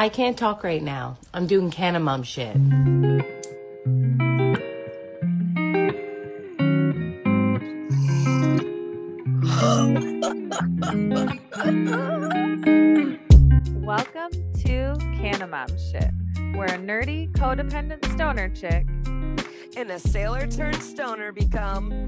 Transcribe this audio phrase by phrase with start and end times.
[0.00, 1.18] I can't talk right now.
[1.34, 2.56] I'm doing Canna Mom shit.
[13.76, 14.32] Welcome
[14.62, 16.10] to Canna Mom Shit,
[16.54, 18.86] where a nerdy, codependent stoner chick
[19.76, 22.06] and a sailor turned stoner become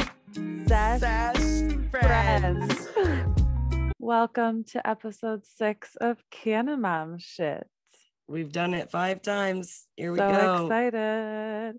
[0.66, 2.88] Sesh sesh friends.
[3.98, 7.66] Welcome to episode six of Canna Mom Shit.
[8.32, 9.84] We've done it five times.
[9.94, 10.30] Here we go.
[10.30, 10.64] so go.
[10.64, 11.78] excited.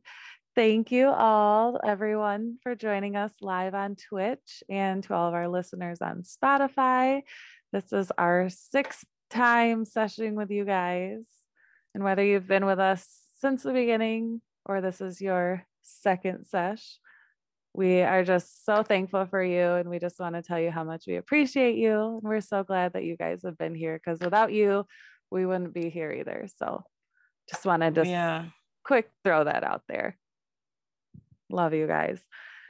[0.54, 5.48] Thank you all, everyone, for joining us live on Twitch and to all of our
[5.48, 7.23] listeners on Spotify.
[7.72, 11.26] This is our sixth time sessioning with you guys.
[11.95, 13.04] And whether you've been with us
[13.42, 17.00] since the beginning or this is your second sesh,
[17.73, 19.72] we are just so thankful for you.
[19.72, 22.20] And we just want to tell you how much we appreciate you.
[22.22, 24.86] And we're so glad that you guys have been here because without you,
[25.34, 26.48] we wouldn't be here either.
[26.58, 26.84] So
[27.50, 28.46] just want to just yeah,
[28.86, 30.17] quick throw that out there.
[31.50, 32.20] Love you guys.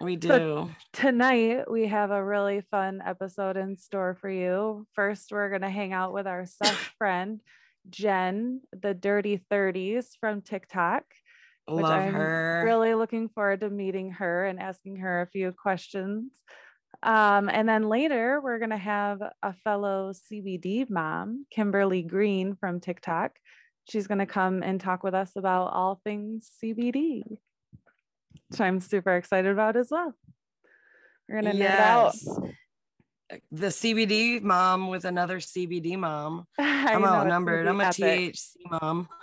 [0.02, 0.28] we do.
[0.30, 4.88] So- Tonight, we have a really fun episode in store for you.
[4.94, 7.42] First, we're going to hang out with our sesh friend,
[7.90, 11.04] Jen, the Dirty 30s from TikTok,
[11.68, 12.62] Love I'm her.
[12.66, 16.32] really looking forward to meeting her and asking her a few questions.
[17.04, 22.80] Um, and then later, we're going to have a fellow CBD mom, Kimberlee Green from
[22.80, 23.34] TikTok.
[23.90, 27.24] She's going to come and talk with us about all things CBD,
[28.50, 30.14] which I'm super excited about as well.
[31.28, 32.16] We're going to nerd out.
[33.52, 36.46] The CBD mom with another CBD mom.
[36.60, 37.68] I'm know, outnumbered.
[37.68, 38.34] I'm a epic.
[38.36, 39.10] THC mom.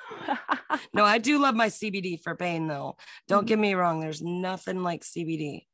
[0.95, 2.97] No, I do love my CBD for pain though.
[3.28, 3.48] Don't Mhm.
[3.48, 4.01] get me wrong.
[4.01, 5.67] There's nothing like CBD.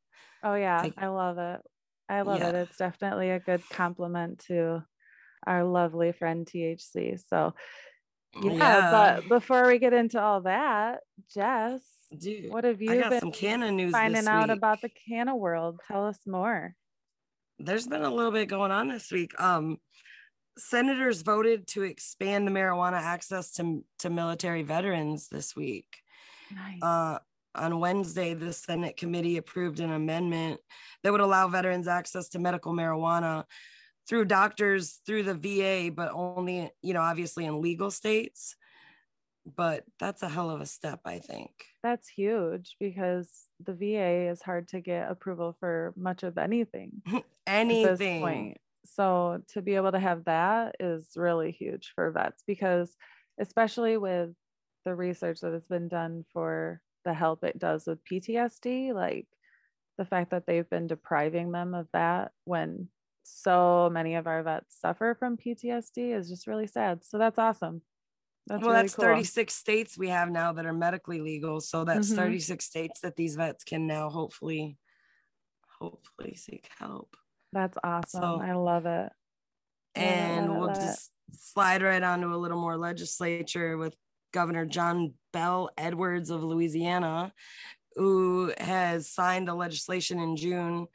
[0.43, 1.61] Oh yeah, Like- I love it.
[2.09, 2.55] I love it.
[2.55, 4.83] It's definitely a good compliment to
[5.45, 7.19] our lovely friend THC.
[7.27, 7.53] So
[8.41, 10.99] yeah, but before we get into all that,
[11.33, 11.81] Jess,
[12.17, 15.35] dude, what have you I got been some canna news finding out about the canna
[15.35, 15.79] world?
[15.87, 16.75] Tell us more.
[17.59, 19.31] there's been a little bit going on this week.
[19.39, 19.77] Um,
[20.57, 25.87] senators voted to expand the marijuana access to, to military veterans this week.
[26.53, 26.79] Nice.
[26.81, 27.19] Uh,
[27.57, 30.59] on Wednesday, the Senate committee approved an amendment
[31.03, 33.43] that would allow veterans access to medical marijuana
[34.07, 38.55] through doctors through the VA, but only, you know, obviously in legal states.
[39.55, 41.51] But that's a hell of a step, I think.
[41.81, 43.29] That's huge because
[43.63, 47.01] the VA is hard to get approval for much of anything.
[47.47, 48.57] Anything.
[48.83, 52.95] So to be able to have that is really huge for vets because
[53.39, 54.31] especially with
[54.85, 59.27] the research that has been done for the help it does with PTSD, like
[59.97, 62.89] the fact that they've been depriving them of that when
[63.23, 67.03] so many of our vets suffer from PTSD is just really sad.
[67.03, 67.81] So that's awesome.
[68.45, 69.05] That's well, really that's cool.
[69.05, 71.59] 36 states we have now that are medically legal.
[71.61, 72.15] So that's Mhm.
[72.15, 74.77] 36 states that these vets can now hopefully,
[75.79, 77.15] hopefully seek help.
[77.53, 78.21] That's awesome.
[78.21, 78.89] So- I love it.
[78.89, 79.11] Love
[79.95, 80.75] it, and love we'll it.
[80.75, 83.95] just slide right onto a little more legislature with
[84.37, 87.33] Governor John Bell Edwards of Louisiana,
[87.95, 90.85] who has signed the legislation in June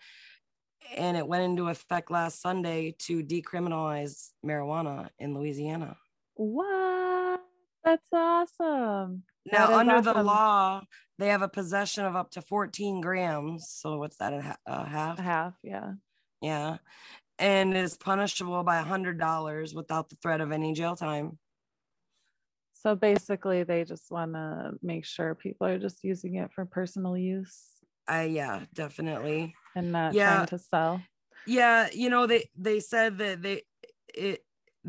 [0.96, 5.96] and it went into effect last Sunday to decriminalize marijuana in Louisiana.
[6.34, 7.40] What?
[7.84, 9.24] That's awesome.
[9.50, 10.82] Now, That under the law,
[11.18, 13.68] they have a possession of up to 14 grams.
[13.68, 14.32] So, what's that?
[14.32, 15.18] A, a half?
[15.18, 15.94] A half, yeah.
[16.40, 16.76] Yeah.
[17.40, 21.38] And is punishable by $100 without the threat of any jail time.
[22.82, 27.16] So basically, they just want to make sure people are just using it for personal
[27.16, 27.56] use
[28.08, 29.54] I, yeah, definitely.
[29.76, 30.38] and not Yeah.
[30.38, 31.00] trying to sell.
[31.46, 31.88] Yeah.
[31.92, 33.62] You know, they, they said that they,
[34.12, 34.40] it,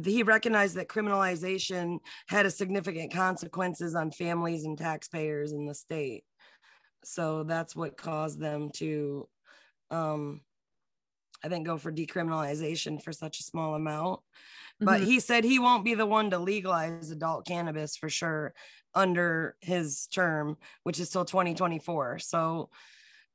[0.04, 6.24] he recognized that criminalization had a significant consequences on families and taxpayers in the state.
[7.04, 9.28] So that's what caused them to,
[9.92, 10.42] um,
[11.44, 14.22] I think, go for decriminalization for such a small amount.
[14.80, 15.06] But Mhm.
[15.06, 18.54] he said he won't be the one to legalize adult cannabis for sure
[18.96, 22.20] under his term, which is till 2024.
[22.20, 22.70] So,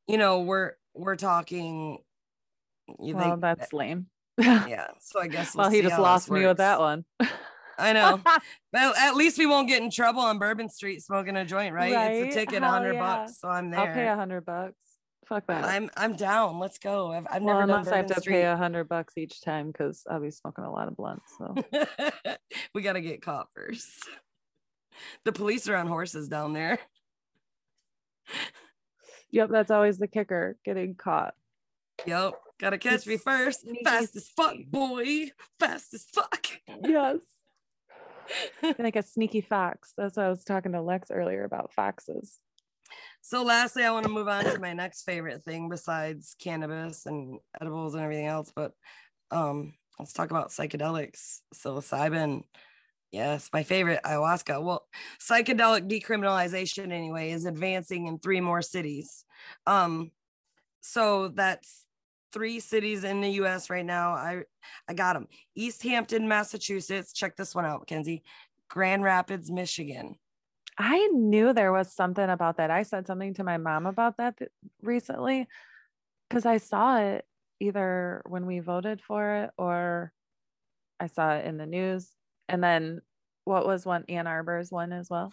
[0.07, 1.99] you know, we're we're talking.
[2.99, 4.07] You well, think, that's lame.
[4.39, 4.89] yeah.
[5.01, 7.05] So I guess well, we'll he just lost me with that one.
[7.79, 8.21] I know.
[8.71, 11.95] Well, at least we won't get in trouble on Bourbon Street smoking a joint, right?
[11.95, 12.13] Right?
[12.17, 13.01] It's a ticket, a hundred yeah.
[13.01, 13.41] bucks.
[13.41, 13.81] So I'm there.
[13.81, 14.77] I'll pay a hundred bucks.
[15.29, 15.65] Fuck that.
[15.65, 16.59] I'm I'm down.
[16.59, 17.13] Let's go.
[17.13, 18.35] I've, I've well, never done unless I have to Street.
[18.35, 21.31] pay a hundred bucks each time because I'll be smoking a lot of blunts.
[21.37, 21.55] So
[22.75, 23.89] we got to get caught first.
[25.25, 26.81] The police are on horses down there.
[29.31, 31.35] yep, that's always the kicker, getting caught.
[32.05, 32.35] Yep.
[32.59, 33.61] Got to catch me first.
[33.61, 35.31] Sneaky Fast as fuck, boy.
[35.61, 36.49] Fast as fuck.
[36.83, 37.19] Yes.
[38.77, 39.93] like a sneaky fox.
[39.97, 42.41] That's what I was talking to Lex earlier about foxes.
[43.21, 47.39] So lastly, I want to move on to my next favorite thing besides cannabis and
[47.61, 48.53] edibles and everything else.
[48.55, 48.73] But
[49.31, 52.43] um, let's talk about psychedelics, psilocybin.
[53.11, 54.63] Yes, my favorite ayahuasca.
[54.63, 54.87] Well,
[55.21, 59.25] psychedelic decriminalization anyway is advancing in three more cities.
[59.67, 60.11] Um,
[60.81, 61.85] so that's
[62.33, 64.13] three cities in the US right now.
[64.13, 64.43] I
[64.89, 65.27] I got them.
[65.57, 67.13] Easthampton, Massachusetts.
[67.13, 68.23] Check this one out, Kenzie.
[68.69, 70.17] Grand Rapids, Michigan.
[70.79, 72.71] I knew there was something about that.
[72.71, 74.39] I said something to my mom about that
[74.81, 75.49] recently
[76.29, 77.27] because I saw it
[77.59, 80.13] either when we voted for it or
[81.01, 82.11] I saw it in the news.
[82.49, 83.01] And then
[83.45, 85.33] what was one Ann Arbor's one as well?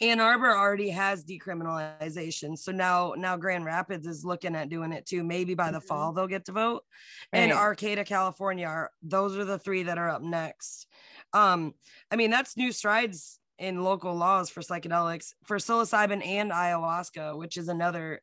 [0.00, 2.56] Ann Arbor already has decriminalization.
[2.56, 5.24] So now now Grand Rapids is looking at doing it too.
[5.24, 5.86] Maybe by the Mhm.
[5.86, 6.84] fall they'll get to vote.
[7.32, 10.86] And Arcata, California are those are the three that are up next.
[11.32, 11.74] Um,
[12.10, 17.56] I mean, that's new strides in local laws for psychedelics for psilocybin and ayahuasca, which
[17.56, 18.20] is another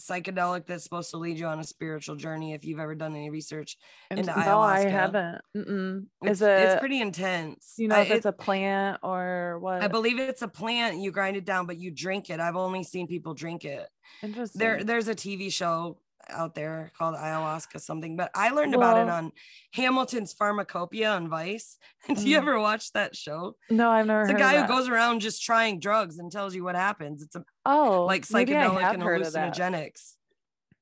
[0.00, 3.30] psychedelic that's supposed to lead you on a spiritual journey if you've ever done any
[3.30, 3.76] research.
[4.10, 5.40] And into no, I haven't.
[5.56, 6.06] Mm-mm.
[6.22, 6.50] It's, Is it?
[6.50, 7.74] it's pretty intense.
[7.78, 9.82] you know I- if it's it- a plant or what?
[9.82, 10.98] I believe it's a plant.
[10.98, 12.40] You grind it down, but you drink it.
[12.40, 13.88] I've only seen people drink it.
[14.22, 14.58] Interesting.
[14.58, 19.08] There, there's a TV show out there called ayahuasca something, but I learned about it
[19.10, 19.32] on
[19.74, 21.78] Hamilton's Pharmacopeia on Vice.
[22.14, 22.42] Do you Mm.
[22.42, 23.56] ever watch that show?
[23.70, 26.64] no, I've never It's a guy who goes around just trying drugs and tells you
[26.64, 27.22] what happens.
[27.22, 29.54] It's a, oh, like psychedelic and heard of that.
[29.54, 30.14] hallucinogenics.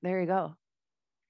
[0.03, 0.57] There you go.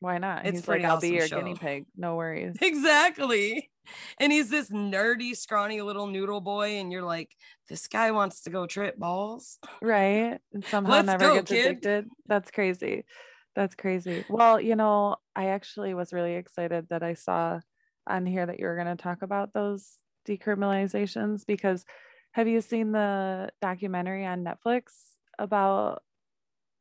[0.01, 0.45] Why not?
[0.47, 1.39] It's He's like, pretty I'll be your show.
[1.39, 1.87] guinea pig.
[1.97, 2.57] No worries.
[2.63, 3.71] Exactly.
[4.19, 7.31] And he's this nerdy, scrawny little noodle boy, and you're like,
[7.69, 9.59] this guy wants to go trip balls.
[9.83, 10.39] right?
[10.55, 11.67] And somehow Let's never go, gets kid.
[11.67, 12.07] addicted.
[12.27, 13.05] That's crazy.
[13.55, 14.25] That's crazy.
[14.29, 17.61] Well, you know, I actually was really excited that I saw
[18.07, 19.99] on here that you were going to talk about those
[20.29, 21.85] decriminalizations because
[22.33, 24.85] have you seen the documentary on Netflix
[25.39, 26.03] about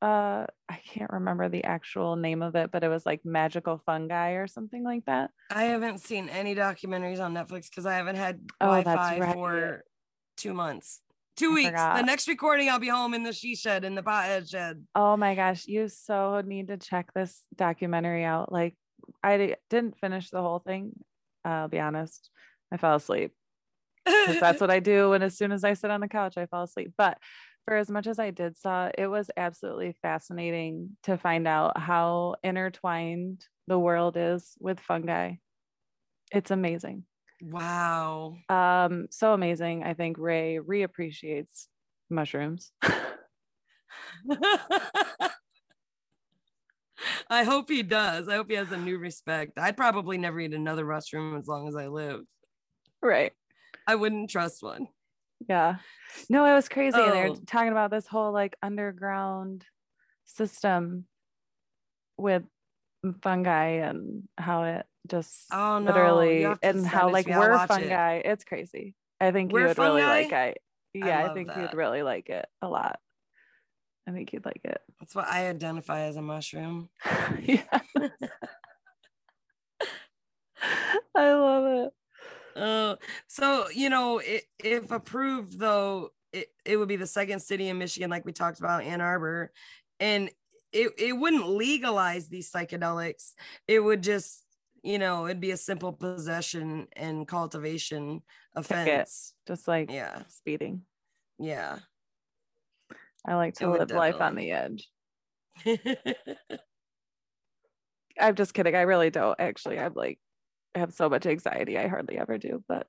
[0.01, 4.31] uh I can't remember the actual name of it, but it was like magical fungi
[4.31, 5.31] or something like that.
[5.49, 9.33] I haven't seen any documentaries on Netflix because I haven't had Oh, Wi-Fi right.
[9.33, 9.83] for
[10.35, 11.01] two months.
[11.35, 11.81] Two I weeks.
[11.81, 14.83] The next recording, I'll be home in the she shed in the pothead shed.
[14.95, 18.51] Oh my gosh, you so need to check this documentary out.
[18.51, 18.75] Like,
[19.23, 20.91] I didn't finish the whole thing.
[21.43, 22.29] I'll be honest.
[22.71, 23.33] I fell asleep
[24.05, 26.63] that's what I do when as soon as I sit on the couch, I fall
[26.63, 26.93] asleep.
[26.97, 27.17] But
[27.65, 32.35] for as much as I did saw, it was absolutely fascinating to find out how
[32.43, 35.35] intertwined the world is with fungi.
[36.31, 37.05] It's amazing.
[37.43, 38.37] Wow.
[38.49, 39.83] Um, so amazing.
[39.83, 41.67] I think Ray reappreciates
[42.09, 42.71] mushrooms.
[47.29, 48.29] I hope he does.
[48.29, 49.57] I hope he has a new respect.
[49.57, 52.21] I'd probably never eat another mushroom as long as I live.
[53.01, 53.33] right.
[53.85, 54.87] I wouldn't trust one.
[55.49, 55.75] Yeah.
[56.29, 56.97] No, it was crazy.
[56.97, 57.35] And they're Oh.
[57.45, 59.65] talking about this whole like underground
[60.23, 61.05] system
[62.17, 62.43] with
[63.21, 65.91] fungi and how it just Oh no!
[65.91, 67.27] literally and how like.
[67.27, 67.73] We're watch it.
[67.73, 68.21] fungi.
[68.23, 68.95] It's crazy.
[69.19, 70.57] I think We're you would really like it.
[70.93, 71.57] Yeah, I, love think that.
[71.59, 72.99] you'd really like it a lot.
[74.07, 74.79] I think you'd like it.
[74.99, 76.89] That's what I identify as a mushroom.
[77.41, 77.63] yeah.
[81.15, 81.93] I love it.
[82.55, 82.95] Uh,
[83.27, 87.77] so you know, i if approved, though, it, it would be the second city in
[87.77, 89.51] Michigan, like we talked about, Ann Arbor,
[89.99, 90.29] and
[90.71, 93.33] it it wouldn't legalize these psychedelics.
[93.67, 94.42] It would just,
[94.83, 98.21] you know, it'd be a simple possession and cultivation
[98.55, 99.33] offense.
[99.47, 100.81] Just like Yeah, speeding.
[101.39, 101.79] yeah.
[103.25, 104.89] I like to live life on the edge.
[108.19, 108.75] I'm just kidding.
[108.75, 109.79] I really don't actually.
[109.79, 110.19] I'm like,
[110.75, 111.77] I have so much anxiety.
[111.77, 112.87] I hardly ever do, but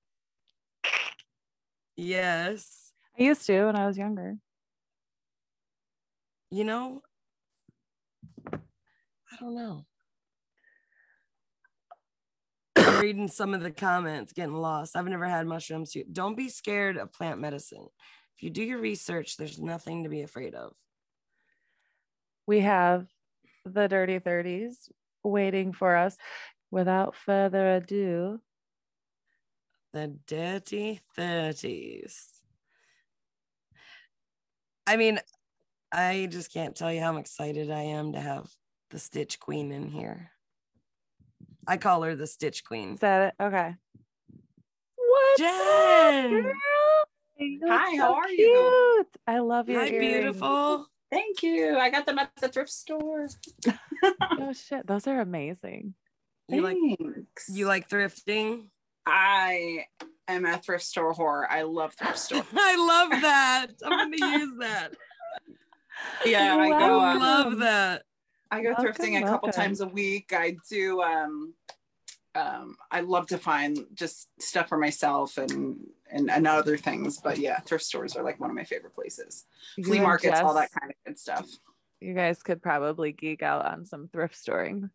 [1.96, 2.92] yes.
[3.18, 4.36] I used to when I was younger.
[6.50, 7.02] You know,
[8.52, 9.86] I don't know.
[12.76, 14.96] I'm reading some of the comments, getting lost.
[14.96, 15.94] I've never had mushrooms.
[16.10, 17.86] Don't be scared of plant medicine.
[18.34, 20.72] If you do your research, there's nothing to be afraid of.
[22.46, 23.06] We have
[23.66, 24.88] the dirty 30s
[25.22, 26.16] waiting for us.
[26.70, 28.40] Without further ado,
[29.92, 32.14] The dirty 30s.
[34.86, 35.20] I mean,
[35.92, 38.48] I just can't tell you how excited I am to have
[38.88, 40.30] the Stitch Queen in here.
[41.66, 42.94] I call her the Stitch Queen.
[42.94, 43.42] is that it?
[43.42, 43.74] Okay.
[44.96, 45.46] What's up,
[46.12, 46.42] Jen!
[46.42, 46.52] girl?
[47.68, 49.04] Hi, so how are you?
[49.26, 49.78] I love you.
[49.78, 50.12] Hi, earrings.
[50.12, 50.86] beautiful.
[51.10, 51.76] Thank you.
[51.78, 53.28] I got them at the thrift store.
[54.38, 55.94] Oh shit, those are amazing.
[56.48, 57.48] You like Thanks.
[57.50, 58.64] you like thrifting?
[59.06, 59.86] I
[60.28, 61.46] am a thrift store whore.
[61.48, 62.44] I love thrift store.
[62.54, 63.66] I love that.
[63.82, 64.92] I'm gonna use that.
[66.26, 66.98] Yeah, I I go.
[66.98, 67.22] Welcome.
[67.22, 68.02] Uh, love that.
[68.50, 69.52] I go Welcome, thrifting a couple welcome.
[69.52, 70.32] times a week.
[70.34, 71.02] I do.
[71.02, 71.54] Um,
[72.34, 75.78] um, I love to find just stuff for myself and,
[76.10, 77.18] and and other things.
[77.22, 79.46] But yeah, thrift stores are like one of my favorite places.
[79.76, 81.48] You Flea and markets, all that kind of good stuff.
[82.00, 84.90] You guys could probably geek out on some thrift storing.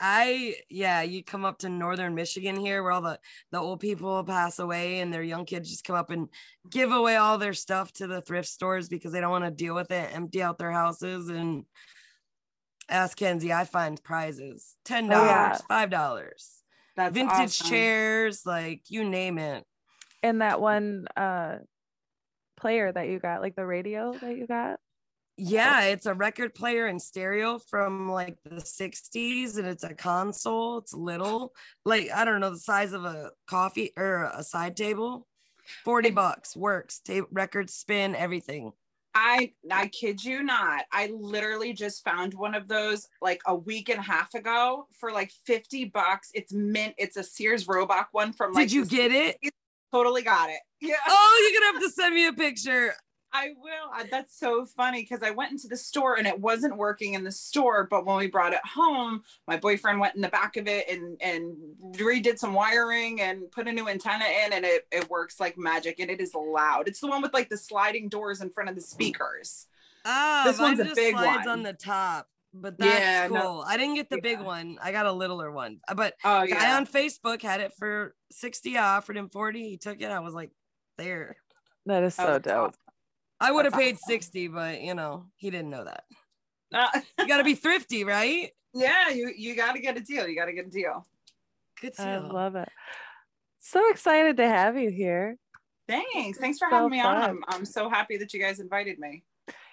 [0.00, 3.18] I yeah, you come up to northern Michigan here where all the
[3.52, 6.28] the old people pass away and their young kids just come up and
[6.68, 9.74] give away all their stuff to the thrift stores because they don't want to deal
[9.74, 11.64] with it, empty out their houses and
[12.88, 14.76] ask Kenzie, I find prizes.
[14.86, 15.58] $10, Oh, yeah.
[15.70, 16.60] $5.
[16.96, 17.68] That's Vintage awesome.
[17.68, 19.64] chairs, like you name it.
[20.22, 21.56] And that one uh
[22.56, 24.78] player that you got, like the radio that you got.
[25.36, 30.78] Yeah, it's a record player and stereo from like the 60s, and it's a console.
[30.78, 31.52] It's little,
[31.84, 35.26] like I don't know, the size of a coffee or a side table.
[35.84, 38.70] 40 bucks, works, tape, record spin, everything.
[39.14, 40.84] I I kid you not.
[40.92, 45.12] I literally just found one of those like a week and a half ago for
[45.12, 46.30] like 50 bucks.
[46.34, 46.94] It's mint.
[46.98, 49.38] It's a Sears Roebuck one from like Did you get it?
[49.92, 50.58] Totally got it.
[50.80, 50.94] Yeah.
[51.08, 52.94] Oh, you're gonna have to send me a picture.
[53.36, 54.06] I will.
[54.12, 57.32] That's so funny because I went into the store and it wasn't working in the
[57.32, 57.88] store.
[57.90, 61.16] But when we brought it home, my boyfriend went in the back of it and
[61.20, 61.56] and
[61.96, 65.98] redid some wiring and put a new antenna in, and it it works like magic.
[65.98, 66.86] And it is loud.
[66.86, 69.66] It's the one with like the sliding doors in front of the speakers.
[70.04, 71.48] Ah, This mine one's a just big slides one.
[71.48, 73.36] on the top, but that's Yeah, cool.
[73.36, 74.78] no- I didn't get the big one.
[74.80, 75.80] I got a littler one.
[75.88, 78.76] Uh, But Oh guy on Facebook had it for 60.
[78.78, 79.68] I offered him 40.
[79.70, 80.10] He took it.
[80.10, 80.50] I was like,
[80.98, 81.36] there.
[81.86, 82.68] That is Oh, so that's dope.
[82.68, 82.80] awesome.
[83.44, 84.04] I would have paid awesome.
[84.08, 86.04] 60, but you know, he didn't know that.
[86.72, 88.50] Uh, You got to be thrifty, right?
[88.74, 90.26] yeah, you you got to get a deal.
[90.26, 91.06] You got to get a deal.
[91.80, 92.32] Good I deal.
[92.32, 92.68] love it.
[93.60, 95.36] So excited to have you here.
[95.88, 96.38] Thanks.
[96.38, 97.16] Thanks for So having me on.
[97.16, 99.22] I'm, I'm so happy that you guys invited me.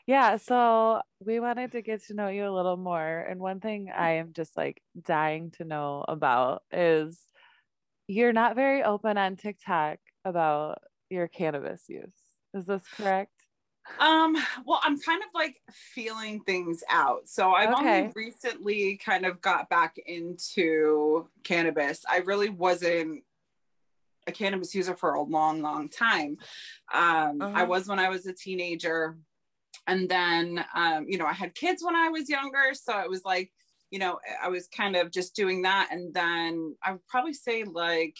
[0.07, 3.19] Yeah, so we wanted to get to know you a little more.
[3.29, 7.19] And one thing I am just like dying to know about is
[8.07, 12.15] you're not very open on TikTok about your cannabis use.
[12.53, 13.31] Is this correct?
[13.99, 14.35] Um,
[14.65, 17.27] well, I'm kind of like feeling things out.
[17.27, 18.01] So I've Okay.
[18.01, 22.03] only recently kind of got back into cannabis.
[22.09, 23.23] I really wasn't
[24.27, 26.37] a cannabis user for a long, long time.
[26.93, 27.65] Um, I Uh-huh.
[27.67, 29.17] was when I was a teenager.
[29.87, 32.73] And then, um, you know, I had kids when I was younger.
[32.73, 33.51] So it was like,
[33.89, 35.89] you know, I was kind of just doing that.
[35.91, 38.15] And then I would probably say like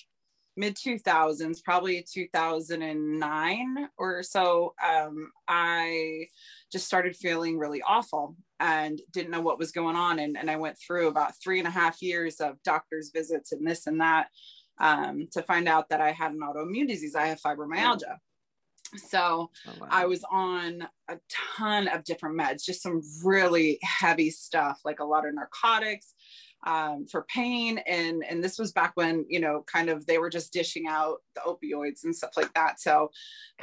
[0.58, 6.28] mid 2000s, probably 2009 or so, um, I
[6.72, 10.20] just started feeling really awful and didn't know what was going on.
[10.20, 13.66] And, and I went through about three and a half years of doctor's visits and
[13.66, 14.28] this and that
[14.80, 17.16] um, to find out that I had an autoimmune disease.
[17.16, 18.18] I have fibromyalgia.
[18.98, 19.88] So Oh, wow.
[19.90, 25.06] I was on a ton of different meds, just some really heavy stuff, like a
[25.06, 26.14] lot of narcotics
[26.64, 27.80] um, for pain.
[27.88, 31.18] And, and this was back when, you know, kind of they were just dishing out
[31.36, 32.80] the opioids and stuff like that.
[32.80, 33.12] So,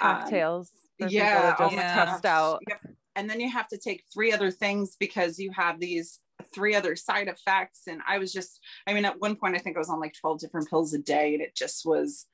[0.01, 0.71] um, Cocktails.
[0.99, 2.61] yeah, my test out.
[2.69, 2.95] Yep.
[3.17, 6.21] And then you have to take three other things because you have these
[6.55, 7.83] three other side effects.
[7.89, 10.15] And I was just, I mean, at one point, I think I was on like
[10.21, 12.27] 12 different pills a day and it just was,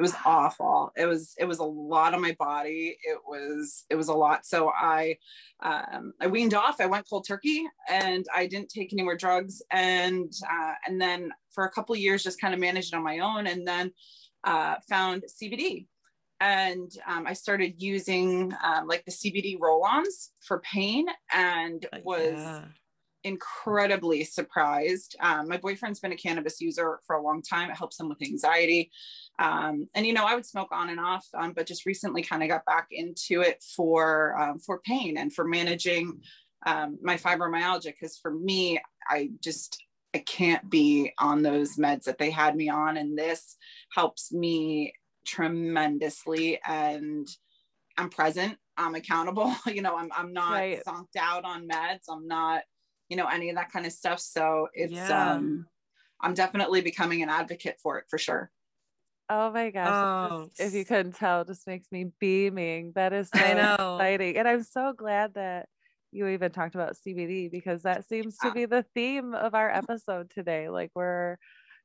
[0.00, 0.92] it was awful.
[0.96, 2.96] It was, it was a lot on my body.
[3.04, 4.46] It was, it was a lot.
[4.46, 5.18] So I,
[5.62, 9.60] um, I weaned off, I went cold turkey and I didn't take any more drugs.
[9.70, 13.02] And, uh, and then for a couple of years, just kind of managed it on
[13.04, 13.92] my own and then,
[14.44, 15.86] uh, found CBD
[16.40, 22.38] and um, I started using um, like the CBD roll-ons for pain, and Uh, was
[22.38, 22.64] yeah.
[23.24, 25.16] incredibly surprised.
[25.20, 27.70] Um, my boyfriend's been a cannabis user for a long time.
[27.70, 28.90] It helps him with anxiety,
[29.40, 32.42] um, and you know I would smoke on and off, um, but just recently kind
[32.42, 36.20] of got back into it for um, for pain and for managing
[36.66, 37.86] um, my fibromyalgia.
[37.86, 38.78] Because for me,
[39.08, 39.82] I just
[40.14, 43.56] I can't be on those meds that they had me on, and this
[43.94, 44.92] helps me
[45.26, 47.28] tremendously and
[47.98, 50.82] i'm present i'm accountable you know i'm, I'm not Right.
[50.86, 52.62] zonked out on meds i'm not
[53.08, 55.34] you know any of that kind of stuff so it's Yeah.
[55.34, 55.66] um
[56.20, 58.50] i'm definitely becoming an advocate for it for sure
[59.30, 59.88] Oh my gosh.
[59.88, 62.92] Oh, just- um, if you couldn't tell, it just makes me beaming.
[62.96, 63.96] That is so I know.
[63.96, 64.36] exciting.
[64.36, 65.68] And I'm so glad that
[66.10, 70.30] you even talked about CBD because that seems to be the theme of our episode
[70.30, 70.68] today.
[70.68, 71.36] Like we're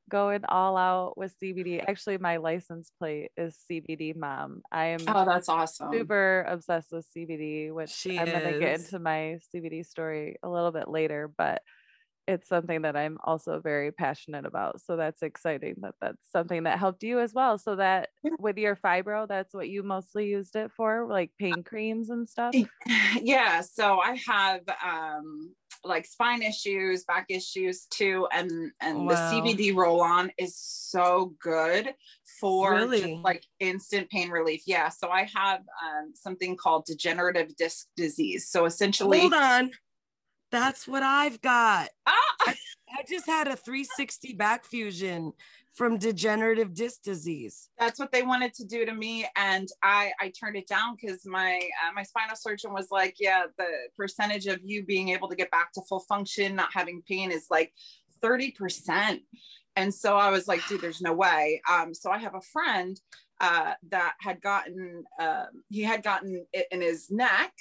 [0.09, 1.83] going all out with CBD.
[1.87, 4.61] Actually, my license plate is CBD mom.
[4.71, 8.97] I am oh that's awesome super obsessed with CBD, which She I'm gonna get into
[8.97, 11.31] my CBD story a little bit later.
[11.37, 11.61] But
[12.27, 14.81] it's something that I'm also very passionate about.
[14.81, 17.57] So that's exciting that that's something that helped you as well.
[17.57, 22.09] So that with your fibro, that's what you mostly used it for, like pain creams
[22.09, 22.55] and stuff.
[23.21, 23.61] Yeah.
[23.61, 25.53] So I have um
[25.83, 29.09] like spine issues, back issues too, and and Wow.
[29.09, 31.93] the CBD roll on is so good
[32.39, 33.21] for Really?
[33.23, 34.63] like instant pain relief.
[34.65, 34.89] Yeah.
[34.89, 38.49] So I have um, something called degenerative disc disease.
[38.49, 39.71] So essentially, Hold on.
[40.51, 41.89] That's what I've got.
[42.05, 42.35] Ah!
[42.47, 45.33] I just had a 360 back fusion
[45.73, 47.69] from degenerative disc disease.
[47.77, 51.25] that's what they wanted to do to me and i i turned it down because
[51.25, 55.35] my uh, my spinal surgeon was like yeah the percentage of you being able to
[55.35, 57.73] get back to full function not having pain is like
[58.23, 59.19] 30%
[59.75, 63.01] and so i was like dude there's no way um so i have a friend
[63.41, 67.51] uh that had gotten um he had gotten it in his neck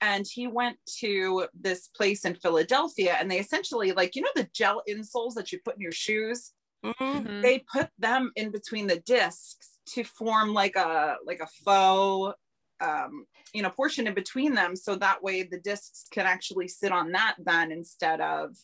[0.00, 4.48] and he went to this place in Philadelphia and they essentially like you know the
[4.54, 6.52] gel insoles that you put in your shoes
[6.84, 6.94] Mhm.
[7.00, 7.42] Mhm.
[7.42, 12.36] they put them in between the discs to form like a like a faux
[12.80, 16.92] um you know portion in between them so that way the discs can actually sit
[16.92, 18.56] on that then instead of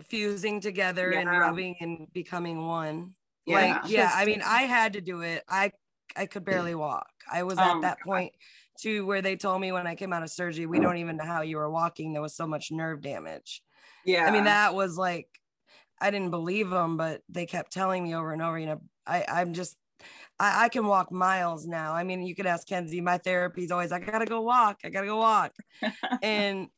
[0.00, 3.14] Fusing together and rubbing and becoming one.
[3.46, 5.42] yeah Like, yeah, I mean, I had to do it.
[5.48, 5.72] I
[6.14, 7.10] I could barely walk.
[7.30, 8.06] I was Oh at my that God.
[8.06, 8.32] point
[8.82, 11.24] to where they told me when I came out of surgery, we don't even know
[11.24, 12.12] how you were walking.
[12.12, 13.62] There was so much nerve damage.
[14.04, 15.28] yeah I mean, that was like,
[16.00, 19.24] I didn't believe them, but they kept telling me over and over, you know, I,
[19.28, 19.76] I'm just,
[20.38, 21.92] I, I can walk miles now.
[21.92, 24.78] I mean, you could ask Kenzie, my therapy's always, I gotta go walk.
[24.84, 25.52] I gotta go walk.
[26.22, 26.68] and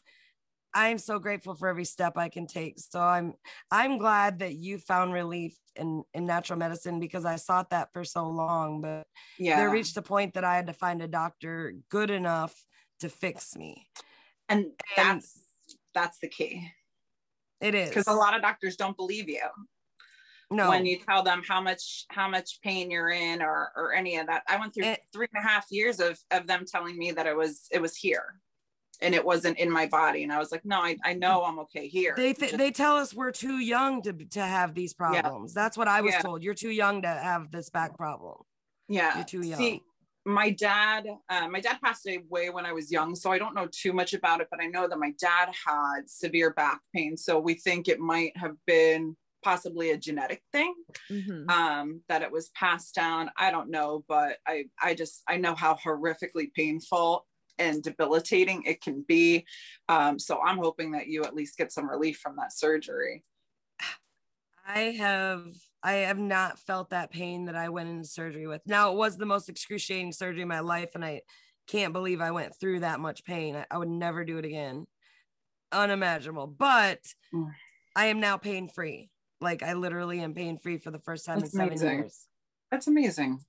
[0.74, 2.78] I'm so grateful for every step I can take.
[2.78, 3.34] So I'm,
[3.70, 8.04] I'm glad that you found relief in, in natural medicine because I sought that for
[8.04, 9.06] so long, but
[9.38, 12.54] yeah there reached a point that I had to find a doctor good enough
[13.00, 13.88] to fix me.
[14.48, 15.38] and and- that's
[15.94, 16.68] that's the key
[17.60, 19.42] It is because a lot of doctors don't believe you
[20.52, 24.16] no when you tell them how much how much pain you're in or or any
[24.18, 24.96] of that i went through Eh.
[25.12, 27.96] three and a half years of of them telling me that it was it was
[27.96, 28.40] here
[29.02, 31.58] and it wasn't in my body and i was like no i, I know i'm
[31.60, 35.54] okay here they th- they tell us we're too young to to have these problems.
[35.54, 36.22] That's what I was Yeah.
[36.22, 36.42] told.
[36.42, 38.36] You're too young to have this back problem.
[38.88, 39.58] yeah You're too young.
[39.58, 39.82] See,
[40.26, 43.66] my dad uh, my dad passed away when i was young so i don't know
[43.72, 47.38] too much about it but i know that my dad had severe back pain so
[47.38, 50.74] we think it might have been possibly a genetic thing
[51.10, 51.50] Mhm.
[51.50, 55.54] um that it was passed down i don't know but i i just i know
[55.54, 57.24] how horrifically painful
[57.60, 59.44] and debilitating it can be
[59.88, 63.22] um so i'm hoping that you at least get some relief from that surgery
[64.66, 65.46] I have
[65.82, 68.60] I have not felt that pain that I went into surgery with.
[68.66, 71.22] Now it was the most excruciating surgery in my life, and I
[71.66, 73.56] can't believe I went through that much pain.
[73.56, 74.86] I, I would never do it again.
[75.72, 76.46] Unimaginable.
[76.46, 77.00] But
[77.34, 77.50] Mm.
[77.96, 79.10] I am now pain free.
[79.40, 81.98] Like I literally am pain free for the first time That's in seven amazing.
[81.98, 82.26] years.
[82.70, 83.40] that's amazing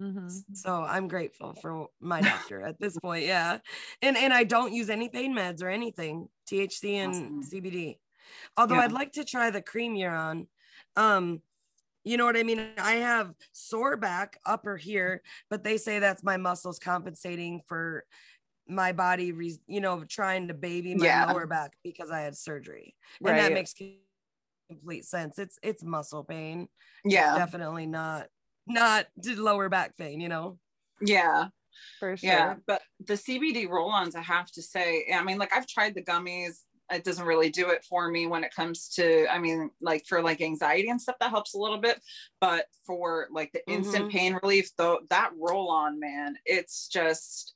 [0.00, 0.56] Mhm.
[0.56, 3.26] So I'm grateful for my doctor at this point.
[3.26, 3.58] Yeah.
[4.02, 7.42] And and I don't use any pain meds or anything, THC and Awesome.
[7.42, 7.98] CBD.
[8.56, 8.82] Although Yeah.
[8.82, 10.48] I'd like to try the cream you're on.
[10.96, 11.42] Um,
[12.04, 12.60] you know what I mean?
[12.78, 18.06] I have sore back upper here, but they say that's my muscles compensating for
[18.68, 21.26] my body, re- you know, trying to baby my Yeah.
[21.32, 22.96] lower back because I had surgery.
[23.24, 23.74] And that makes
[24.70, 25.38] complete sense.
[25.38, 26.68] It's it's muscle pain.
[27.04, 28.28] yeah Definitely not
[28.66, 30.58] not d- lower back pain, you know.
[31.00, 31.48] yeah
[31.98, 32.30] For sure.
[32.30, 36.04] Yeah, but the CBD roll-ons, I have to say, I mean, like I've tried the
[36.04, 36.64] gummies.
[36.92, 40.22] It doesn't really do it for me when it comes to, I mean, like for
[40.22, 42.02] like anxiety and stuff, that helps a little bit.
[42.40, 44.10] But for like the instant Mhm.
[44.10, 47.54] pain relief, though, that roll-on, man, it's just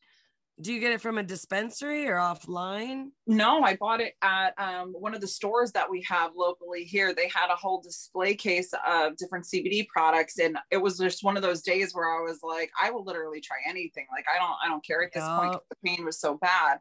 [0.61, 3.09] Do you get it from a dispensary or offline?
[3.27, 3.63] no.
[3.63, 7.13] I bought it at um, one of the stores that we have locally here.
[7.13, 11.37] They had a whole display case of different CBD products, and it was just one
[11.37, 14.07] of those days where I was like, I will literally try anything.
[14.13, 15.57] Like I don't, I don't care at this point.
[15.71, 16.79] The pain was so bad.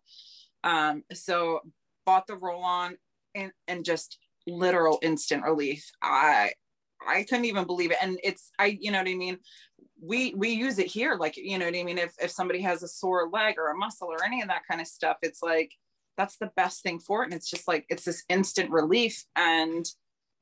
[0.64, 1.62] Um, so
[2.06, 2.98] bought the roll on
[3.34, 5.90] and, and just literal instant relief.
[6.02, 6.52] I
[7.06, 7.98] I couldn't even believe it.
[8.02, 9.38] And it's I, you know what I mean?
[10.06, 11.98] We we use it here, like you know what I mean.
[11.98, 14.82] If if somebody has a sore leg or a muscle or any of that kind
[14.82, 15.72] of stuff, it's like
[16.18, 17.26] that's the best thing for it.
[17.28, 19.24] And it's just like it's this instant relief.
[19.36, 19.86] And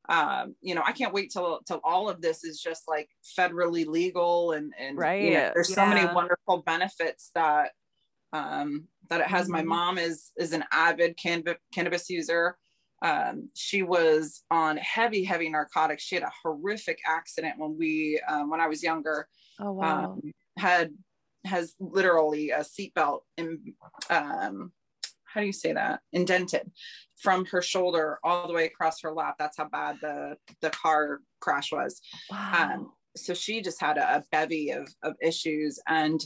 [0.09, 3.85] um, you know, I can't wait till till all of this is just like federally
[3.85, 5.53] legal and and you know, Right.
[5.53, 7.71] there's so many wonderful benefits that
[8.33, 9.47] um that it has.
[9.47, 9.67] My Mhm.
[9.67, 12.57] mom is is an avid canna- cannabis user.
[13.03, 16.03] Um, she was on heavy, heavy narcotics.
[16.03, 19.27] She had a horrific accident when we um, when I was younger.
[19.61, 20.13] Oh wow.
[20.13, 20.91] Um, had
[21.45, 23.59] has literally a seatbelt and
[24.09, 24.71] um,
[25.25, 26.69] how do you say that indented
[27.17, 31.19] from her shoulder all the way across her lap that's how bad the the car
[31.39, 32.69] crash was Wow.
[32.73, 36.21] um, so she just had a, a bevy of, of issues and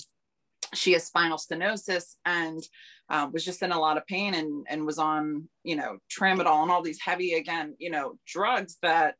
[0.73, 2.61] she has spinal stenosis and
[3.09, 6.63] uh, was just in a lot of pain and, and was on, you know, tramadol
[6.63, 9.15] and all these heavy, again, you know, drugs that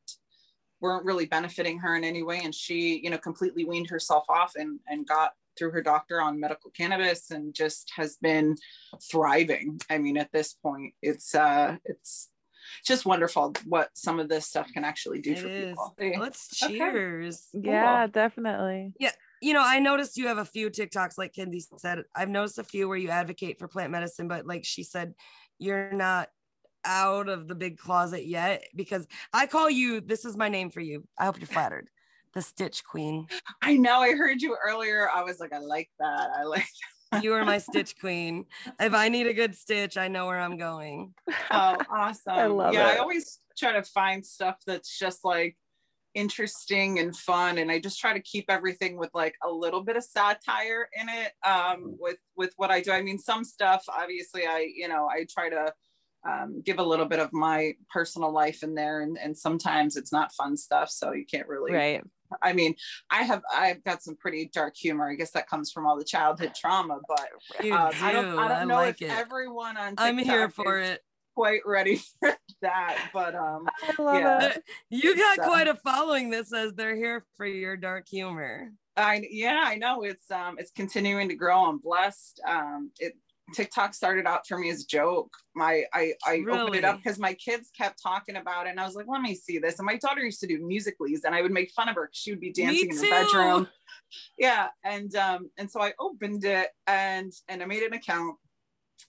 [0.82, 2.42] weren't really benefiting her in any way.
[2.44, 6.40] And she, you know, completely weaned herself off and, and got through her doctor on
[6.40, 8.56] medical cannabis and just has been
[9.10, 9.80] thriving.
[9.90, 12.30] I mean, at this point, it's, uh, it's
[12.86, 15.66] just wonderful what some of this stuff can actually do It for is.
[15.66, 15.96] people.
[16.20, 16.78] Let's Okay.
[16.78, 17.48] cheers.
[17.54, 18.94] yeah, definitely.
[19.00, 19.12] Yeah
[19.42, 22.00] you know, I noticed you have a few TikToks, like Kenzie said.
[22.16, 25.14] I've noticed a few where you advocate for plant medicine, but like she said,
[25.60, 26.30] you're not
[26.86, 30.82] out of the big closet yet because I call you, this is my name for
[30.82, 31.08] you.
[31.18, 31.90] I hope you're flattered.
[32.34, 33.28] The Stitch Queen.
[33.62, 34.02] I know.
[34.02, 35.10] I heard you earlier.
[35.10, 36.30] I was like, I like that.
[36.38, 36.68] I like.
[37.22, 38.46] You are my Stitch Queen.
[38.80, 41.14] If I need a good stitch, I know where I'm going.
[41.52, 42.52] Oh, awesome!
[42.58, 42.96] love yeah, it.
[42.96, 45.56] I always try to find stuff that's just like
[46.14, 49.98] interesting and fun, and I just try to keep everything with like a little bit
[49.98, 51.32] of satire in it.
[51.48, 55.26] Um, with with what I do, I mean, some stuff obviously, I you know, I
[55.30, 55.74] try to.
[56.28, 60.12] Um, give a little bit of my personal life in there and, and sometimes it's
[60.12, 62.04] not fun stuff so you can't really Right.
[62.42, 62.74] I mean,
[63.12, 65.08] I have I've got some pretty dark humor.
[65.08, 67.74] I guess that comes from all the childhood trauma, but um, do.
[67.76, 69.12] I don't I don't know like if it.
[69.12, 71.02] everyone on I'm here for it.
[71.36, 72.34] quite ready for
[72.64, 72.98] that.
[73.14, 74.46] But um, I love Yeah.
[74.48, 74.64] it.
[74.90, 78.72] You got So- quite a following that says they're here for your dark humor.
[78.98, 81.66] I yeah I know it's um it's continuing to grow.
[81.66, 82.42] I'm blessed.
[82.48, 83.14] Um, it
[83.54, 85.32] TikTok started out for me as a joke.
[85.56, 88.86] My I I opened it up because my kids kept talking about it, and I
[88.86, 89.80] was like, let me see this.
[89.80, 92.10] And my daughter used to do musicallys, and I would make fun of her.
[92.12, 93.10] She would be dancing in too.
[93.10, 93.68] bedroom.
[94.38, 98.38] Yeah, and um and so I opened it and and I made an account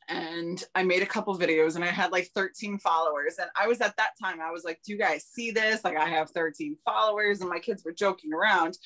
[0.08, 3.36] and I made a couple videos and I had like 13 followers.
[3.40, 5.84] And I was at that time, I was like, Do you guys see this?
[5.84, 8.78] Like, I have 13 followers, and my kids were joking around.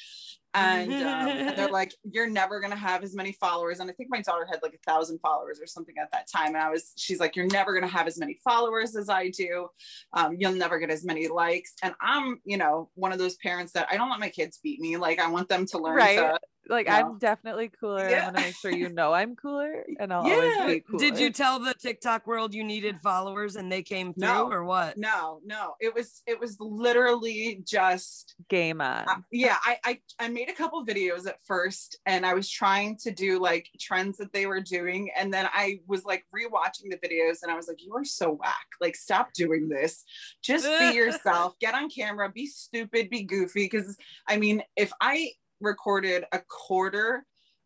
[0.54, 3.80] And, um, and they're like, You're never gonna have as many followers.
[3.80, 6.48] And I think my daughter had like a thousand followers or something at that time.
[6.48, 9.68] And I was, she's like, You're never gonna have as many followers as I do.
[10.12, 11.74] Um, you'll never get as many likes.
[11.82, 14.80] And I'm, you know, one of those parents that I don't let my kids beat
[14.80, 14.96] me.
[14.96, 16.16] Like, I want them to learn Right.
[16.16, 16.38] to
[16.70, 16.92] Like No.
[16.92, 18.08] I'm definitely cooler.
[18.08, 18.28] Yeah.
[18.28, 20.34] I'm gonna make sure you know I'm cooler and I'll Yeah.
[20.34, 21.00] always be cooler.
[21.00, 24.50] Did you tell the TikTok world you needed followers and they came through No.
[24.50, 24.96] or what?
[24.96, 29.04] no, no, it was, it was literally just game on?
[29.08, 32.96] uh, yeah I, I i made a couple videos at first and i was trying
[32.98, 36.98] to do like trends that they were doing and then i was like rewatching the
[36.98, 40.04] videos and i was like you are so whack like stop doing this
[40.42, 43.96] just be yourself get on camera be stupid be goofy because
[44.28, 45.28] i mean if i
[45.60, 47.24] recorded a quarter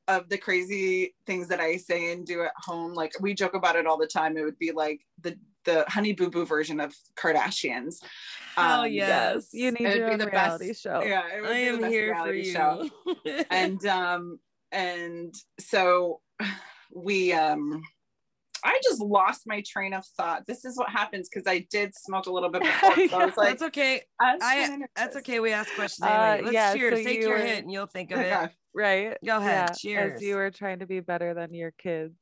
[0.09, 3.77] of the crazy things that i say and do at home like we joke about
[3.77, 6.95] it all the time it would be like the the honey boo boo version of
[7.17, 7.97] kardashians
[8.55, 9.49] Hell Um, yes.
[9.53, 11.03] You need It'd your be the reality best- show.
[11.03, 12.53] yeah it would I be the am best here for reality you.
[12.53, 12.91] show
[13.51, 14.39] and um
[14.71, 16.21] and so
[16.95, 17.83] we um
[18.65, 20.47] I just lost my train of thought.
[20.47, 23.09] This is what happens because I did smoke a little bit before.
[23.09, 24.03] So I was like, that's okay.
[24.19, 25.39] I I- That's okay.
[25.41, 26.43] We ask questions Uh, anyway.
[26.45, 26.99] Let's yeah, cheers.
[26.99, 28.51] so Take you your were- hit and you'll think of it.
[28.75, 29.17] Right.
[29.25, 29.71] Go ahead.
[29.71, 30.15] Yeah, Cheers.
[30.15, 32.15] As you were trying to be better than your kids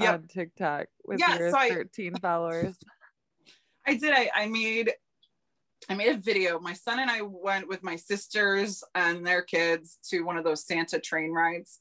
[0.00, 0.14] Yep.
[0.14, 2.74] on TikTok with Yeah, your so I- 13 followers.
[3.86, 4.12] I did.
[4.12, 4.92] I, I made
[5.88, 6.58] I made a video.
[6.60, 10.66] My son and I went with my sisters and their kids to one of those
[10.66, 11.80] Santa train rides.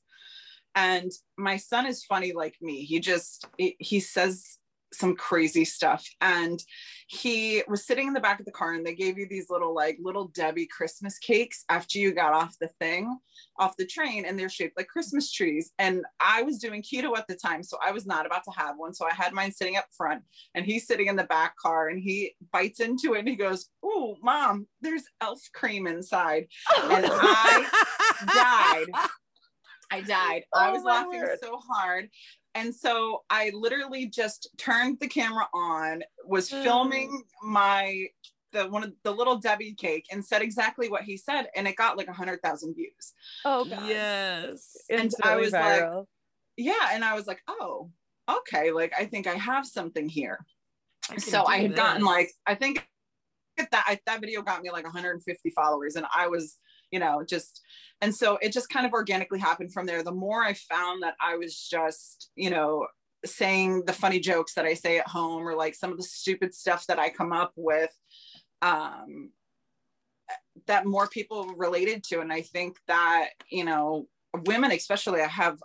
[0.78, 2.84] And my son is funny like me.
[2.84, 4.60] He just he, says
[4.94, 6.08] some crazy stuff.
[6.22, 6.62] And
[7.08, 9.74] he was sitting in the back of the car and they gave you these little
[9.74, 13.18] like little Debbie Christmas cakes after you got off the thing,
[13.58, 15.72] off the train, and they're shaped like Christmas trees.
[15.80, 18.76] And I was doing keto at the time, so I was not about to have
[18.78, 18.94] one.
[18.94, 20.22] So I had mine sitting up front
[20.54, 23.68] and he's sitting in the back car and he bites into it and he goes,
[23.84, 26.46] Oh, mom, there's elf cream inside.
[26.84, 29.10] And I died.
[29.92, 30.44] I died.
[30.54, 31.40] I Oh, was laughing word.
[31.42, 32.10] so hard.
[32.56, 36.64] And so I literally just turned the camera on, was Mm.
[36.64, 38.08] filming my
[38.54, 41.76] the one of the little Debbie cake and said exactly what he said, and it
[41.76, 43.14] got like a hundred thousand views.
[43.46, 43.88] oh god.
[43.88, 44.78] yes.
[44.90, 46.06] And I Instantly was like, viral.
[46.56, 47.92] Yeah, and I was like, oh,
[48.30, 50.46] okay, like I think I have something here.
[51.08, 52.88] can so I do had gotten like I think
[53.58, 56.58] that I, that video got me like 150 followers, and I was
[56.92, 57.62] you know just
[58.02, 60.04] and so it just kind of organically happened from there.
[60.04, 62.88] The more I found that I was just you know
[63.26, 66.54] saying the funny jokes that I say at home or like some of the stupid
[66.54, 67.92] stuff that I come up with
[68.62, 69.32] um
[70.66, 74.08] that more people related to and I think that you know
[74.46, 75.58] women especially I have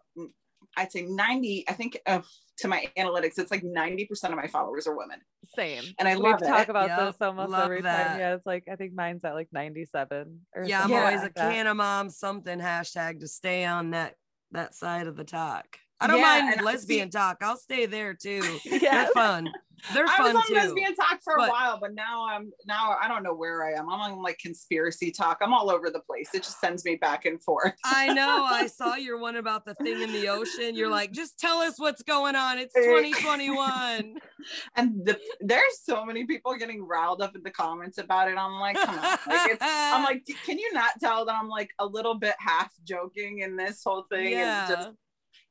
[0.76, 2.20] I'd say 90, I think uh,
[2.58, 5.20] to my analytics, it's like 90% of my followers are women.
[5.54, 5.82] Same.
[5.98, 8.11] And I we love talk about Yep, this almost love every that.
[8.11, 8.20] time.
[8.20, 11.24] Yeah, it's like I think mine's at like 97 or Yeah, I'm something always a
[11.24, 11.52] like that.
[11.52, 14.14] can of mom something hashtag to stay on that
[14.52, 15.64] that side of the talk.
[16.00, 17.38] I don't Yeah, mind and I lesbian talk.
[17.42, 18.42] I'll stay there too.
[18.80, 19.48] They're fun.
[19.95, 20.55] They're I fun was on too.
[20.55, 23.88] lesbian talk for a while, but now I'm now I don't know where I am.
[23.90, 25.38] I'm on like conspiracy talk.
[25.42, 26.31] I'm all over the place.
[26.35, 27.75] It just sends me back and forth.
[27.85, 28.45] I know.
[28.51, 30.77] I saw your one about the thing in the ocean.
[30.77, 32.59] You're like, just tell us what's going on.
[32.59, 32.81] It's Eh.
[32.81, 34.14] 2021.
[34.77, 38.37] and the, there's so many people getting riled up in the comments about it.
[38.38, 39.03] I'm like, come on.
[39.03, 42.73] Like it's I'm like, can you not tell that I'm like a little bit half
[42.85, 44.33] joking in this whole thing?
[44.33, 44.66] yeah.
[44.68, 44.90] And just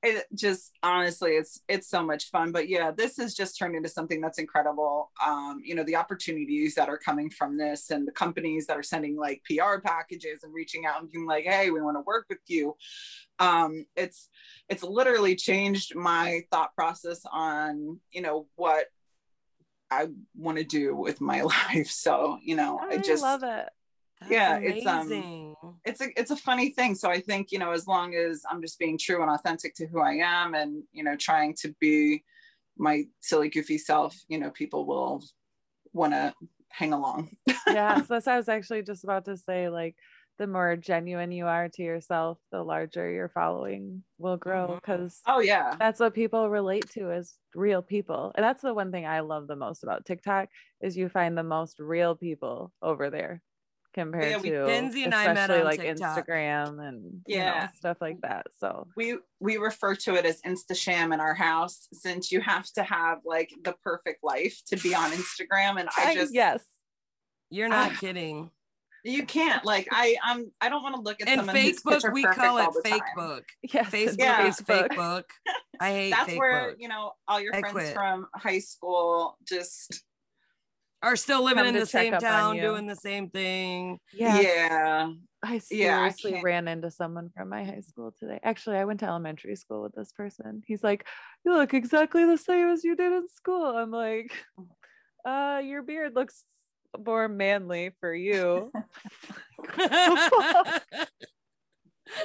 [0.03, 2.51] it just honestly it's it's so much fun.
[2.51, 5.11] But yeah this has just turned into something that's incredible.
[5.25, 8.83] Um you know the opportunities that are coming from this and the companies that are
[8.83, 12.25] sending like pr packages and reaching out and being like hey we want to work
[12.29, 12.75] with you.
[13.39, 14.29] Um it's
[14.69, 18.85] it's literally changed my thought process on you know what
[19.91, 21.87] i want to do with my life.
[21.87, 23.69] So you know I i just love it.
[24.21, 26.95] That's yeah, it's, um, it's a it's a funny thing.
[26.95, 29.88] So I think you know, as long as I'm just being true and authentic to
[29.88, 32.23] who I am, and you know, trying to be
[32.77, 35.23] my silly, goofy self, you know, people will
[35.93, 36.34] want to
[36.69, 37.36] hang along.
[37.67, 39.69] yeah, so that's what I was actually just about to say.
[39.69, 39.95] Like,
[40.38, 45.39] the more genuine you are to yourself, the larger your following will grow because Oh
[45.39, 48.31] yeah, that's what people relate to as real people.
[48.36, 51.43] And that's the one thing I love the most about TikTok is you find the
[51.43, 53.41] most real people over there
[53.93, 56.27] compared Yeah, we- to Kenzie and I met especially on like TikTok.
[56.27, 57.67] Instagram and you know, Yeah.
[57.73, 58.47] stuff like that.
[58.60, 62.65] So we we refer to it as Insta sham in our house, since you have
[62.73, 66.63] to have like the perfect life to be on Instagram, and I just yes.
[67.49, 67.97] You're not Ah.
[67.99, 68.49] kidding.
[69.04, 72.23] you can't like I I'm I don't want to look at And someone Facebook, we
[72.23, 73.15] call it all fake time.
[73.15, 73.45] book.
[73.63, 73.89] Yes.
[73.89, 74.45] Facebook Yeah.
[74.47, 75.25] is fake book.
[75.80, 76.77] I hate That's fake where book.
[76.80, 77.93] you know all your I friends quit.
[77.95, 80.04] from high school just
[81.03, 83.99] Are still living in the same town, doing the same thing.
[84.13, 84.43] Yes.
[84.43, 85.11] yeah
[85.43, 88.39] I Yeah, I seriously can't- ran into someone from my high school today.
[88.43, 90.61] Actually, I went to elementary school with this person.
[90.67, 91.07] He's like,
[91.43, 94.31] "You look exactly the same as you did in school." I'm like,
[95.25, 96.43] "Uh, your beard looks
[97.03, 98.71] more manly for you."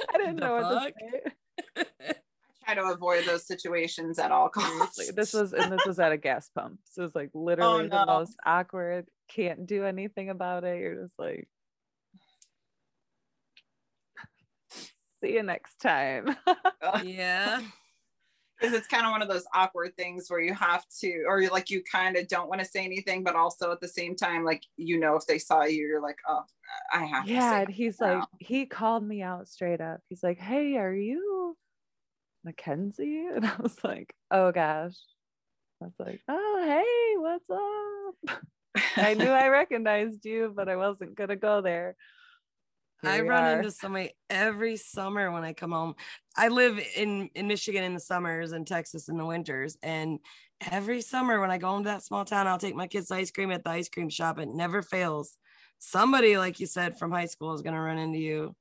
[0.09, 0.93] I didn't The know what fuck?
[0.93, 2.13] to say.
[2.67, 4.95] try to avoid those situations at all costs.
[4.97, 6.79] Seriously, this was and this was at a gas pump.
[6.85, 8.13] So it was like oh, literally the Oh, no.
[8.19, 9.07] most awkward.
[9.29, 10.79] Can't do anything about it.
[10.79, 11.47] You're just like,
[15.23, 16.35] see you next time.
[17.03, 17.61] yeah.
[18.59, 21.49] because it's kind of one of those awkward things where you have to, or you
[21.49, 24.43] like you kind of don't want to say anything, but also at the same time,
[24.43, 26.43] like you know, if they saw you, you're like, oh,
[26.93, 27.25] I have.
[27.25, 28.19] to yeah, say and he's now.
[28.19, 30.01] like, he called me out straight up.
[30.09, 31.55] He's like, "Hey, are you
[32.47, 34.95] Mackenzie?" And I was like, "Oh gosh."
[35.81, 38.41] I was like, "Oh, hey, what's up?"
[38.97, 41.95] I knew I recognized you, but I wasn't gonna go there.
[43.03, 43.57] Here I run are.
[43.57, 45.95] into somebody every summer when I come home.
[46.35, 49.77] I live in in Michigan in the summers and Texas in the winters.
[49.83, 50.19] And
[50.71, 53.29] every summer when I go home to that small town, I'll take my kids ice
[53.29, 54.39] cream at the ice cream shop.
[54.39, 55.37] It never fails.
[55.79, 58.55] Somebody, like you said, from high school is gonna run into you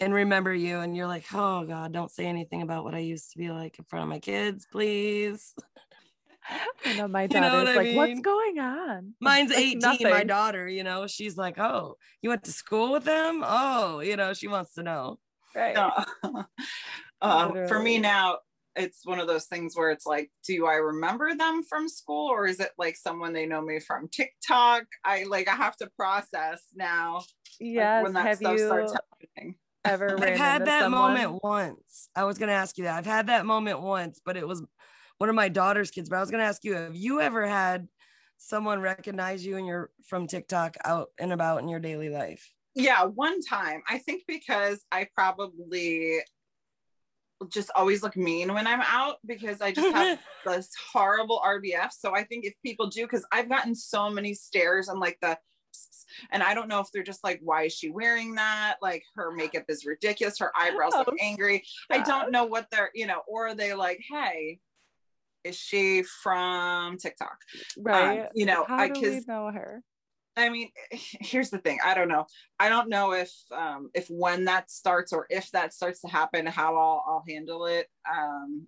[0.00, 0.80] and remember you.
[0.80, 3.78] And you're like, oh God, don't say anything about what I used to be like
[3.78, 5.54] in front of my kids, please.
[6.84, 10.02] I know my You know daughter's what I like, "What's going on?" Mine's Like, 18,
[10.04, 13.42] my daughter, you know, she's like, oh, you went to school with them?
[13.46, 15.18] Oh, you know, she wants to know.
[15.54, 15.76] Right.
[15.76, 16.04] Uh,
[17.20, 18.38] uh, for me now,
[18.76, 22.46] it's one of those things where it's like, do I remember them from school, or
[22.46, 24.84] is it like someone they know me from TikTok?
[25.04, 27.24] I like I have to process now like,
[27.60, 28.04] Yes.
[28.04, 29.17] when that Have stuff you starts happening.
[29.88, 31.14] Ever I've had into that someone?
[31.14, 32.08] moment once.
[32.14, 32.96] I was going to ask you that.
[32.96, 34.62] I've had that moment once, but it was
[35.18, 36.08] one of my daughter's kids.
[36.08, 37.88] But I was going to ask you, have you ever had
[38.38, 42.52] someone recognize you and you're from TikTok out and about in your daily life?
[42.74, 43.82] Yeah, one time.
[43.88, 46.20] I think because I probably
[47.50, 51.90] just always look mean when I'm out because I just have this horrible RBF.
[51.92, 55.38] So I think if people do, because I've gotten so many stares and like the,
[56.32, 58.76] and I don't know if they're just like, why is she wearing that?
[58.82, 60.38] Like her makeup is ridiculous.
[60.38, 61.64] Her eyebrows Oh, look angry.
[61.90, 64.58] I don't know what they're, you know, or are they like, hey,
[65.44, 67.38] is she from TikTok?
[67.78, 68.28] Right.
[68.34, 69.82] you know, How I- do we 'cause- know her?
[70.36, 71.78] I mean, here's the thing.
[71.84, 72.26] I don't know.
[72.60, 76.46] I don't know if um if when that starts or if that starts to happen,
[76.46, 77.88] how I'll I'll handle it.
[78.10, 78.66] Um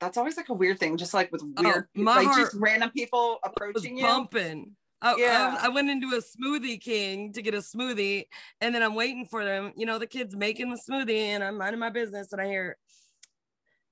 [0.00, 2.54] that's always like a weird thing, just like with weird Oh, my like heart just
[2.54, 4.04] random people was approaching you.
[4.04, 4.76] pumping.
[5.00, 5.58] I, I Yeah.
[5.60, 8.26] I went into a smoothie king to get a smoothie,
[8.60, 9.72] and then I'm waiting for them.
[9.76, 12.76] You know, the kids making the smoothie, and I'm minding my business, and I hear,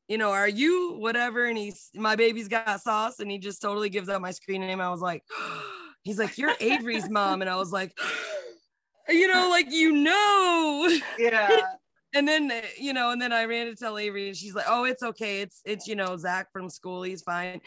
[0.08, 1.46] you know, are you whatever?
[1.46, 4.80] And he's my baby's got sauce, and he just totally gives out my screen name.
[4.80, 5.22] I was like,
[6.02, 7.96] he's like, you're Avery's mom, and I was like,
[9.08, 10.98] you know, like you know.
[11.18, 11.60] Yeah.
[12.14, 14.84] and then you know, and then I ran to tell Avery, and she's like, "Oh,
[14.84, 15.40] it's okay.
[15.42, 17.02] It's it's you know Zach from school.
[17.02, 17.60] He's fine."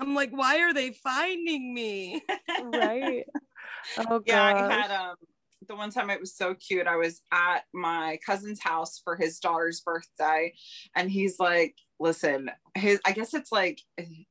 [0.00, 2.22] I'm like, "Why are they finding me?"
[2.58, 3.26] right.
[3.96, 5.16] Oh yeah, I had um
[5.68, 6.86] the one time it was so cute.
[6.86, 10.54] I was at my cousin's house for his daughter's birthday,
[10.94, 13.80] and he's like, "Listen, his I guess it's like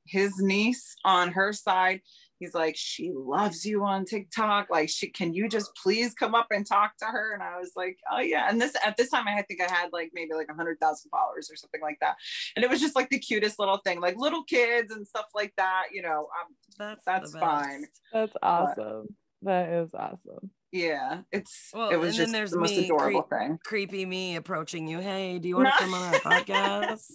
[0.06, 2.02] his niece on her side."
[2.40, 4.68] He's like, she loves you on TikTok.
[4.70, 7.34] Like, she can you just please come up and talk to her?
[7.34, 8.50] And I was like, oh yeah.
[8.50, 11.10] And this at this time, I think I had like maybe like a hundred thousand
[11.10, 12.16] followers or something like that.
[12.56, 15.54] And it was just like the cutest little thing, like little kids and stuff like
[15.58, 15.84] that.
[15.94, 17.86] You know, um, That's That's fine.
[18.12, 19.16] That's awesome.
[19.42, 20.50] That is awesome.
[20.72, 23.60] yeah, it's Well, it was and then just there's the most me, adorable creep- thing.
[23.64, 25.00] Creepy me approaching you.
[25.00, 27.12] Hey, do you want to come on our podcast?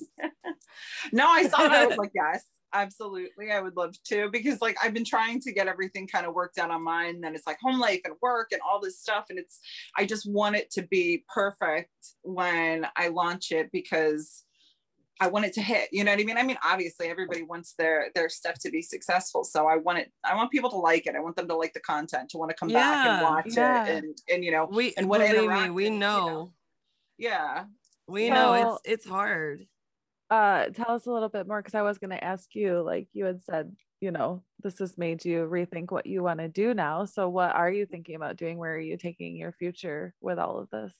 [1.12, 1.72] no, I saw it.
[1.72, 3.50] I was like, yes, absolutely.
[3.50, 6.58] I would love to because like I've been trying to get everything kind of worked
[6.58, 7.16] out on mine.
[7.16, 9.26] And then it's like home life and work and all this stuff.
[9.30, 9.60] And it's
[9.96, 11.90] I just want it to be perfect
[12.22, 14.44] when I launch it because
[15.22, 15.90] I want it to hit.
[15.92, 16.38] You know what I mean?
[16.38, 19.44] I mean, obviously everybody wants their their stuff to be successful.
[19.44, 21.14] So I want it, I want people to like it.
[21.14, 23.84] I want them to like the content, to want to come back and watch yeah.
[23.86, 26.26] it and and you know, We And what believe me, we you know.
[26.26, 26.52] know.
[27.18, 27.64] yeah.
[28.08, 28.54] We So- know
[28.84, 29.66] it's it's hard.
[30.30, 33.24] Uh tell us a little bit more because I was gonna ask you, like you
[33.24, 37.04] had said, you know, this has made you rethink what you want to do now.
[37.04, 38.58] So what are you thinking about doing?
[38.58, 40.94] Where are you taking your future with all of this?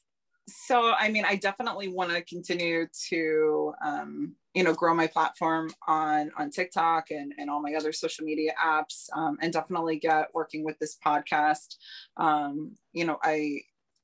[0.49, 5.71] so i mean i definitely want to continue to um, you know grow my platform
[5.87, 10.29] on on tiktok and and all my other social media apps um, and definitely get
[10.35, 11.77] working with this podcast
[12.16, 13.59] um, you know i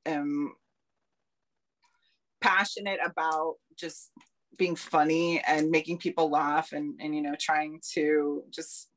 [0.04, 0.52] am
[2.40, 4.10] passionate about just
[4.58, 8.90] being funny and making people laugh and and you know trying to just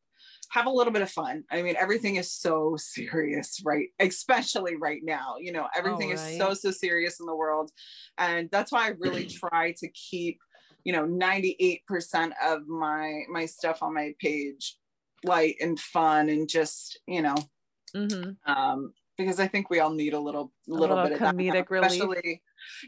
[0.51, 1.43] have a little bit of fun.
[1.51, 3.87] I mean, everything is so serious, right?
[3.99, 5.35] Especially right now.
[5.39, 7.71] You know, everything is so so serious in the world,
[8.17, 10.39] and that's why I really try to keep,
[10.83, 14.77] you know, ninety eight percent of my my stuff on my page
[15.23, 17.35] light and fun and just you know
[17.95, 18.51] Mm-hmm.
[18.51, 21.35] um, because I think we all need a little A little, little bit of that,
[21.35, 22.39] comedic relief.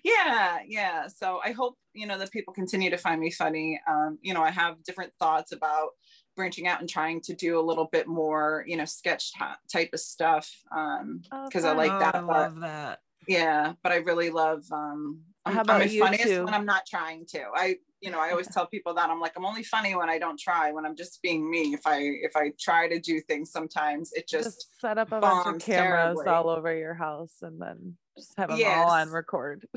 [0.03, 1.07] Yeah, yeah.
[1.07, 3.79] So I hope you know that people continue to find me funny.
[3.87, 5.89] Um, you know, I have different thoughts about
[6.35, 9.89] branching out and trying to do a little bit more, you know, sketch ty- type
[9.93, 10.49] of stuff.
[10.75, 11.77] Um, Oh, because I fun.
[11.77, 12.15] like Oh, that.
[12.15, 12.99] I love that.
[13.27, 14.63] yeah, but I really love.
[14.71, 16.45] Um, I'm, How I'm about my you funniest two?
[16.45, 17.43] when I'm not trying to.
[17.53, 20.19] I, you know, I always tell people that I'm like I'm only funny when I
[20.19, 20.71] don't try.
[20.71, 21.73] When I'm just being me.
[21.73, 25.19] If I if I try to do things, sometimes it just Just, set up a
[25.19, 26.27] bunch of cameras terribly.
[26.27, 29.67] all over your house and then just have them all on record.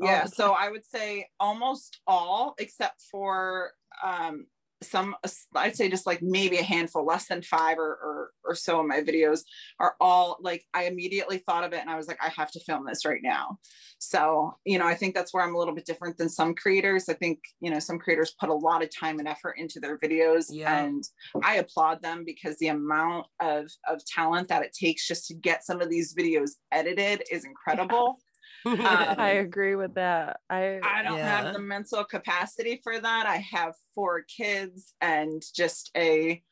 [0.00, 3.70] all yeah so i would say almost all except for
[4.02, 4.46] um
[4.90, 5.14] some
[5.56, 8.86] i'd say just like maybe a handful less than five or, or or so of
[8.86, 9.40] my videos
[9.80, 12.60] are all like i immediately thought of it and i was like i have to
[12.60, 13.58] film this right now.
[13.98, 17.08] So you know i think that's where i'm a little bit different than some creators.
[17.08, 19.98] I think you know some creators put a lot of time and effort into their
[19.98, 20.76] videos Yeah.
[20.84, 21.02] and
[21.42, 25.64] i applaud them because the amount of of talent that it takes just to get
[25.64, 28.18] some of these videos edited is incredible
[28.66, 30.40] Um, I agree with that.
[30.48, 31.42] I I don't Yeah.
[31.44, 33.26] have the mental capacity for that.
[33.26, 36.42] I have four kids and just a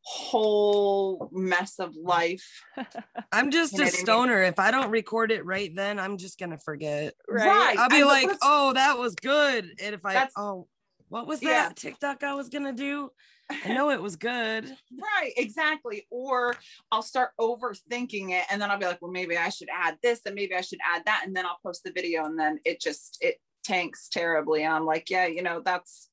[0.00, 2.64] whole mess of life.
[3.32, 4.06] I'm just You know a what I mean?
[4.06, 4.42] stoner.
[4.42, 7.14] If I don't record it right then, I'm just gonna forget.
[7.28, 7.76] right.
[7.78, 9.70] I'll be And like, oh, that was good.
[9.82, 10.66] And if I oh,
[11.08, 11.66] what was Yeah.
[11.68, 13.10] that TikTok I was gonna do?
[13.50, 14.76] I know it was good.
[15.20, 16.06] Right, exactly.
[16.10, 16.54] Or
[16.90, 20.20] I'll start overthinking it and then I'll be like, well, maybe I should add this
[20.26, 21.22] and maybe I should add that.
[21.24, 24.64] And then I'll post the video and then it just it tanks terribly.
[24.64, 26.10] And I'm like, yeah, you know, that's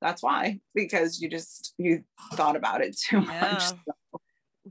[0.00, 0.60] that's why.
[0.74, 3.40] Because you just you thought about it too Yeah.
[3.40, 3.62] much.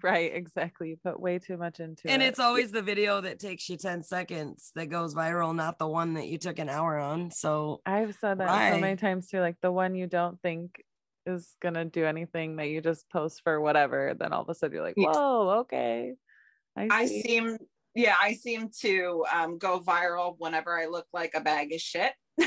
[0.01, 0.89] Right, exactly.
[0.89, 2.13] You put way too much into And it.
[2.15, 5.87] And it's always the video that takes you 10 seconds that goes viral, not the
[5.87, 7.29] one that you took an hour on.
[7.31, 9.39] So I've said that so many times too.
[9.39, 10.83] Like the one you don't think
[11.25, 14.75] is gonna do anything that you just post for whatever, then all of a sudden
[14.75, 16.13] you're like, whoa, okay.
[16.77, 17.57] I, I seem
[17.95, 22.11] yeah, I seem to um, go viral whenever I look like a bag of shit.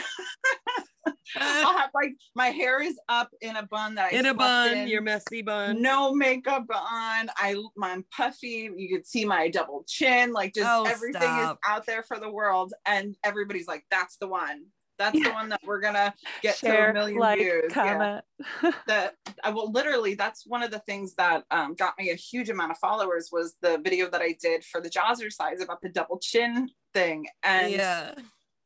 [1.38, 4.76] I'll have like my hair is up in a bun that I in a bun,
[4.76, 5.82] in, your messy bun.
[5.82, 7.28] no makeup on.
[7.36, 8.70] I I'm puffy.
[8.74, 10.32] You could see my double chin.
[10.32, 11.52] Like just Oh, everything stop.
[11.52, 14.66] is out there for the world, and everybody's like, "That's the one.
[14.98, 18.20] That's the one that we're gonna get to a million like, views." Yeah
[18.86, 22.50] that I will literally that's one of the things that um, got me a huge
[22.50, 26.18] amount of followers was the video that I did for the Jawzrsize about the double
[26.18, 28.14] chin thing and yeah.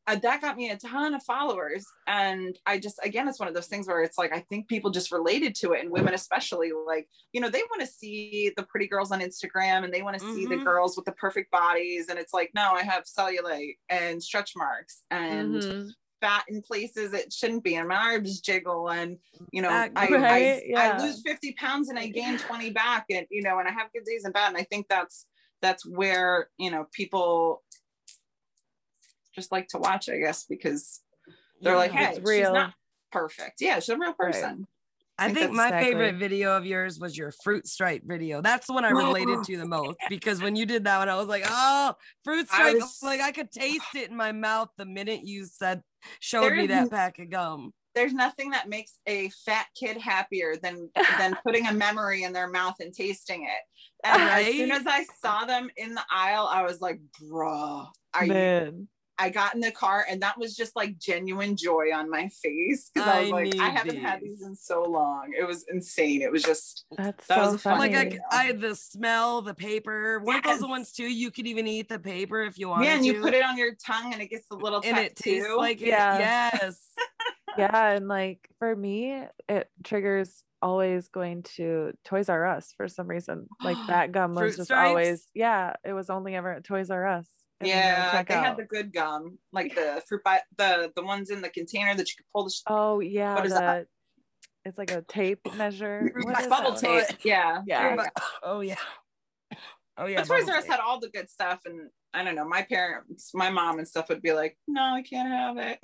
[0.06, 3.54] uh, that got me a ton of followers and i just again it's one of
[3.54, 6.70] those things where it's like i think people just related to it and women especially
[6.86, 10.16] like you know they want to see the pretty girls on instagram and they want
[10.16, 10.64] to see the Mhm.
[10.64, 15.02] girls with the perfect bodies and it's like no i have cellulite and stretch marks
[15.10, 15.90] and Mhm.
[16.20, 17.76] Fat in places it shouldn't be.
[17.76, 19.16] And my arms jiggle and
[19.52, 20.98] you know Back- I, Right, I, yeah.
[20.98, 23.92] I lose 50 pounds and i gain 20 back and you know and i have
[23.92, 24.48] good days and bad.
[24.48, 25.26] And i think that's
[25.62, 27.62] that's where you know people
[29.34, 31.00] just like to watch i guess because
[31.60, 32.46] they're like hey It's real.
[32.46, 32.74] she's not
[33.12, 33.60] perfect.
[33.60, 34.66] Yeah she's a real person
[35.20, 38.40] I think think my exactly- favorite video of yours was your fruit stripe video.
[38.42, 41.16] That's the one I related to the most because when you did that one, I
[41.16, 41.94] was like, oh,
[42.24, 42.74] fruit I stripe.
[42.76, 45.82] was- Like I could taste it in my mouth the minute you said
[46.20, 47.72] showed me that pack of gum.
[47.94, 52.48] there's nothing that makes a fat kid happier than than putting a memory in their
[52.48, 54.08] mouth and tasting it.
[54.08, 58.24] And as soon as I saw them in the aisle, I was like, "Bruh, are
[58.24, 58.32] you?"
[59.20, 59.26] Man.
[59.26, 62.90] I got in the car, and that was just like genuine joy on my face
[62.94, 64.38] because I, I was like, "I haven't had these.
[64.38, 66.22] these in so long." It was insane.
[66.22, 67.78] It was just That's That so was funny.
[67.78, 68.10] Like I, Funny.
[68.12, 70.20] c- I had the smell, the paper.
[70.24, 71.04] Weren't those ones too?
[71.04, 73.20] You could even eat the paper if you wanted yeah, and you to.
[73.20, 75.56] put it on your tongue, and it gets a little and it tastes tattoo.
[75.58, 75.88] like it.
[75.88, 76.18] Yeah.
[76.60, 76.86] Yes.
[77.58, 83.08] yeah and like for me it triggers always going to toys r us for some
[83.08, 84.88] reason like that gum was Fruit just Stripes?
[84.88, 88.56] always yeah it was only ever at toys r us in the yeah, they had
[88.56, 92.14] the good gum, like the fruit by the the ones in the container that you
[92.16, 93.86] could pull the sh- oh yeah What is the, that?
[94.64, 97.18] it's like a tape measure What bubble that tape.
[97.24, 97.82] Yeah, Yeah.
[97.82, 98.02] there you go.
[98.14, 98.76] But- oh yeah.
[99.98, 100.20] Oh yeah.
[100.20, 102.48] But Toys bubble R Us had all the good stuff, and I don't know.
[102.48, 105.78] My parents, my mom and stuff would be like, "No, I can't have it."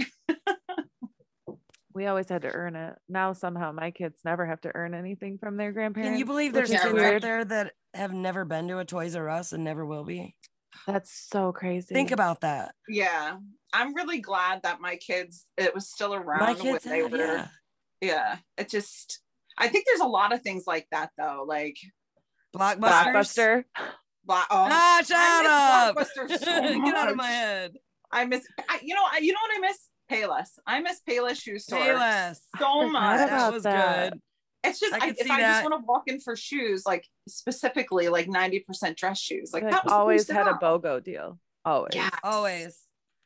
[1.93, 5.39] we always had to earn it now somehow my kids never have to earn anything
[5.39, 8.79] from their grandparents Can you believe there's kids out there that have never been to
[8.79, 10.37] a Toys R Us and never will be?
[10.87, 12.74] That's so crazy Think about that.
[12.89, 13.37] yeah,
[13.72, 17.16] I'm really glad that my kids it was still around My when kids they were.
[17.16, 17.49] yeah.
[18.01, 18.37] Yeah.
[18.57, 19.20] it just.
[19.59, 21.76] I think there's a lot of things like that though, like
[22.55, 22.78] Blockbusters.
[22.80, 23.64] blockbuster
[24.24, 25.97] blo- oh, Ah, shut up.
[25.97, 27.72] Blockbuster so Get out of my head.
[28.12, 28.47] I miss.
[28.68, 29.89] I, you know, I, you know what I miss?
[30.11, 30.59] Payless.
[30.66, 32.39] I miss Payless shoe store Payless.
[32.59, 33.20] so much.
[33.20, 34.12] about That was that.
[34.12, 34.20] good.
[34.67, 37.07] It's just I I if see I just want to walk in for shoes, like
[37.29, 40.55] specifically like 90% dress shoes, like, like, that was always place to had a.
[40.55, 42.11] BOGO deal always Yes.
[42.23, 42.79] Always.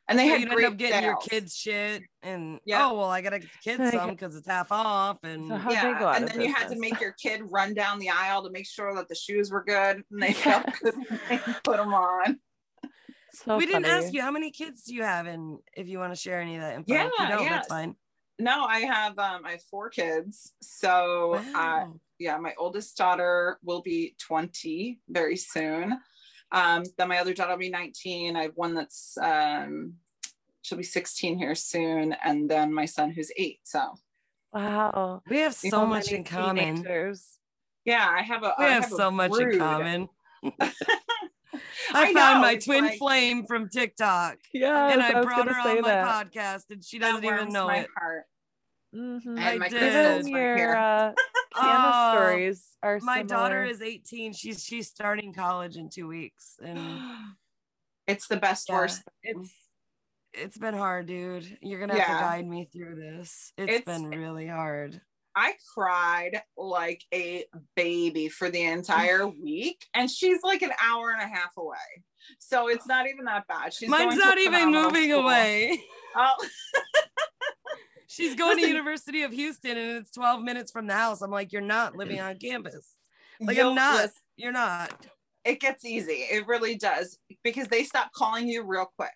[0.07, 2.87] And they so had you'd great end up getting your kids shit and Yeah.
[2.87, 5.55] oh well I gotta get the kids Like- some because it's half off and So
[5.55, 7.99] how- they yeah, go and of then you had to make your kid run down
[7.99, 11.19] the aisle to make sure that the shoes were good and they felt good when
[11.29, 12.39] they put them on.
[13.31, 16.13] so we didn't ask you how many kids do you have and if you want
[16.13, 16.91] to share any of that info.
[16.93, 17.49] Yeah, if you don't, yes.
[17.51, 17.95] that's fine.
[18.41, 20.53] No, I have um I have four kids.
[20.61, 21.85] So uh,
[22.17, 25.99] yeah, my oldest daughter will be 20 very soon.
[26.51, 28.35] Um, then my other daughter will be 19.
[28.35, 29.93] I have one that's um
[30.63, 33.59] she'll be 16 here soon, and then my son who's eight.
[33.63, 33.93] So
[34.51, 36.77] wow we have so much in common.
[36.77, 37.37] teenagers.
[37.85, 40.09] yeah, I have a We I have a so much in common.
[41.93, 45.47] I I, found know, my twin like- flame from TikTok yeah and I, was brought
[45.47, 47.87] her say on my podcast and she doesn't even know my it.
[47.97, 48.23] heart.
[48.95, 49.21] Mhm.
[49.25, 49.79] And I my did.
[49.79, 50.75] crystals right here.
[50.75, 51.11] uh,
[51.55, 54.33] Oh, stories are My daughter is 18.
[54.33, 56.79] She's she's starting college in two weeks and
[58.07, 59.01] it's the best Yeah, worst.
[59.23, 59.51] it's
[60.33, 61.57] it's been hard, dude.
[61.61, 62.15] You're gonna have Yeah.
[62.17, 63.51] to guide me through this.
[63.57, 65.01] It's- it's been really hard.
[65.35, 71.21] I cried like a baby for the entire week, and she's like an hour and
[71.21, 71.77] a half away.
[72.39, 73.73] So it's not even that bad.
[73.73, 75.21] She's Mine's not even moving school.
[75.21, 75.81] away.
[76.15, 76.47] Oh,
[78.11, 81.21] She's going to University of Houston and it's 12 minutes from the house.
[81.21, 82.95] I'm like, you're not living on campus.
[83.39, 83.95] Like I'm not.
[83.95, 84.91] listen, You're not.
[85.43, 86.25] It gets easy.
[86.31, 89.11] It really does because they stop calling you real quick.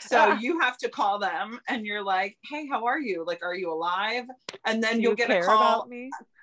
[0.00, 0.38] So Ah.
[0.40, 3.24] you have to call them, and you're like, "Hey, how are you?
[3.26, 4.24] Like, are you alive?"
[4.64, 5.88] And then Do you'll you get a call.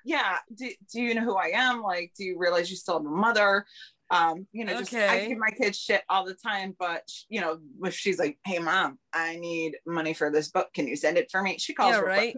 [0.04, 3.06] yeah do, do you know who i am like do you realize you still have
[3.06, 3.64] a mother
[4.10, 5.28] um you know just i Okay.
[5.28, 8.98] give my kids shit all the time but you know if she's like hey mom
[9.12, 11.98] i need money for this book can you send it for me she calls yeah,
[12.00, 12.36] real right.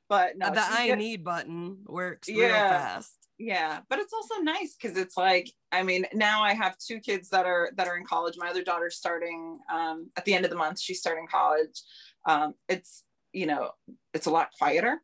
[0.09, 0.97] but no the I good.
[0.99, 2.69] need button works real Yeah.
[2.69, 3.15] fast.
[3.39, 7.29] Yeah but it's also nice because it's like i mean now i have two kids
[7.29, 10.51] that are that are in college my other daughter's starting um at the end of
[10.51, 11.81] the month she's starting college
[12.27, 13.71] um it's you know
[14.13, 14.99] it's a lot quieter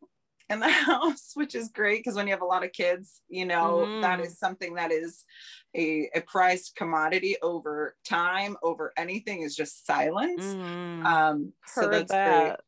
[0.49, 3.45] in the house which is great because when you have a lot of kids you
[3.45, 4.25] know that Mhm.
[4.25, 5.23] is something that is
[5.75, 11.05] a, a prized commodity over time over anything is just silence Mhm.
[11.05, 12.61] um so that's great that.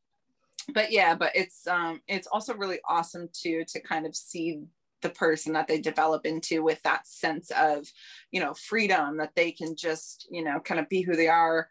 [0.73, 4.61] but yeah but it's um it's also really awesome too to kind of see
[5.01, 7.85] the person that they develop into with that sense of
[8.31, 11.69] you know freedom that they can just you know kind of be who they are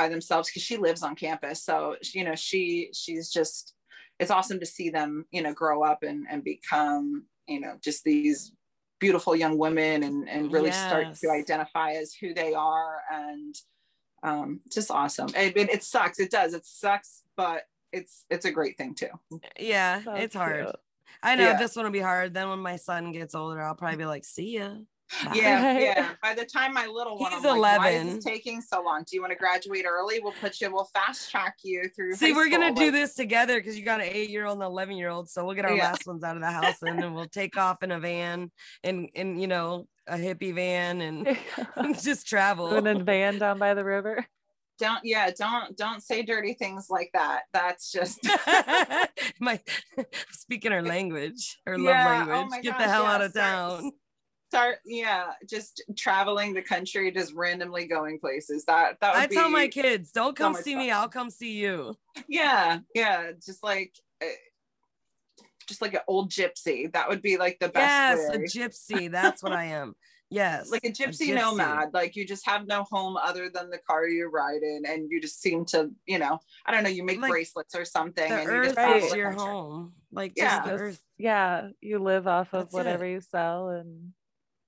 [0.00, 1.62] by themselves because she lives on campus.
[1.62, 3.74] So you know, she she's just
[4.18, 8.04] it's awesome to see them, you know, grow up and and become, you know, just
[8.04, 8.52] these
[8.98, 13.54] beautiful young women and and really start to identify as who they are and
[14.22, 15.28] um just awesome.
[15.36, 16.18] I mean, it sucks.
[16.18, 16.54] It does.
[16.54, 19.08] It sucks, but it's it's a great thing too.
[19.58, 20.66] Yeah, So it's hard.
[21.10, 21.20] Cute.
[21.22, 21.58] I know Yeah.
[21.58, 22.34] this one will be hard.
[22.34, 24.70] Then when my son gets older, I'll probably be like, see ya.
[25.24, 25.32] Bye.
[25.34, 26.08] Yeah, yeah.
[26.22, 28.14] By the time my little one, He's I'm like, why is 11.
[28.16, 29.02] this taking so long?
[29.08, 30.20] Do you want to graduate early?
[30.20, 30.72] We'll put you.
[30.72, 32.12] We'll fast track you through.
[32.14, 32.76] See, we're gonna school.
[32.86, 35.28] do this together because you got an eight-year-old and an eleven-year-old.
[35.28, 35.90] So we'll get our Yeah.
[35.90, 38.52] last ones out of the house and then we'll take off in a van
[38.84, 41.36] and and you know a hippie van and
[42.00, 42.72] just travel.
[42.76, 44.24] in a van down by the river.
[44.80, 45.00] Don't.
[45.04, 45.30] Yeah.
[45.38, 45.76] Don't.
[45.76, 47.42] Don't say dirty things like that.
[47.52, 48.18] That's just.
[49.40, 49.60] my
[50.32, 52.50] speaking her language, her Yeah, love oh language.
[52.50, 53.92] my Get gosh, the hell yeah, out of town.
[54.50, 54.78] Start.
[54.84, 55.26] Yeah.
[55.48, 58.64] Just traveling the country, just randomly going places.
[58.64, 58.96] That.
[59.00, 60.82] That would be I tell my kids, don't come much see fun.
[60.82, 60.90] me.
[60.90, 61.94] I'll come see you.
[62.28, 62.78] Yeah.
[62.94, 63.30] Yeah.
[63.44, 63.94] Just like.
[64.20, 64.26] eh,
[65.68, 66.92] Just like an old gypsy.
[66.92, 68.20] That would be like the best.
[68.20, 69.08] Yes, a gypsy.
[69.10, 69.94] That's what I am.
[70.30, 74.06] Yes, like a gypsy, nomad like you just have no home other than the car
[74.06, 77.20] you ride in and you just seem to you know i don't know you make
[77.20, 79.02] Like, bracelets or something The and you just Right.
[79.02, 79.44] is your country.
[79.46, 79.92] home.
[80.12, 80.58] Like Yeah.
[80.58, 81.02] just Just- earth.
[81.18, 83.10] yeah, you live off of That's whatever it.
[83.12, 84.12] you sell and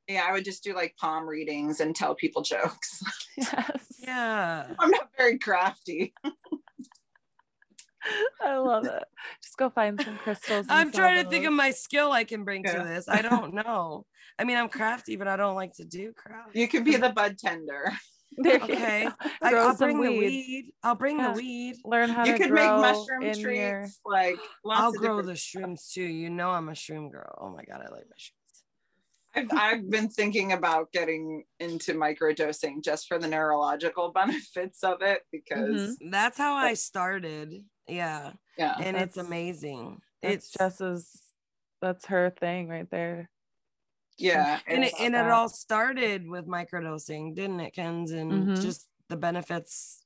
[0.08, 3.00] yeah i would just do like palm readings and tell people jokes
[3.36, 3.86] yes.
[4.00, 4.66] Yeah.
[4.80, 6.12] i'm not very crafty
[8.44, 9.04] I love it.
[9.42, 10.66] Just go find some crystals.
[10.68, 12.82] I'm sell trying to think of my skill I can bring Yeah.
[12.82, 13.08] to this.
[13.08, 14.06] I don't know.
[14.38, 16.54] I mean, I'm crafty, but I don't like to do craft.
[16.56, 17.92] you could be the bud tender
[18.38, 19.06] There Okay.
[19.42, 20.18] I, I'll some bring the weed.
[20.20, 20.72] weed.
[20.82, 21.32] I'll bring Yeah.
[21.32, 21.76] the weed.
[21.84, 24.94] Learn how you to could make grow mushroom in trees your like lots I'll of
[24.96, 26.02] grow different- the shrooms too.
[26.02, 27.36] You know I'm a shroom girl.
[27.40, 28.38] Oh my god, I like mushrooms.
[29.34, 35.22] I've, I've been thinking about getting into microdosing just for the neurological benefits of it
[35.30, 36.10] because mm-hmm.
[36.10, 37.64] That's how I started.
[37.88, 38.32] Yeah.
[38.56, 40.00] yeah And it's amazing.
[40.22, 41.10] It's Jess's.
[41.80, 43.28] That's her thing right there.
[44.18, 48.12] yeah and it, and it all started with microdosing, didn't it, Kens?
[48.12, 48.62] And Mhm.
[48.62, 50.04] just the benefits.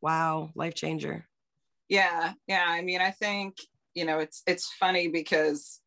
[0.00, 1.26] Wow, life changer.
[1.88, 3.56] yeah yeah i mean i think
[3.94, 5.80] you know it's it's funny because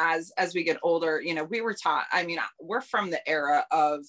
[0.00, 3.26] as as we get older you know we were taught i mean we're from the
[3.28, 4.00] era of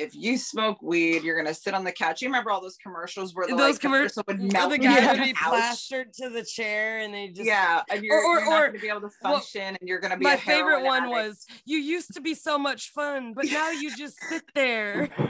[0.00, 3.34] if you smoke weed you're gonna sit on the couch you remember all those commercials
[3.34, 5.12] where the, Those like, the commer- person would melt the guy Yeah.
[5.12, 8.62] would be plastered to the chair and they just yeah and you're, or- you're not
[8.62, 11.04] or- gonna be able to well, function and you're gonna be my a favorite one
[11.04, 11.14] addict.
[11.28, 15.08] was you used to be so much fun but now you just sit there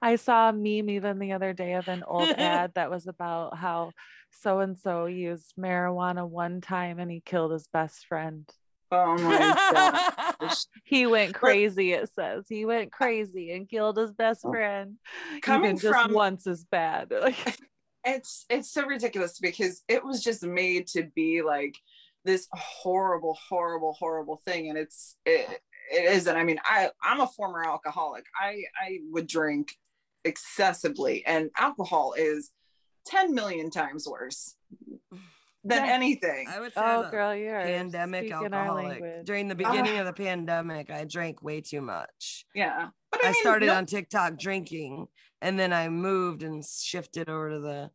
[0.00, 3.56] I saw a meme even the other day of an old ad that was about
[3.56, 3.92] how
[4.30, 8.48] so and so used marijuana one time and he killed his best friend.
[8.90, 12.46] Oh my gosh He went But- crazy, it says.
[12.48, 14.50] He went crazy and killed his best oh.
[14.50, 14.96] friend.
[15.42, 17.12] Coming even just from- once is bad.
[17.20, 17.58] Like,
[18.04, 21.76] it's it's so ridiculous because it was just made to be like
[22.24, 25.60] this horrible horrible horrible thing and it's it,
[25.92, 29.72] it isn't i mean i i'm a former alcoholic i i would drink
[30.24, 32.50] excessively and alcohol is
[33.06, 34.54] 10 million times worse
[35.68, 35.92] than Yeah.
[35.92, 39.24] anything I would say oh, girl, you're pandemic alcoholic.
[39.24, 42.44] During the beginning of the pandemic, I drank way too much.
[42.54, 45.06] yeah but I mean, started no- on TikTok drinking
[45.40, 47.90] and then I moved and shifted over to the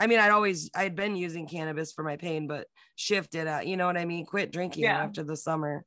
[0.00, 3.76] I mean, I'd always I'd been using cannabis for my pain, but shifted out, you
[3.76, 4.24] know what I mean?
[4.26, 5.02] Quit drinking Yeah.
[5.02, 5.84] after the summer.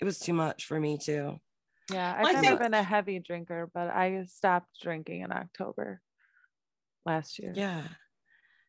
[0.00, 1.38] It was too much for me too.
[1.90, 5.32] Yeah, Well, I I've never think- been a heavy drinker, but I stopped drinking in
[5.32, 6.00] October
[7.06, 7.52] last year.
[7.56, 7.84] Yeah.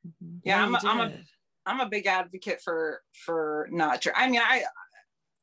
[0.08, 0.40] Mhm.
[0.44, 1.26] yeah i'm a, I'm a did.
[1.66, 4.18] I'm a big advocate for for not drink.
[4.18, 4.64] I mean, I,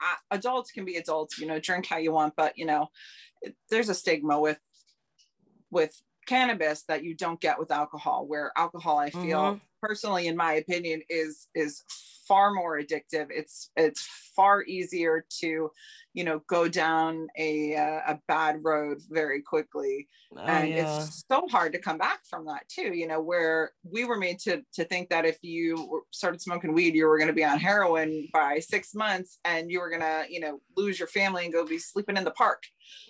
[0.00, 2.88] I adults can be adults, you know, drink how you want, but you know,
[3.40, 4.58] it- there's a stigma with
[5.70, 8.26] with cannabis that you don't get with alcohol.
[8.26, 9.60] Where alcohol, I feel Mhm.
[9.86, 11.82] Personally, in my opinion, is is
[12.28, 13.26] far more addictive.
[13.30, 14.06] It's it's
[14.36, 15.70] far easier to,
[16.14, 20.82] you know, go down a uh, a bad road very quickly Oh, and yeah.
[20.98, 24.38] it's so hard to come back from that too you know where we were made
[24.38, 27.58] to to think that if you started smoking weed you were going to be on
[27.58, 31.52] heroin by six months and you were going to you know lose your family and
[31.52, 32.62] go be sleeping in the park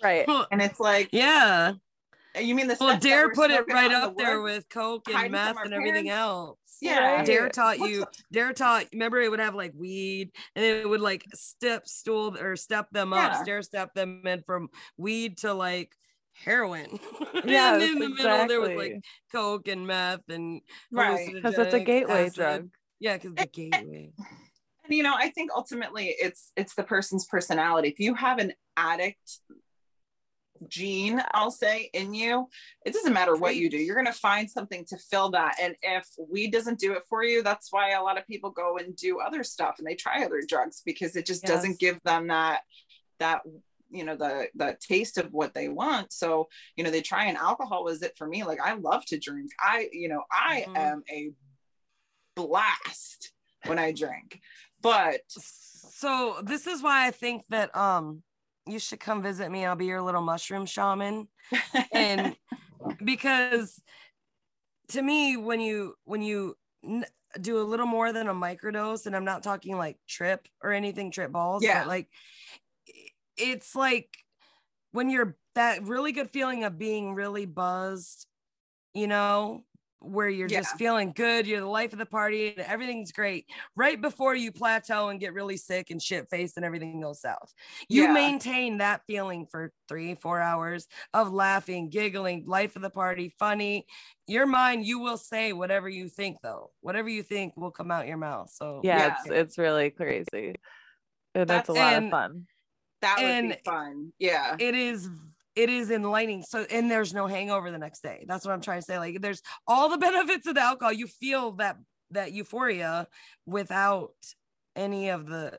[0.03, 0.27] Right.
[0.51, 1.75] and it's like yeah.
[2.39, 5.07] You mean the Well, Dare put it right out in the up there with Coke
[5.13, 6.11] and meth and everything parents?
[6.11, 6.57] else.
[6.81, 7.25] yeah Right.
[7.25, 11.01] Dare taught you, the- Dare taught, remember it would have like weed and it would
[11.01, 13.41] like step stool or step them up, Yeah.
[13.43, 15.91] stair step them in from weed to like
[16.33, 16.99] heroin.
[17.45, 19.03] Yes, and in the middle there was like.
[19.31, 20.61] Coke and meth and
[20.91, 21.31] Right.
[21.33, 22.33] Because it's a gateway acid.
[22.35, 22.69] drug.
[22.99, 24.11] Yeah, because the gateway.
[24.85, 28.51] and you know i think ultimately it's it's the person's personality if you have an
[28.75, 29.39] addict
[30.67, 32.47] gene, I'll say, in you,
[32.85, 33.77] it doesn't matter what you do.
[33.77, 35.55] You're going to find something to fill that.
[35.61, 38.77] And if weed doesn't do it for you, that's why a lot of people go
[38.77, 41.51] and do other stuff and they try other drugs because it just Yes.
[41.51, 42.61] doesn't give them that
[43.19, 43.41] that
[43.89, 47.37] you know the the taste of what they want so you know they try and
[47.37, 50.75] alcohol was it for me like i love to drink i you know i Mhm.
[50.77, 51.31] am a
[52.35, 53.31] blast
[53.65, 54.39] when i drink
[54.81, 58.23] but So this is why I think that um
[58.65, 59.65] you should come visit me.
[59.65, 61.27] I'll be your little mushroom shaman.
[61.91, 62.35] And
[63.03, 63.81] because
[64.89, 67.05] to me, when you when you n-
[67.39, 71.11] do a little more than a microdose, and I'm not talking like trip or anything,
[71.11, 71.81] trip balls, Yeah.
[71.81, 72.09] but like
[73.37, 74.09] it's like
[74.91, 78.27] when you're that really good feeling of being really buzzed,
[78.93, 79.63] you know,
[80.03, 83.45] where you're just feeling good, you're the life of the party, and everything's great.
[83.75, 87.53] Right before you plateau and get really sick and shit faced and everything goes south.
[87.89, 88.13] You Yeah.
[88.13, 93.85] maintain that feeling for three, four hours of laughing, giggling, life of the party, funny.
[94.27, 96.71] Your mind, you will say whatever you think, though.
[96.81, 98.49] Whatever you think will come out your mouth.
[98.51, 99.15] So Yeah, Yeah.
[99.19, 100.55] it's it's really crazy.
[101.35, 102.47] And that's, a lot and- of fun.
[103.01, 105.09] that would And be fun yeah it is
[105.55, 108.25] it is enlightening so and there's no hangover the next day.
[108.27, 110.93] That's what i'm trying to say like there's all the benefits of the alcohol.
[110.93, 111.77] You feel that
[112.11, 113.07] that euphoria
[113.45, 114.13] without
[114.75, 115.57] any of the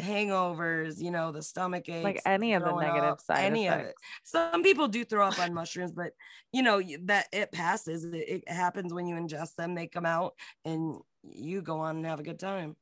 [0.00, 3.80] hangovers you know the stomach aches Like any of the negative up, side any of
[3.80, 3.94] it.
[4.24, 6.12] some people do throw up on mushrooms but
[6.52, 8.04] you know that it passes.
[8.04, 12.06] It, it happens when you ingest them they come out and you go on and
[12.06, 12.76] have a good time.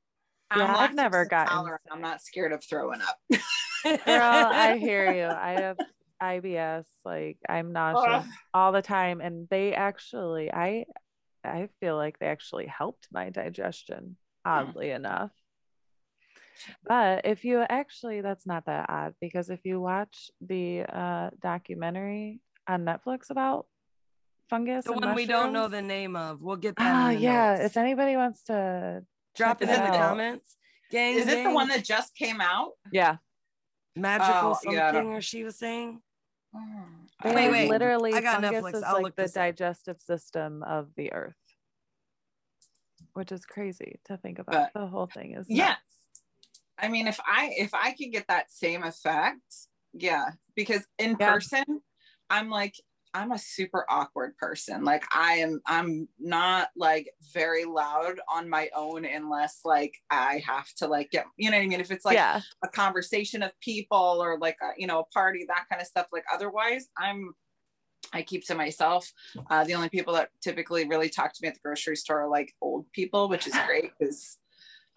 [0.56, 1.82] Yeah, I've never gotten intolerant.
[1.90, 3.18] i'm not scared of throwing up.
[3.84, 5.26] Girl, I hear you.
[5.26, 5.76] I have
[6.22, 6.84] IBS.
[7.04, 8.24] Like I'm nauseous Ugh.
[8.54, 10.84] all the time, and they actually, I,
[11.44, 14.16] I feel like they actually helped my digestion.
[14.44, 15.30] Oddly enough.
[16.86, 22.40] But if you actually, that's not that odd because if you watch the uh, documentary
[22.66, 23.66] on Netflix about
[24.48, 27.16] fungus, the and one we don't know the name of we'll get that Ah, in
[27.16, 27.50] the yeah.
[27.56, 27.64] notes.
[27.66, 29.04] If anybody wants to
[29.36, 30.56] drop it check in the comments
[30.90, 33.16] gang is it the one that just came out Yeah,
[33.94, 36.00] magical Oh, yeah, something or she was saying
[37.24, 37.68] they Wait, wait.
[37.70, 38.74] literally I got fungus Netflix.
[38.76, 39.42] is I'll like the this up.
[39.42, 41.34] digestive system of the earth,
[43.14, 44.70] which is crazy to think about.
[44.74, 45.80] But- the whole thing is yeah nuts.
[46.78, 49.40] i mean if i if i could get that same effect
[49.92, 51.32] yeah because in Yeah.
[51.32, 51.64] person
[52.30, 52.74] i'm like
[53.14, 54.84] i'm a super awkward person.
[54.84, 60.72] Like i am i'm not like very loud on my own unless like i have
[60.76, 61.80] to like get you know what i mean?
[61.80, 65.44] If it's like yeah, a conversation of people or like a, you know a party
[65.48, 67.32] that kind of stuff like otherwise i'm
[68.12, 69.10] i keep to myself.
[69.50, 72.28] Uh, the only people that typically really talk to me at the grocery store are
[72.28, 74.38] like old people which is great because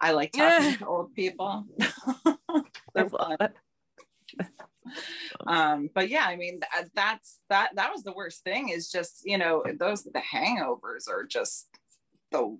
[0.00, 1.66] i like talking to old people.
[2.94, 3.36] They're fun.
[4.86, 4.92] it.
[5.46, 6.60] um but yeah i mean
[6.94, 11.24] that's that that was the worst thing is just you know those the hangovers are
[11.24, 11.68] just
[12.30, 12.58] the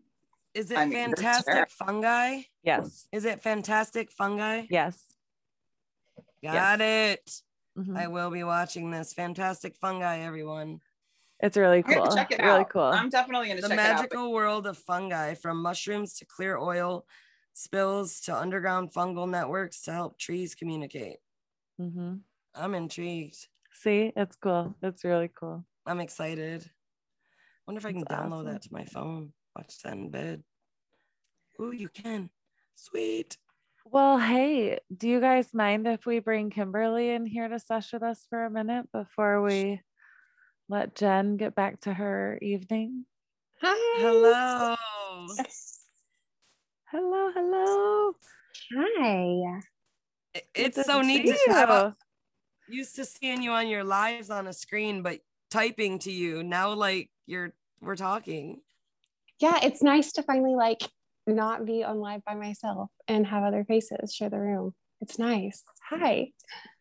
[0.55, 5.03] is it I mean, fantastic fungi Yes, is it fantastic fungi yes.
[6.43, 7.41] got it
[7.79, 7.97] Mhm.
[7.97, 10.81] i will be watching this fantastic fungi everyone
[11.41, 12.14] It's really cool.
[12.14, 12.68] check it really out.
[12.70, 12.83] cool.
[12.83, 16.59] i'm definitely gonna the check it out magical world of fungi from mushrooms to clear
[16.59, 17.07] oil
[17.55, 21.16] spills to underground fungal networks to help trees communicate
[21.91, 22.14] hmm
[22.55, 24.76] i'm intrigued See, it's cool.
[24.83, 25.64] It's really cool.
[25.87, 26.68] i'm excited
[27.66, 28.47] wonder if i can That's download awesome.
[28.47, 30.43] that to my phone watch that in bed
[31.61, 32.30] Ooh, you can
[32.74, 33.37] sweet
[33.85, 38.03] Well, hey, do you guys mind if we bring Kimberlee in here to sesh with
[38.03, 39.80] us for a minute before we
[40.68, 43.05] let Jen get back to her evening?
[43.61, 44.01] Hi.
[44.01, 44.76] hello
[46.93, 48.12] Hello, hello.
[48.76, 49.61] Hi.
[50.35, 51.97] It- it's so neat see to have a,
[52.68, 52.78] you.
[52.78, 55.20] used to seeing you on your lives on a screen, but
[55.51, 58.61] typing to you now, like you're we're talking.
[59.41, 60.83] Yeah, it's nice to finally like
[61.26, 64.74] not be on live by myself and have other faces share the room.
[65.01, 65.62] It's nice.
[65.91, 66.28] Hi.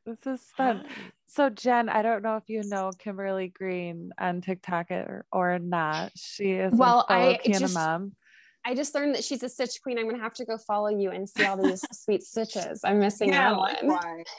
[0.06, 0.86] This is fun.
[1.28, 6.12] So, Jen, I don't know if you know Kimberlee Green on TikTok or, or not.
[6.16, 8.14] She is Well, a I piano just- mom.
[8.64, 9.98] I just learned that she's a stitch queen.
[9.98, 12.82] I'm gonna have to go follow you and see all these sweet stitches.
[12.84, 13.60] I'm missing yeah out on.
[13.88, 14.26] likewise.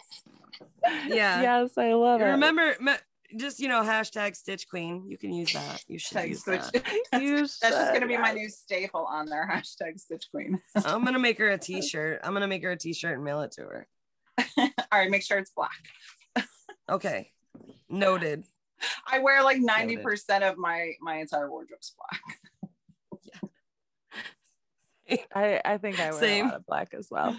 [1.06, 1.42] Yeah.
[1.42, 2.30] Yes, I love You it.
[2.30, 2.74] remember,
[3.36, 5.04] just you know, hashtag Stitch Queen.
[5.08, 5.82] You can use that.
[5.88, 6.60] You should use Stitch.
[6.72, 6.84] that.
[7.10, 9.48] That's, You that's just gonna be my new staple on there.
[9.50, 10.60] Hashtag Stitch Queen.
[10.84, 12.20] I'm gonna make her a T-shirt.
[12.24, 13.88] I'm gonna make her a T-shirt and mail it to her.
[14.58, 15.70] All right, make sure it's black.
[16.90, 17.30] Okay,
[17.88, 18.44] noted.
[19.10, 22.20] I wear like ninety percent of my my entire wardrobe's black.
[25.34, 26.44] I, I think I wear Same.
[26.46, 27.36] a lot of black as well.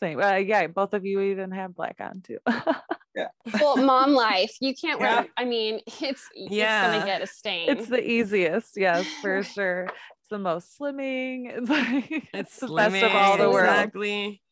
[0.00, 0.20] Same.
[0.20, 2.38] Uh, yeah, both of you even have black on too.
[3.14, 3.28] yeah.
[3.60, 4.56] well, mom life.
[4.60, 5.10] You can't wear.
[5.10, 5.24] Yeah.
[5.36, 6.92] I mean, it's it's Yeah.
[6.92, 7.68] gonna get a stain.
[7.70, 9.84] It's the easiest, yes, for sure.
[9.84, 11.50] It's the most slimming.
[11.56, 13.68] It's like It's the best of all the slimming, worlds.
[13.70, 14.42] Exactly.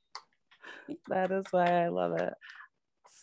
[1.08, 2.34] That is why I love it.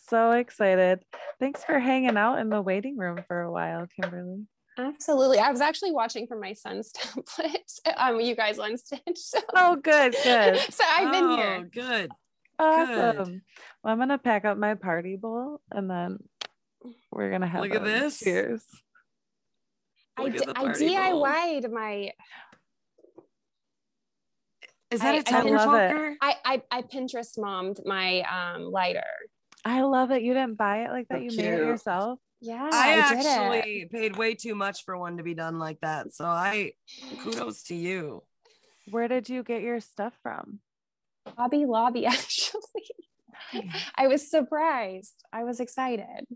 [0.08, 1.00] So excited.
[1.38, 4.46] Thanks for hanging out in the waiting room for a while, Kimberlee.
[4.78, 5.38] Absolutely.
[5.38, 7.80] I was actually watching from my son's template.
[7.96, 9.00] Um, you guys on Stitch.
[9.16, 10.58] So, Oh, good, good.
[10.72, 11.46] so I've been here.
[11.46, 11.64] Oh, here.
[11.72, 12.10] Good.
[12.60, 13.42] Awesome.
[13.82, 16.18] Well, I'm gonna pack up my party bowl and then
[17.10, 18.20] we're gonna have Look at this.
[18.20, 18.62] Cheers.
[20.16, 21.24] I, Look d- at the bowl.
[21.24, 22.10] DIY'd my
[24.90, 26.16] Is that I- a I temper love it.
[26.20, 29.02] I, I I Pinterest mommed my um lighter.
[29.64, 30.22] I love it.
[30.22, 31.18] You didn't buy it like that.
[31.18, 32.18] So You made it yourself.
[32.40, 33.26] Yeah, I, I, it.
[33.26, 36.14] actually paid way too much for one to be done like that.
[36.14, 36.72] So I
[37.22, 38.22] kudos to you.
[38.90, 40.60] Where did you get your stuff from?
[41.36, 42.62] Hobby Lobby actually.
[43.50, 43.68] Hmm.
[43.96, 45.14] I was surprised.
[45.32, 46.26] I was excited.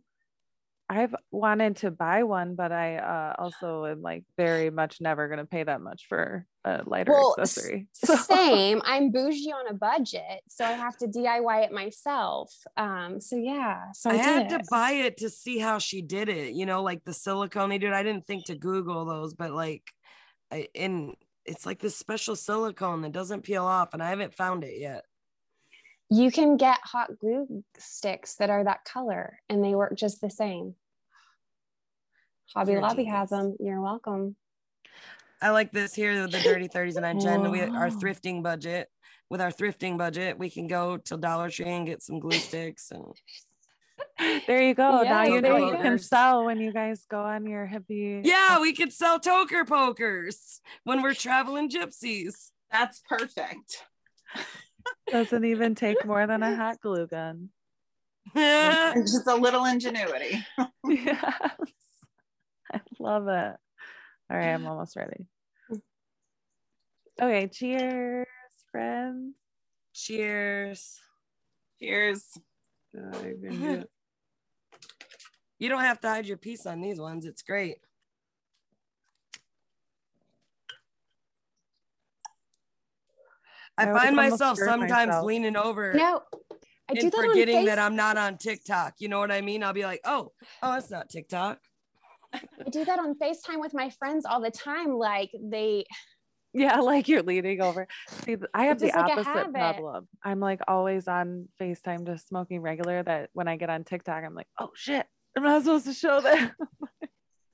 [0.93, 5.47] I've wanted to buy one, but I uh, also am like very much never gonna
[5.47, 7.89] pay that much for a lighter Well, accessory.
[7.95, 8.83] So Same.
[8.85, 12.53] I'm bougie on a budget, so I have to DIY it myself.
[12.77, 16.29] Um, so yeah, so I, I had to buy it to see how she did
[16.29, 16.53] it.
[16.53, 17.95] You know, like the silicone they did.
[17.95, 19.91] I didn't think to Google those, but like,
[20.51, 21.15] I and
[21.47, 25.05] it's like this special silicone that doesn't peel off, and I haven't found it yet.
[26.11, 30.29] You can get hot glue sticks that are that color, and they work just the
[30.29, 30.75] same.
[32.55, 33.57] Hobby You're a Lobby has them.
[33.61, 34.37] You're welcome.
[35.41, 38.89] I like this here, the dirty 30s, and I Jen, we our thrifting budget.
[39.29, 42.91] With our thrifting budget, we can go to Dollar Tree and get some glue sticks
[42.91, 43.05] and
[44.47, 45.03] there you go.
[45.03, 48.21] now you know you you can sell when you guys go on your hippie.
[48.25, 52.51] yeah, we could sell toker pokers when we're traveling gypsies.
[52.71, 53.85] That's perfect.
[55.11, 57.49] Doesn't even take more than a hot glue gun.
[58.35, 60.45] yeah, just a little ingenuity.
[60.85, 61.53] yes.
[62.73, 63.57] I love it.
[64.31, 65.27] All right, I'm almost ready.
[67.21, 68.27] Okay, cheers,
[68.71, 69.35] friends.
[69.95, 71.01] Cheers.
[71.79, 72.39] Cheers.
[75.59, 77.25] You don't have to hide your piece on these ones.
[77.25, 77.77] It's great.
[83.79, 85.25] I I find myself sometimes myself.
[85.25, 86.23] leaning over No,
[86.91, 88.95] I do and that on forgetting that I'm not on TikTok.
[88.99, 89.63] You know what I mean?
[89.63, 90.33] I'll be like, oh,
[90.65, 91.61] oh, it's not TikTok.
[92.33, 94.95] I do that on FaceTime with my friends all the time.
[94.95, 95.85] Like they,
[96.53, 97.87] Yeah, like you're leaning over.
[98.25, 100.09] See, I have the just like opposite problem.
[100.25, 104.35] I'm like always on FaceTime just smoking regular that when I get on TikTok, I'm
[104.35, 105.07] like, oh shit,
[105.37, 106.53] I'm not supposed to show that.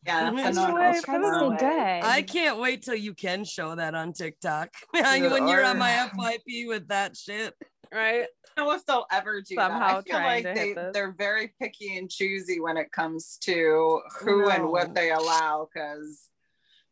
[0.07, 3.15] Yeah, That's that's the another way culture to the stay I can't wait till you
[3.15, 4.71] can show that on TikTok.
[4.93, 7.55] when you're on my FYP with that shit.
[7.93, 8.23] Right?
[8.25, 9.97] I don't know if they'll ever do Somehow that.
[9.99, 10.93] I feel like they, this.
[10.93, 16.29] they're very picky and choosy when it comes to who and what they allow because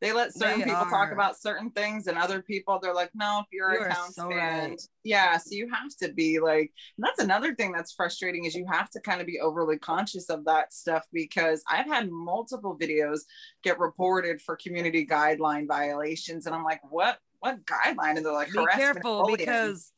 [0.00, 3.40] they let certain They people talk about certain things and other people they're like, no,
[3.40, 4.70] if your You are account's so banned.
[4.72, 4.82] right.
[5.04, 8.66] Yeah, so you have to be like and that's another thing that's frustrating is you
[8.70, 13.20] have to kind of be overly conscious of that stuff because I've had multiple videos
[13.64, 18.16] get reported for community guideline violations and I'm like, what what guideline?
[18.16, 19.92] And they're like Be careful because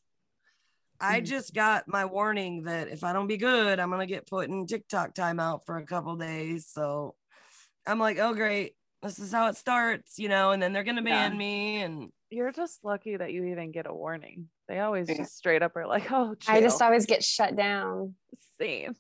[1.01, 1.27] I Mhm.
[1.27, 4.67] just got my warning that if I don't be good, I'm gonna get put in
[4.67, 6.67] TikTok timeout for a couple days.
[6.67, 7.15] So
[7.87, 11.03] I'm like, oh great, this is how it starts, you know, and then they're gonna
[11.03, 11.39] ban Yeah.
[11.39, 14.51] me and You're just lucky that you even get a warning.
[14.67, 15.19] They always Yeah.
[15.19, 18.17] just straight up are like, oh, I just always get shut down.
[18.61, 18.97] same.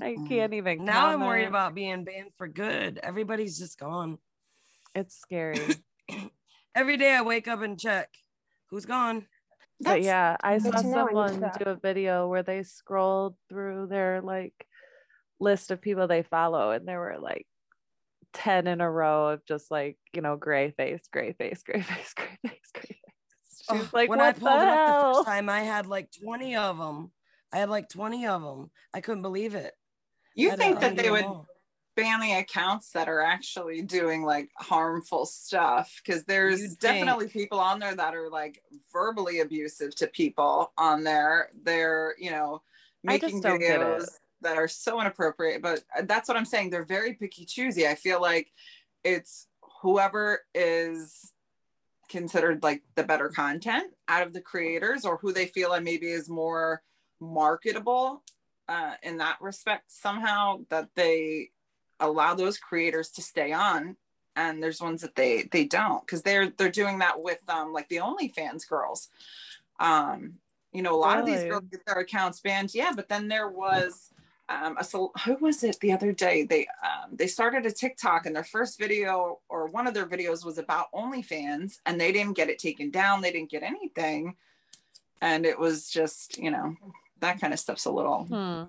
[0.00, 0.28] I Mm.
[0.28, 0.84] can't even.
[0.84, 2.98] Now I'm worried about being banned for good.
[2.98, 4.18] Everybody's just gone.
[4.94, 5.82] It's scary.
[6.74, 8.08] Every day I wake up and check
[8.70, 9.26] who's gone.
[9.80, 11.06] But yeah, I saw to know.
[11.06, 14.66] I someone do a video where they scrolled through their like
[15.40, 17.46] list of people they follow, and there were like
[18.34, 22.12] 10 in a row of just like, you know, gray face, gray face, gray face,
[22.14, 22.98] gray face, gray face.
[23.68, 25.86] She Oh, like, when what I pulled the it up the first time, I had
[25.86, 27.12] like 20 of them.
[27.52, 28.70] I had like 20 of them.
[28.92, 29.72] I couldn't believe it.
[30.34, 31.46] you think that they would them all.
[31.96, 37.32] Ban the accounts that are actually doing like harmful stuff because there's You'd definitely think.
[37.32, 42.62] people on there that are like verbally abusive to people on there they're you know
[43.02, 43.86] making don't get it.
[43.86, 44.06] videos
[44.40, 47.94] that are so inappropriate but uh, that's what i'm saying they're very picky choosy i
[47.94, 48.52] feel like
[49.04, 49.46] it's
[49.82, 51.32] whoever is
[52.08, 56.06] considered like the better content out of the creators or who they feel like maybe
[56.06, 56.82] is more
[57.20, 58.22] marketable
[58.68, 61.50] uh, in that respect somehow that they
[62.04, 63.96] allow those creators to stay on
[64.36, 67.88] and there's ones that they they don't because they're they're doing that with um like
[67.88, 69.08] the OnlyFans girls
[69.80, 70.34] um
[70.72, 73.48] you know a lot of these girls get their accounts banned yeah but then there
[73.48, 74.10] was
[74.48, 74.84] um, a,
[75.20, 76.44] who was it the other day?
[76.44, 80.44] They um, they started a TikTok and their first video or one of their videos
[80.44, 83.22] was about OnlyFans and they didn't get it taken down.
[83.22, 84.36] They didn't get anything,
[85.22, 86.76] and it was just you know
[87.20, 88.24] that kind of stuff's a little.
[88.24, 88.64] Hmm.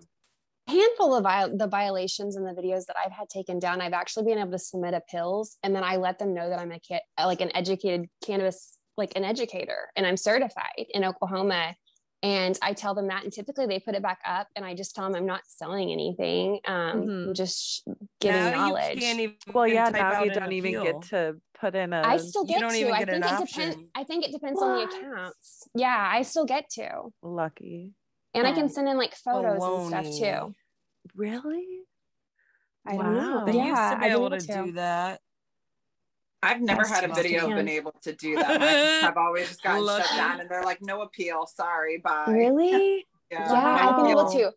[0.68, 4.26] Handful of viol- the violations in the videos that I've had taken down, I've actually
[4.26, 7.02] been able to submit appeals, and then I let them know that I'm a ca-
[7.26, 11.76] like an educated cannabis like an educator, and I'm certified in Oklahoma.
[12.24, 14.96] And I tell them that, and typically they put it back up, and I just
[14.96, 16.60] tell them I'm not selling anything.
[16.66, 17.28] Um, Mhm.
[17.28, 17.84] I'm just
[18.20, 19.00] giving Now knowledge.
[19.00, 21.00] can't even Well, yeah, now you don't even appeal.
[21.00, 22.02] get to put in a.
[22.02, 22.80] I still you get don't to.
[22.80, 23.78] even I get an think it depends.
[23.94, 25.68] I think it depends on the accounts.
[25.76, 27.92] Yeah, I still get to, lucky.
[28.36, 28.56] And I Hmm.
[28.58, 30.18] can send in like photos and stuff
[30.50, 30.56] too.
[31.16, 31.66] Really?
[32.86, 33.36] I don't know.
[33.40, 33.46] Wow.
[33.46, 35.22] They yeah, used to I've be been able to do that.
[36.44, 37.56] I've never That's had a video bad.
[37.56, 39.04] been able to do that.
[39.04, 40.08] I've always just gotten Lucky.
[40.08, 43.06] shut down, and they're like, "No appeal, sorry, bye." Really?
[43.32, 44.52] Yeah, Yeah, I've been able to.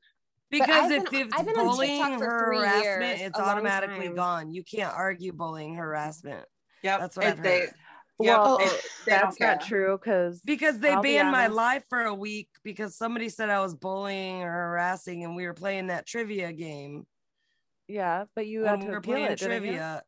[0.51, 2.85] Because if been- it's I've been bullying TikTok for or three harassment,
[3.19, 4.15] years, it's automatically time.
[4.15, 4.53] gone.
[4.53, 6.45] You can't argue bullying harassment
[6.83, 7.01] Yep.
[7.01, 7.75] That's what It- I've they, heard.
[8.21, 11.57] Yep, well, it- that's not true because because they I'll be banned my honest.
[11.57, 15.55] live for a week because somebody said I was bullying or harassing, and we were
[15.55, 17.07] playing that trivia game.
[17.89, 20.03] Yeah, but you had we to were appeal playing it, trivia.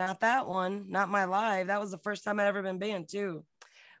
[0.00, 1.68] Not that one, not my live.
[1.68, 3.44] That was the first time I'd ever been banned too.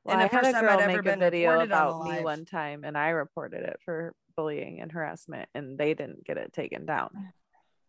[0.04, 1.60] Well, and I had first a time girl I'd ever make a been video on
[1.62, 6.24] about me one time, and I reported it for bullying and harassment, and they didn't
[6.24, 7.10] get it taken down.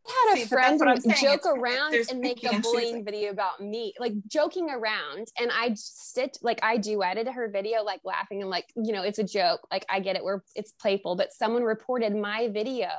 [0.08, 3.94] I had a that's friend joke around there's and make a bullying video about me,
[4.00, 5.28] like joking around.
[5.40, 9.20] And I stitch, like I duetted her video, like laughing and like, you know, it's
[9.20, 9.62] a joke.
[9.72, 11.16] Like I get it, where it's playful.
[11.16, 12.90] But someone reported my video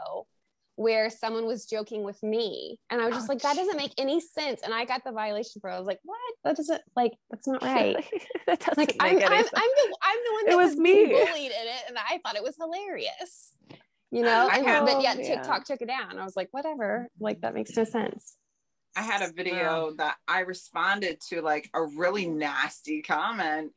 [0.76, 4.20] where someone was joking with me, and I was just like, that doesn't make any
[4.20, 4.60] sense.
[4.62, 5.70] And I got the violation for.
[5.70, 5.74] it.
[5.74, 6.18] I was like, what?
[6.44, 7.96] That doesn't like that's not right.
[8.46, 10.78] that doesn't like make I'm, any I'm, I'm the I'm the one It was was,
[10.78, 11.06] me.
[11.06, 13.52] bullied in it, and I thought it was hilarious.
[14.10, 15.26] You know, I and, have- but Oh, yet man.
[15.26, 16.18] TikTok took it down.
[16.18, 18.36] I was like, whatever, like that makes no sense.
[18.96, 23.72] I had a video that I responded to like a really nasty comment.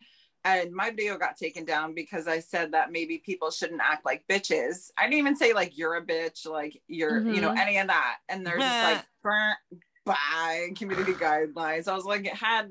[0.46, 4.24] And my video got taken down because I said that maybe people shouldn't act like
[4.30, 4.90] bitches.
[4.98, 7.58] I didn't even say like you're a bitch, like you're, you know, Mhm.
[7.58, 8.18] any of that.
[8.30, 9.58] And they're just like, "Burnt
[10.06, 11.90] by community guidelines.
[11.90, 12.70] I was like, it had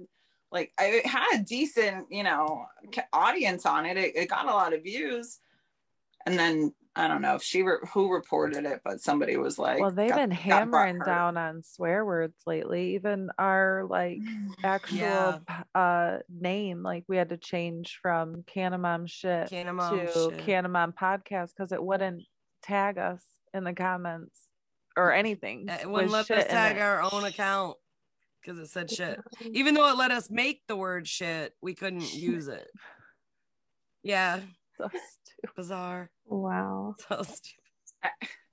[0.51, 2.65] like I- it had a decent, you know,
[3.13, 3.99] audience on it.
[3.99, 5.39] It, it got a lot of views.
[6.27, 9.79] And then I don't know if she re- who reported it, but somebody was like,
[9.81, 12.95] well, they've got- been hammering down on swear words lately.
[12.97, 14.19] Even our like
[14.65, 15.39] actual Yeah.
[15.75, 20.47] uh name, like we had to change from CannaMom shit CannaMom to shit.
[20.47, 22.25] CannaMom podcast because it wouldn't
[22.63, 23.23] tag us
[23.55, 24.37] in the comments
[24.97, 25.67] or anything.
[25.69, 26.81] It wouldn't let us in tag it.
[26.83, 27.77] our own account
[28.43, 29.21] because it said shit.
[29.53, 32.69] Even though it let us make the word shit, we couldn't use it.
[34.03, 34.41] Yeah,
[34.79, 34.89] So
[35.39, 35.51] stupid.
[35.57, 36.11] bizarre.
[36.27, 36.95] Wow.
[37.09, 37.55] So stupid.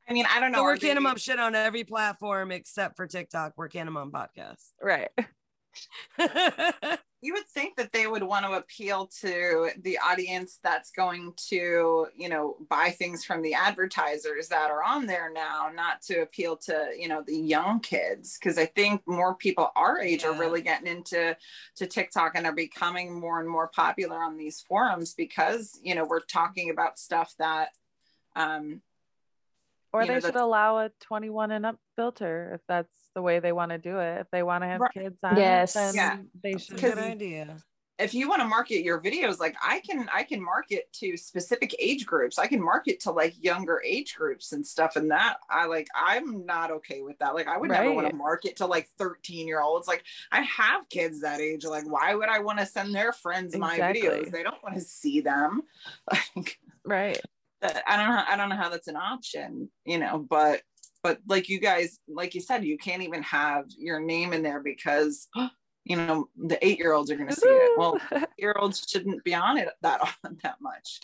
[0.07, 0.59] I mean, I don't know.
[0.59, 3.53] So we're are they- shit on every platform except for TikTok.
[3.57, 4.71] We're CannaMom podcast.
[4.81, 5.09] Right.
[7.25, 12.05] you would think that they would want to appeal to the audience that's going to
[12.15, 16.55] you know buy things from the advertisers that are on there now not to appeal
[16.55, 20.61] to you know the young kids because i think more people our age are really
[20.61, 21.35] getting into
[21.75, 26.05] to tiktok and are becoming more and more popular on these forums because you know
[26.05, 27.69] we're talking about stuff that
[28.35, 28.81] um
[29.91, 33.39] Or You know, they should allow a 21 and up filter if that's the way
[33.39, 34.19] they want to do it.
[34.21, 34.91] If they want to have Right.
[34.93, 35.75] kids on Yes.
[35.75, 36.17] it, then Yeah.
[36.43, 36.81] they That's a should.
[36.81, 37.57] good idea.
[37.97, 41.73] if you want to market your videos like i can i can market to specific
[41.79, 45.65] age groups i can market to like younger age groups and stuff and that i
[45.65, 48.89] like i'm not okay with that like i would never want to market to like
[48.97, 50.03] 13 year olds like
[50.33, 53.75] i have kids that age like why would i want to send their friends my
[53.75, 54.01] Exactly.
[54.01, 55.61] videos they don't want to see them
[56.35, 57.21] like Right.
[57.63, 60.63] i don't know i don't know how that's an option you know but
[61.05, 64.59] but like you guys like you said you can't even have your name in there
[64.59, 65.27] because
[65.83, 67.77] you know the eight year olds are going to see it.
[67.77, 67.99] Well
[68.39, 70.99] year olds shouldn't be on it that often that much.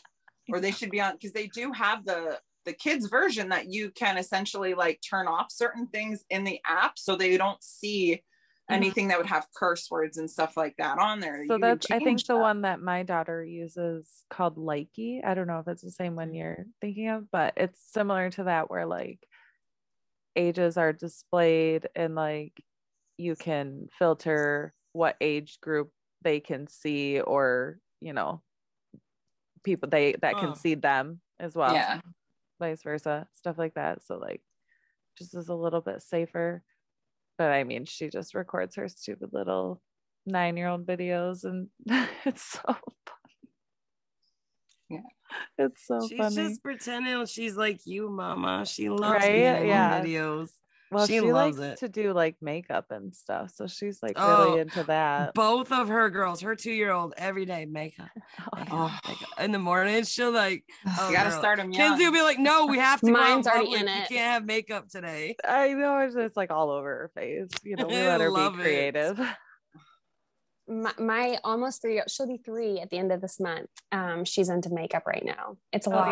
[0.52, 3.92] Or they should be on because they do have the the kids version that you
[3.92, 8.74] can essentially like turn off certain things in the app so they don't see mm-hmm.
[8.74, 11.46] anything that would have curse words and stuff like that on there.
[11.46, 15.24] So You that's I think change the one that my daughter uses called Likee.
[15.24, 16.38] I don't know if it's the same one mm.
[16.38, 19.20] you're thinking of, but it's similar to that where like
[20.36, 22.64] ages are displayed and like
[23.18, 28.42] you can filter what age group they can see or you know
[29.64, 30.56] people they that can Huh.
[30.56, 31.74] see them as well.
[31.76, 32.02] yeah
[32.60, 34.04] vice versa, stuff like that.
[34.04, 34.42] So like
[35.18, 36.64] just is a little bit safer.
[37.38, 39.82] But I mean, she just records her stupid little
[40.26, 41.70] nine year old videos and
[42.26, 42.78] it's so fun.
[44.90, 45.00] Yeah.
[45.58, 46.36] It's so she's funny.
[46.36, 48.66] just pretending she's like you, mama.
[48.66, 49.66] She loves Right?
[49.68, 50.02] Yeah.
[50.02, 50.50] videos.
[50.92, 51.86] well, she she, loves likes it.
[51.86, 53.52] to do like makeup and stuff.
[53.56, 55.34] So she's like Oh, really into that.
[55.34, 58.10] Both of her girls, her two-year-old, every day makeup,
[58.40, 59.00] Oh, makeup, Oh.
[59.08, 59.30] makeup.
[59.40, 60.64] In the morning, she'll like,
[61.00, 61.40] oh, you gotta girl.
[61.40, 61.92] start them young.
[61.92, 63.82] Kinsey will be like, "No, we have to." go out Mine's already public.
[63.82, 64.08] in You it.
[64.10, 65.36] can't have makeup today.
[65.48, 67.50] I know it's just like all over her face.
[67.64, 68.64] You know, we I let her love be it.
[68.64, 69.20] creative.
[70.72, 74.50] My, my almost three she'll be three at the end of this month um she's
[74.50, 76.08] into makeup right now it's a Oh, lot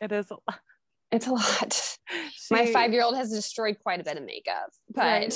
[0.00, 0.06] yeah.
[0.06, 0.30] It is.
[0.30, 0.60] a lot.
[1.12, 1.96] it's a lot
[2.50, 5.32] my five year old has destroyed quite a bit of makeup but Right.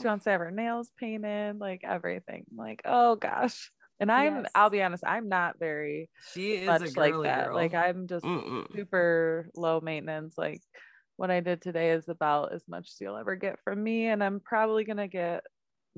[0.00, 2.44] She wants to have her nails painted, like everything.
[2.54, 3.70] Like, oh gosh.
[4.00, 4.50] And I'm, Yes.
[4.54, 7.46] I'll be honest, I'm not very She is much a like that.
[7.46, 7.54] girl.
[7.54, 8.66] Like, I'm just Mm-mm.
[8.74, 10.34] super low maintenance.
[10.36, 10.60] Like,
[11.16, 14.06] what I did today is about as much as you'll ever get from me.
[14.08, 15.44] And I'm probably going to get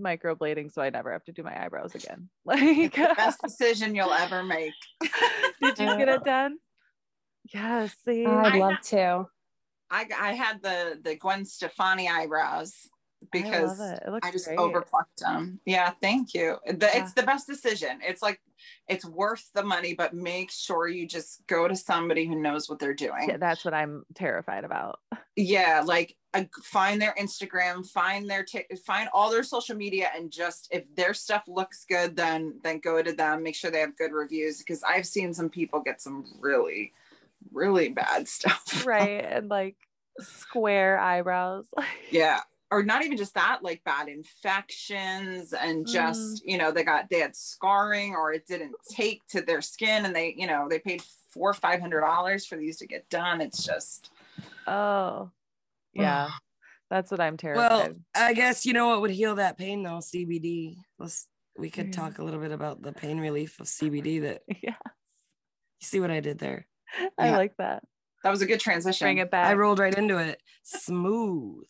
[0.00, 2.28] microblading so I never have to do my eyebrows again.
[2.44, 4.74] Like, Best decision you'll ever make.
[5.60, 6.56] did you get it done?
[7.52, 7.94] Yes.
[8.04, 9.26] See, i'd I- love to
[9.90, 12.74] I I had the the Gwen Stefani eyebrows
[13.42, 14.58] because I I just great.
[14.58, 15.60] overplucked them.
[15.64, 16.56] Yeah, thank you.
[16.66, 17.02] The, Yeah.
[17.02, 18.00] It's the best decision.
[18.02, 18.40] It's like
[18.88, 22.78] it's worth the money, but make sure you just go to somebody who knows what
[22.78, 23.28] they're doing.
[23.28, 25.00] Yeah, that's what I'm terrified about.
[25.38, 30.30] yeah like uh, find their instagram find their t- find all their social media and
[30.30, 33.94] just if their stuff looks good then then go to them make sure they have
[33.98, 36.90] good reviews because i've seen some people get some really
[37.52, 39.24] really bad stuff Right.
[39.28, 39.76] And like
[40.20, 41.66] square eyebrows.
[42.10, 42.40] yeah
[42.70, 45.92] or not even just that like bad infections and mm.
[45.92, 50.04] just you know they got they had scarring or it didn't take to their skin
[50.04, 53.08] and they you know they paid four or five hundred dollars for these to get
[53.08, 54.10] done it's just
[54.66, 55.30] Oh,
[55.92, 56.28] yeah.
[56.90, 57.70] That's what I'm terrified.
[57.70, 57.94] Well.
[58.14, 59.98] I guess you know what would heal that pain though?
[59.98, 60.76] CBD.
[60.98, 61.26] Let's
[61.58, 61.92] we could mm.
[61.92, 64.22] talk a little bit about the pain relief of CBD.
[64.22, 66.66] That yeah, you see what I did there?
[67.18, 67.36] I Yeah.
[67.36, 67.82] like that.
[68.22, 69.50] that was a good transition Bring it back.
[69.50, 71.64] I rolled right into it, smooth.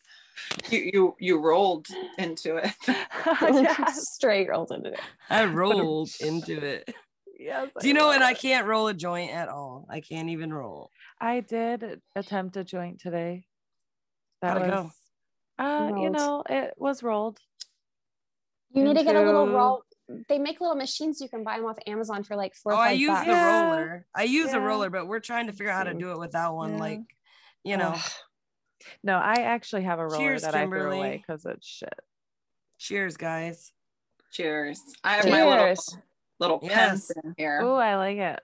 [0.69, 4.09] You you you rolled into it yes.
[4.13, 6.93] straight rolled into it I rolled into it.
[7.39, 7.69] yes.
[7.79, 8.11] Do you know?
[8.11, 9.85] And I can't roll a joint at all.
[9.89, 10.89] I can't even roll.
[11.19, 13.45] I did attempt a joint today.
[14.41, 14.91] That How'd it was,
[15.59, 15.63] go?
[15.63, 17.39] uh, you know, it was rolled.
[18.71, 19.81] you need to get a little roll
[20.29, 22.71] they make little machines you can buy them off amazon for like four.
[22.71, 23.25] or I use bucks.
[23.25, 23.45] the Yeah.
[23.69, 24.05] roller.
[24.15, 24.63] I use the Yeah.
[24.63, 26.73] roller, but we're trying to figure out how to do it without one.
[26.73, 26.79] Yeah.
[26.79, 26.99] Like,
[27.65, 28.11] you know, Ugh.
[29.03, 31.93] No, I actually have a roller Cheers, that I threw away because it's shit.
[32.77, 33.71] cheers, guys.
[34.31, 34.81] Cheers.
[35.03, 35.97] I have my little Cheers.
[36.39, 36.73] little Yes.
[37.07, 37.59] pens in here.
[37.63, 38.39] Oh, I like it.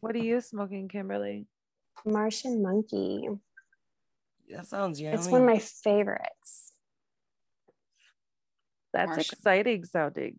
[0.00, 1.46] What are you smoking, Kimberlee?
[2.04, 3.26] martian monkey
[4.50, 5.16] That sounds yummy.
[5.16, 6.72] it's one of my favorites
[8.92, 9.20] That's Martian.
[9.32, 10.38] exciting sounding.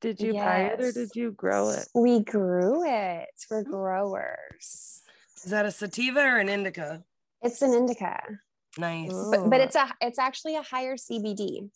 [0.00, 1.86] Did you buy it or did you grow it?
[1.94, 5.02] we grew it we're growers
[5.46, 7.02] Is that a sativa or an indica?
[7.42, 8.20] it's an indica
[8.78, 9.12] Nice.
[9.30, 11.70] but, but it's a it's actually a higher cbd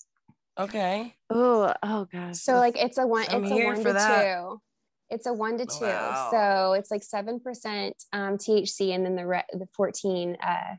[0.61, 1.15] Okay.
[1.31, 2.39] Oh, oh gosh.
[2.39, 4.23] So like it's a one, I'm it's a one to that.
[4.23, 4.61] two.
[5.09, 5.85] It's a one to two.
[5.85, 6.29] Wow.
[6.31, 10.77] So it's like seven percent um, THC, and then the re- the fourteen uh,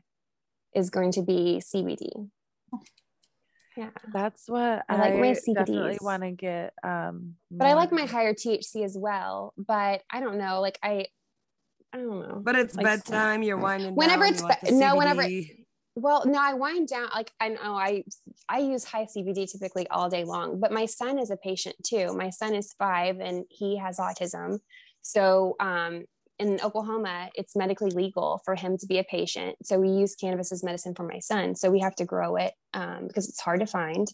[0.74, 2.28] is going to be CBD.
[3.76, 6.74] Yeah, that's what I I, like my definitely want to get.
[6.84, 9.52] Um, but I like my higher THC as well.
[9.56, 11.06] But I don't know, like I,
[11.92, 12.40] I don't know.
[12.42, 13.42] But it's Like, bedtime.
[13.42, 14.32] You're winding down whenever down.
[14.32, 15.38] it's be- no, whenever CBD.
[15.50, 15.58] it's
[15.94, 17.10] well, no, I wind down.
[17.14, 18.04] Like I know I
[18.48, 20.58] I use high CBD typically all day long.
[20.58, 22.14] But my son is a patient too.
[22.16, 24.60] My son is five and he has autism.
[25.02, 26.04] So um,
[26.38, 29.56] in Oklahoma, it's medically legal for him to be a patient.
[29.64, 31.54] So we use cannabis as medicine for my son.
[31.56, 34.08] So we have to grow it um, because it's hard to find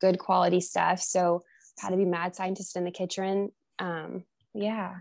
[0.00, 1.00] good quality stuff.
[1.00, 1.42] So
[1.78, 3.50] had to be mad scientist in the kitchen.
[3.78, 4.96] Um, yeah.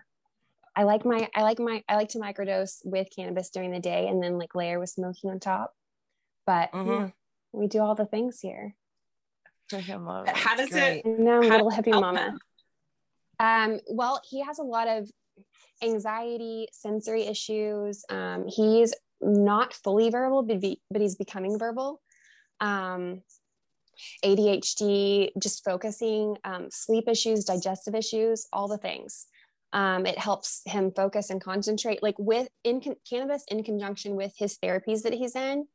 [0.75, 4.07] I like my I like my I like to microdose with cannabis during the day
[4.07, 5.73] and then like layer with smoking on top.
[6.45, 6.85] But Mhm.
[6.87, 7.09] yeah,
[7.51, 8.75] we do all the things here.
[9.71, 10.99] How does Great.
[10.99, 11.05] it?
[11.05, 12.37] And now I'm a little does it hippie mama.
[13.39, 15.09] Um, well, he has a lot of
[15.81, 18.03] anxiety, sensory issues.
[18.09, 22.01] Um, he's not fully verbal, but, be, but he's becoming verbal.
[22.59, 23.21] Um,
[24.25, 29.27] ADHD, just focusing, um, sleep issues, digestive issues, all the things.
[29.71, 32.01] Um, it helps him focus and concentrate.
[32.01, 35.67] Like with in con- cannabis, in conjunction with his therapies that he's in,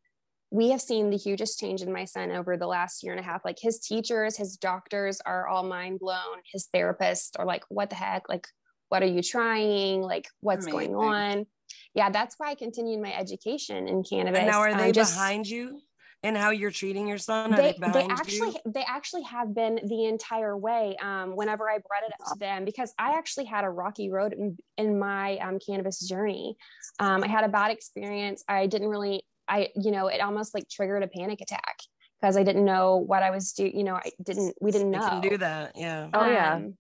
[0.51, 3.25] we have seen the hugest change in my son over the last year and a
[3.25, 3.45] half.
[3.45, 6.39] Like his teachers, his doctors are all mind blown.
[6.53, 8.29] His therapists are like, "What the heck?
[8.29, 8.47] Like,
[8.89, 10.03] what are you trying?
[10.03, 11.47] Like, what's going on?"
[11.95, 14.41] Yeah, that's why I continued my education in cannabis.
[14.41, 15.81] And now are um, they just- behind you
[16.25, 17.51] in how you're treating your son?
[17.53, 18.73] They, they, they actually you?
[18.73, 22.65] they actually have been the entire way um, whenever i brought it up to them
[22.65, 26.57] because i actually had a rocky road in, in my um, cannabis journey
[26.99, 30.69] um, i had a bad experience i didn't really i you know it almost like
[30.69, 31.77] triggered a panic attack
[32.21, 34.99] because i didn't know what i was doing you know i didn't we didn't They
[34.99, 35.73] know can do that.
[35.77, 36.09] Yeah.
[36.15, 36.55] Oh, yeah.
[36.55, 36.77] Um,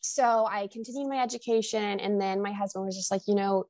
[0.00, 3.64] so I continued my education, and then my husband was just like, you know,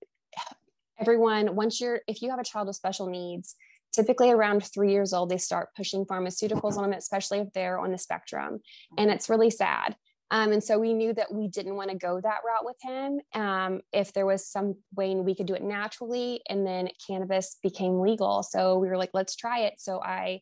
[0.99, 3.55] everyone, once you're, if you have a child with special needs,
[3.95, 7.93] typically around three years old, they start pushing pharmaceuticals on them, especially if they're on
[7.93, 8.61] the spectrum.
[8.99, 9.97] And it's really sad.
[10.31, 13.21] Um, and so we knew that we didn't want to go that route with him.
[13.41, 18.01] Um, if there was some way we could do it naturally, and then cannabis became
[18.01, 18.43] legal.
[18.43, 19.75] So we were like, let's try it.
[19.79, 20.41] So I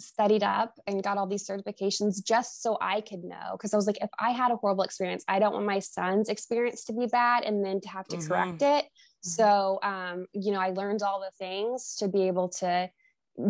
[0.00, 3.52] studied up and got all these certifications just so I could know.
[3.52, 6.28] Because I was like, if I had a horrible experience, I don't want my son's
[6.28, 8.28] experience to be bad and then to have to Mhm.
[8.28, 8.86] correct it.
[9.24, 12.90] So, um, you know, I learned all the things to be able to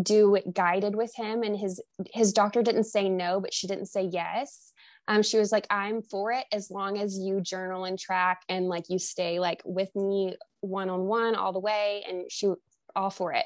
[0.03, 1.43] do it guided with him.
[1.43, 4.73] And his his doctor didn't say no, but she didn't say yes.
[5.07, 8.69] Um, she was like, I'm for it as long as you journal and track and
[8.69, 12.05] like you stay like with me one on one all the way.
[12.09, 12.53] And she
[12.97, 13.45] all for it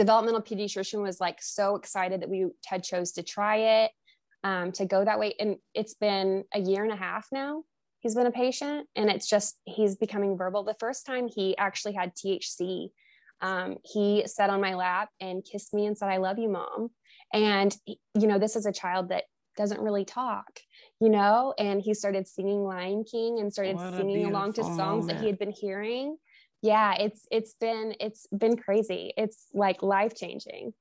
[0.00, 3.90] developmental pediatrician was like so excited that we had chose to try it
[4.44, 7.62] um, to go that way and it's been a year and a half now
[8.00, 10.64] he's been a patient and it's just he's becoming verbal.
[10.64, 12.90] The first time he actually had thc
[13.42, 16.90] um, he sat on my lap and kissed me and said i love you mom.
[17.32, 19.24] And you know this is a child that
[19.56, 20.60] doesn't really talk
[21.00, 25.06] you know and he started singing lion king and started What singing along to songs
[25.06, 26.16] that he had been hearing.
[26.62, 29.12] Yeah it's it's been it's been crazy.
[29.16, 30.72] It's like life changing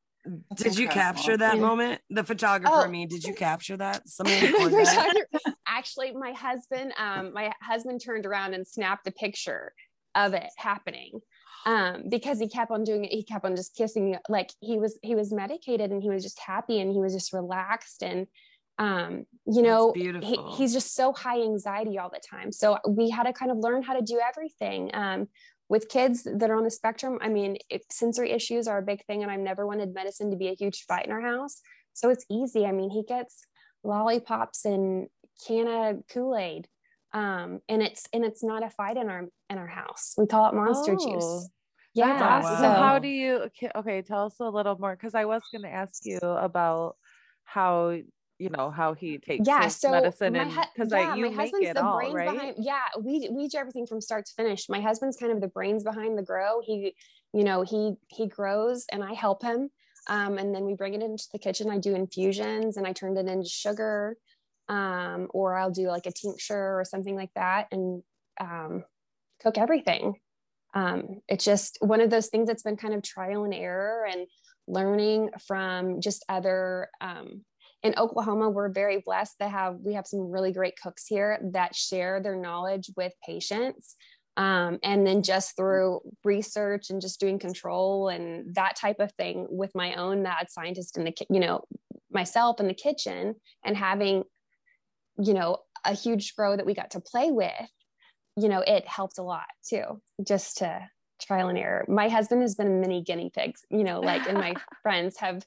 [0.50, 1.62] That's Did you capture that Yeah.
[1.62, 2.02] moment?
[2.10, 2.84] The photographer, Oh.
[2.84, 4.04] I mean, did you capture that?
[4.20, 5.26] That?
[5.68, 9.74] actually my husband um my husband turned around and snapped a picture
[10.16, 11.20] of it happening
[11.66, 14.98] um because he kept on doing it he kept on just kissing like he was
[15.04, 18.28] he was medicated and he was just happy and he was just relaxed and
[18.80, 23.24] um you know he, he's just so high anxiety all the time so we had
[23.24, 25.28] to kind of learn how to do everything um
[25.70, 29.06] with kids that are on the spectrum i mean it, sensory issues are a big
[29.06, 31.62] thing and i've never wanted medicine to be a huge fight in our house.
[31.94, 32.66] So it's easy.
[32.66, 33.46] I mean he gets
[33.84, 35.08] lollipops and
[35.46, 36.68] canna kool-aid
[37.14, 40.14] um and it's and it's not a fight in our in our house.
[40.18, 41.50] We call it monster Oh, juice.
[41.94, 42.40] yeah.
[42.42, 42.58] awesome.
[42.64, 45.70] so how do you okay, okay, tell us a little more because I was gonna
[45.84, 46.96] ask you about
[47.44, 47.98] how
[48.40, 51.24] you know how he takes yeah his so medicine and hu- because yeah, I you
[51.24, 52.34] my make husband's it the all brains right?
[52.34, 54.70] behind yeah we we do everything from start to finish.
[54.70, 56.62] My husband's kind of the brains behind the grow.
[56.64, 56.96] He
[57.34, 59.70] you know he he grows and i help him
[60.08, 61.70] um, and then we bring it into the kitchen.
[61.70, 64.18] I do infusions and i turn it into sugar
[64.68, 68.02] um, or i'll do like a tincture or something like that and
[68.40, 68.84] um,
[69.42, 70.16] cook everything.
[70.74, 74.28] Um, it's just one of those things that's been kind of trial and error and
[74.68, 77.44] learning from just other um,
[77.84, 81.76] in Oklahoma, we're very blessed to have we have some really great cooks here that
[81.76, 83.96] share their knowledge with patients.
[84.38, 89.48] Um, and then just through research and just doing control and that type of thing
[89.50, 91.66] with my own mad scientist in the you know
[92.12, 94.24] myself in the kitchen and having
[95.22, 97.70] you know a huge grow that we got to play with
[98.38, 100.80] you know it helped a lot too just to
[101.22, 104.38] trial and error my husband has been a mini guinea pigs you know like and
[104.38, 105.44] my friends have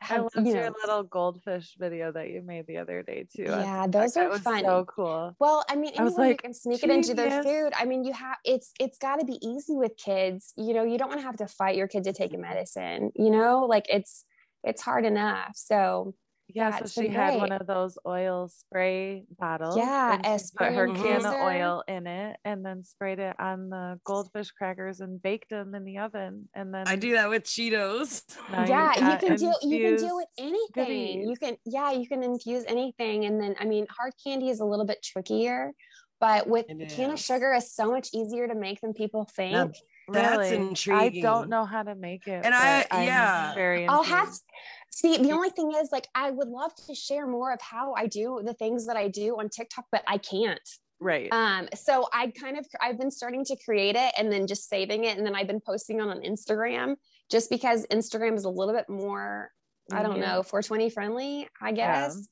[0.00, 3.44] I loved you your little goldfish video that you made the other day too.
[3.44, 4.64] Yeah, those are fun.
[4.64, 5.34] So cool.
[5.38, 7.72] Well, I mean, I was like, can sneak it into their food.
[7.76, 10.52] I mean, you have it's it's got to be easy with kids.
[10.56, 13.10] You know, you don't want to have to fight your kid to take a medicine.
[13.16, 14.24] You know, like it's
[14.64, 15.52] it's hard enough.
[15.54, 16.14] So
[16.54, 19.76] Yeah, so she had one of those oil spray bottles.
[19.76, 24.00] Yeah, and she put her canna oil in it and then sprayed it on the
[24.04, 26.48] goldfish crackers and baked them in the oven.
[26.54, 28.22] And then I do that with Cheetos.
[28.50, 31.28] yeah, you can do you can do with anything.
[31.28, 33.26] You can yeah, you can infuse anything.
[33.26, 35.72] And then I mean, hard candy is a little bit trickier,
[36.18, 39.52] but with It canna sugar is so much easier to make than people think.
[39.52, 39.70] Now,
[40.08, 42.42] That's Really, I don't know how to make it.
[42.44, 43.54] And I- I'm yeah.
[43.54, 43.86] very.
[43.86, 44.42] I'll have intrigued.
[44.90, 48.06] See the only thing is like I would love to share more of how I
[48.06, 50.60] do the things that I do on TikTok, but I can't.
[51.00, 51.32] right.
[51.32, 55.04] Um, so I kind of I've been starting to create it and then just saving
[55.04, 56.96] it, and then I've been posting on on Instagram
[57.30, 59.50] just because Instagram is a little bit more
[59.92, 60.34] I don't Lenient.
[60.36, 61.74] know 420 friendly, I Yeah.
[62.02, 62.28] guess.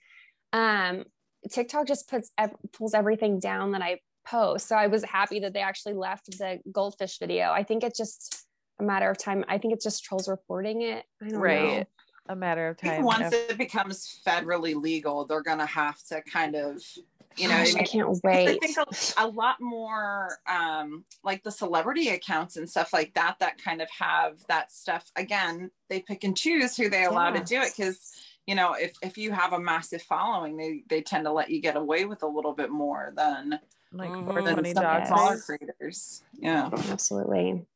[0.53, 1.05] Um,
[1.51, 2.33] TikTok just puts
[2.73, 4.67] pulls everything down that I post.
[4.67, 7.51] So I was happy that they actually left the goldfish video.
[7.53, 8.45] I think it's just
[8.81, 9.45] a matter of time.
[9.49, 11.05] I think it's just trolls reporting it.
[11.23, 11.79] I don't Right.
[11.79, 11.85] know.
[12.29, 13.05] A matter of I think time.
[13.05, 16.83] once if- it becomes federally legal, they're gonna have to kind of
[17.39, 18.49] You know, Gosh, I I can't wait.
[18.49, 18.87] I think a,
[19.19, 23.91] a lot more um, like the celebrity accounts and stuff like that that kind of
[23.91, 25.05] have that stuff.
[25.17, 27.41] Again, they pick and choose who they allow Yeah.
[27.41, 28.13] to do it because
[28.47, 31.61] you know if if you have a massive following, they they tend to let you
[31.61, 33.61] get away with a little bit more than
[33.93, 34.25] Like Mhm.
[34.25, 36.23] than 420 some dog smaller creators.
[36.33, 36.71] Yeah.
[36.91, 37.67] Absolutely.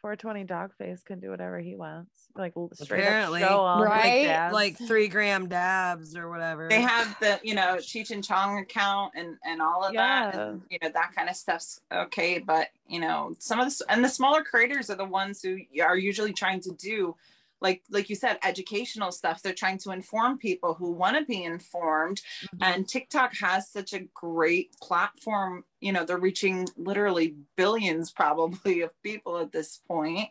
[0.00, 2.10] 420 dog face can do whatever he wants.
[2.34, 3.42] Like straight Apparently.
[3.42, 4.24] up show 'em, like, Right?
[4.24, 4.52] dabs.
[4.54, 6.68] like three gram dabs or whatever.
[6.68, 10.40] They have the you know Cheech and Chong account and and all of that, Yeah.
[10.48, 12.38] and you know that kind of stuff's okay.
[12.38, 15.96] But you know some of the and the smaller creators are the ones who are
[15.96, 17.16] usually trying to do
[17.60, 19.42] like like you said educational stuff.
[19.42, 22.20] They're trying to inform people who want to be informed.
[22.44, 22.58] Mhm.
[22.62, 25.64] and tiktok has such a great platform.
[25.80, 30.30] You know they're reaching literally billions probably of people at this point.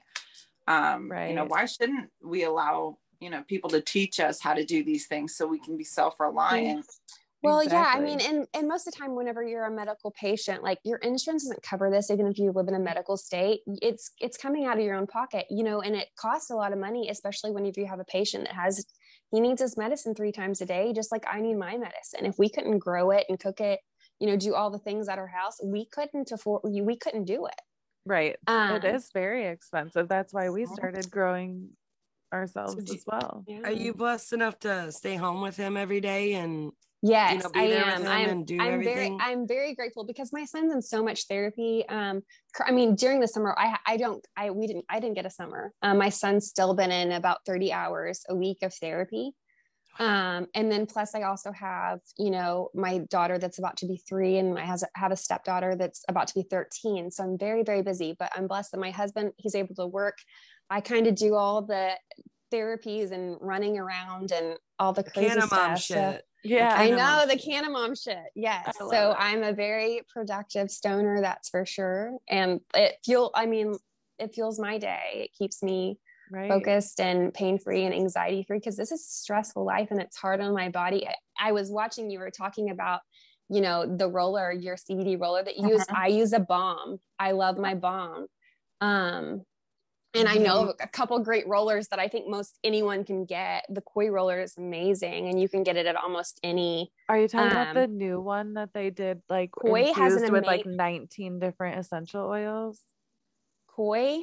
[0.68, 4.64] Um you know why shouldn't we allow you know people to teach us how to
[4.64, 6.85] do these things so we can be self-reliant
[7.41, 10.61] Well, yeah, I mean, and and most of the time, whenever you're a medical patient,
[10.61, 14.11] like your insurance doesn't cover this, even if you live in a medical state, it's
[14.19, 16.79] it's coming out of your own pocket, you know, and it costs a lot of
[16.79, 18.85] money, especially when if you have a patient that has
[19.31, 22.25] he needs his medicine three times a day, just like I need my medicine.
[22.25, 23.79] If we couldn't grow it and cook it,
[24.19, 27.25] you know, do all the things at our house, we couldn't afford we we couldn't
[27.25, 27.61] do it.
[28.05, 28.35] right.
[28.47, 30.07] Um, it is very expensive.
[30.09, 31.77] That's why we started growing
[32.33, 33.45] ourselves do- as well.
[33.63, 36.71] Are you blessed enough to stay home with him every day and
[37.01, 38.07] Yes, know, I am.
[38.07, 39.17] I'm, I'm everything?
[39.17, 41.85] very, I'm very grateful because my son's in so much therapy.
[41.88, 42.23] Um,
[42.65, 45.30] I mean, during the summer, I, I don't, I, we didn't, I didn't get a
[45.30, 45.71] summer.
[45.81, 49.34] Um, my son's still been in about 30 hours a week of therapy.
[49.97, 54.01] Um, and then plus I also have, you know, my daughter that's about to be
[54.07, 57.11] three and I has, have a stepdaughter that's about to be 13.
[57.11, 60.17] So I'm very, very busy, but I'm blessed that my husband, he's able to work.
[60.69, 61.91] I kind of do all the
[62.51, 65.80] therapies and running around and all the crazy Canna mom stuff.
[65.80, 66.26] So- shit?
[66.43, 66.73] Yeah.
[66.75, 67.43] I know the shit.
[67.43, 68.17] canna mom shit.
[68.35, 68.75] Yes.
[68.77, 69.17] So it.
[69.19, 72.17] I'm a very productive stoner, that's for sure.
[72.29, 73.75] And it feel I mean,
[74.17, 74.99] it fuels my day.
[75.15, 75.97] It keeps me
[76.31, 76.49] right.
[76.49, 80.17] focused and pain free and anxiety free because this is a stressful life and it's
[80.17, 81.07] hard on my body.
[81.07, 83.01] I, I was watching you were talking about,
[83.49, 85.85] you know, the roller, your CBD roller that you use.
[85.85, 85.95] Mhm.
[85.95, 86.99] I use a bomb.
[87.17, 88.27] I love my bomb.
[88.81, 89.43] Um
[90.15, 90.84] and I know Mm-hmm.
[90.84, 93.65] a couple great rollers that I think most anyone can get.
[93.69, 96.91] The koi roller is amazing, and you can get it at almost any.
[97.07, 100.31] Are you talking about um, the new one that they did like Koi has an
[100.31, 102.80] with like 19 different essential oils?
[103.68, 104.19] Koi,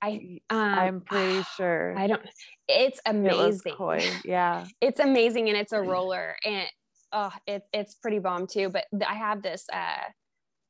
[0.00, 2.22] I um, I'm pretty sure I don't.
[2.68, 3.60] It's amazing.
[3.64, 4.04] it koi.
[4.24, 4.66] Yeah.
[4.80, 6.66] It's amazing, and it's a roller, and
[7.12, 8.68] oh, it's it's pretty bomb too.
[8.68, 10.02] But I have this uh,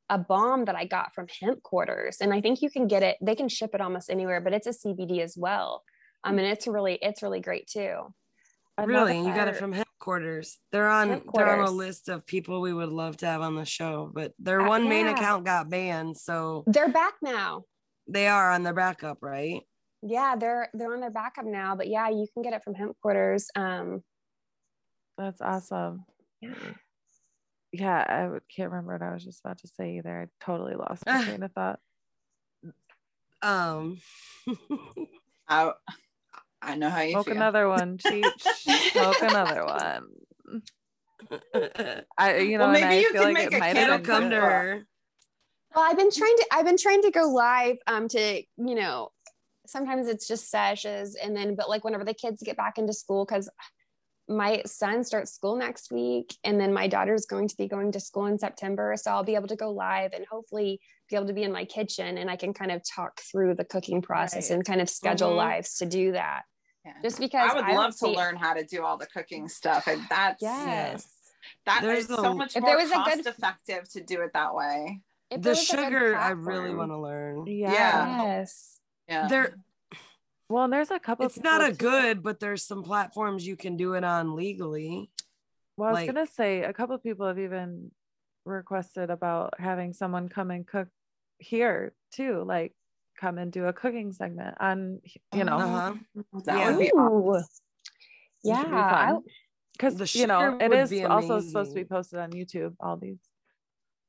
[0.09, 3.17] a bomb that I got from Hemp Quarters, and I think you can get it.
[3.21, 5.83] They can ship it almost anywhere, but it's a CBD as well.
[6.23, 8.13] Um, mean, it's really it's really great too.
[8.79, 9.17] Really?
[9.17, 10.59] You got it from headquarters.
[10.71, 13.55] They're on Hemp they're on a list of people we would love to have on
[13.55, 17.63] the show, but their one main account got banned, so They're back now.
[18.07, 19.61] they are on their backup, right?
[20.03, 21.75] Yeah, they're they're on their backup now.
[21.75, 23.47] But yeah, you can get it from Hemp Quarters.
[23.55, 24.03] Um,
[25.17, 26.05] That's awesome.
[26.41, 26.53] yeah.
[27.79, 30.23] Yeah, I can't remember what I was just about to say either.
[30.23, 31.79] I totally lost my train of thought.
[33.41, 33.99] Um
[35.47, 35.71] I,
[36.61, 38.41] I know how you Smoke feel another one, Cheech.
[38.93, 40.07] Smoke another one.
[42.17, 43.77] I, you know, Well, and maybe I you feel can like make it a might
[43.77, 44.41] it'll have come to good.
[44.41, 44.87] her.
[45.75, 49.09] Well, I've been trying to I've been trying to go live um to, you know,
[49.67, 53.25] sometimes it's just sessions and then but like whenever the kids get back into school
[53.25, 53.49] cuz
[54.29, 57.99] my son starts school next week and then my daughter's going to be going to
[57.99, 61.33] school in September so I'll be able to go live and hopefully be able to
[61.33, 64.55] be in my kitchen and I can kind of talk through the cooking process Right.
[64.57, 65.37] and kind of schedule Mhm.
[65.37, 66.41] lives to do that.
[66.85, 66.93] Yeah.
[67.01, 69.47] Just because I would don't love to see- learn how to do all the cooking
[69.47, 69.87] stuff.
[69.87, 71.07] And that's Yes.
[71.65, 74.03] that There's is so a- much If more there was a cost good- effective to
[74.03, 75.01] do it that way.
[75.31, 77.47] The there was a good sugar I really want to learn.
[77.47, 77.71] Yeah.
[77.71, 78.23] Yeah.
[78.23, 78.79] Yes.
[79.07, 79.27] Yeah.
[79.29, 79.55] There
[80.49, 81.25] Well, and there's a couple.
[81.25, 85.11] it's not a good, but there's some platforms you can do it on legally.
[85.75, 87.91] Well, I was like- gonna say a couple of people have even
[88.45, 90.87] requested about having someone come and cook
[91.37, 92.73] here too, like
[93.19, 95.01] come and do a cooking segment on,
[95.33, 95.93] you know, Uh-huh.
[96.45, 96.69] that Yeah.
[96.71, 97.43] would be awesome.
[98.43, 98.61] Yeah.
[98.63, 99.23] would be I- fun.
[99.73, 102.31] because The you know sugar it would is be also supposed to be posted on
[102.31, 102.75] YouTube.
[102.79, 103.19] All these,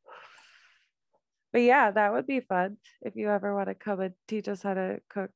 [1.53, 4.63] but yeah, that would be fun if you ever want to come and teach us
[4.63, 5.31] how to cook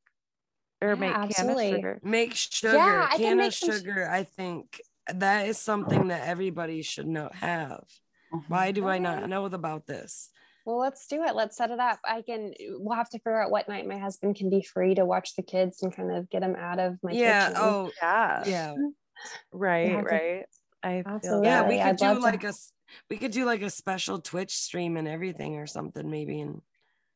[0.83, 1.65] or Yeah, make absolutely.
[1.71, 2.01] canna sugar.
[2.03, 4.09] Make sugar, I can can of make some sh- sugar.
[4.11, 4.81] I think
[5.13, 7.85] that is something that everybody should know have.
[8.33, 8.53] Mm-hmm.
[8.53, 10.31] Why do I not know about this?
[10.65, 11.35] Well, let's do it.
[11.35, 11.99] Let's set it up.
[12.05, 12.53] I can.
[12.79, 15.43] We'll have to figure out what night my husband can be free to watch the
[15.43, 17.49] kids and kind of get them out of my yeah.
[17.49, 17.61] kitchen.
[17.63, 18.75] Oh, Yeah, yeah.
[19.53, 20.45] right, have to- right.
[20.85, 21.69] I feel Yeah.
[21.69, 22.73] We could I'd do love to- like a s-
[23.11, 26.41] We could do like a special Twitch stream and everything or something, maybe.
[26.41, 26.61] And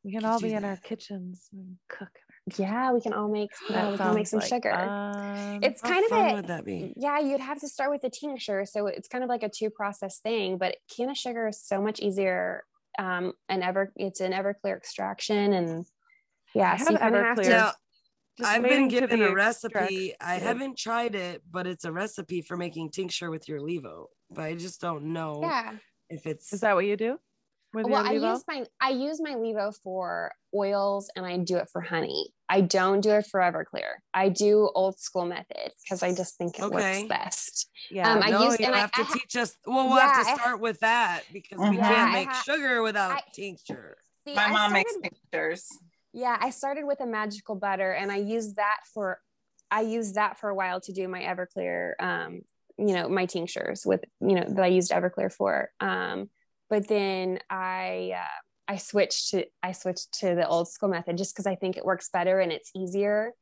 [0.04, 2.18] We can all do be in our kitchens and cook.
[2.56, 4.70] Yeah, we can all make yeah, we can make some like sugar.
[4.70, 5.64] fun.
[5.64, 6.92] it's kind of fun a would that be?
[6.96, 8.64] yeah, you'd have to start with the tincture.
[8.64, 11.98] So it's kind of like a two process thing, but canna sugar is so much
[11.98, 12.62] easier.
[12.98, 15.84] Um, and ever it's an Everclear extraction and
[16.54, 17.42] yeah, I so have kind of Everclear.
[17.42, 17.72] to Now,
[18.44, 19.74] I've been given be a recipe.
[19.74, 20.42] I extracted.
[20.42, 24.06] haven't tried it, but it's a recipe for making tincture with your levo.
[24.30, 25.72] But I just don't know yeah.
[26.10, 27.18] if it's Is that what you do?
[27.76, 31.58] With Well, your I use my I use my Levo for oils and I do
[31.58, 32.32] it for honey.
[32.48, 33.96] I don't do it for Everclear.
[34.14, 37.02] I do old school method because I just think it Okay.
[37.02, 37.68] works best.
[37.90, 38.10] yeah.
[38.14, 39.54] um, I no, use- you and I- have to I ha- teach us.
[39.66, 41.74] Well, we'll have to I- start with that because we Mhm.
[41.76, 43.98] Yeah, can't make ha- sugar without I- tincture.
[44.26, 45.68] See, My I mom makes tinctures.
[46.14, 49.20] Yeah, I started with a magical butter and I used that for
[49.70, 52.40] I used that for a while to do my Everclear um
[52.78, 56.30] you know my tinctures with you know that I used Everclear for um
[56.68, 61.34] but then I uh, I switched to I switched to the old school method just
[61.36, 63.32] cuz I think it works better and it's easier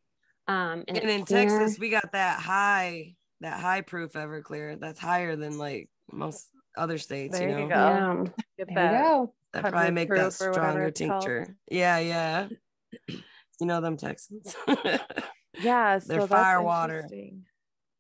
[0.49, 1.51] um and, And in cleaner.
[1.51, 4.79] Texas, we got that high, that high proof Everclear.
[4.79, 7.39] That's higher than like most other states.
[7.39, 7.75] There you know, you go.
[7.77, 8.25] yeah,
[8.59, 8.93] Get there that.
[8.93, 11.23] you go that probably 100 make that proof or whatever stronger it's called.
[11.23, 11.57] tincture.
[11.71, 12.49] Yeah, yeah.
[13.61, 14.53] You know them Texans.
[14.67, 14.99] Yeah,
[15.63, 17.09] They're so fire water.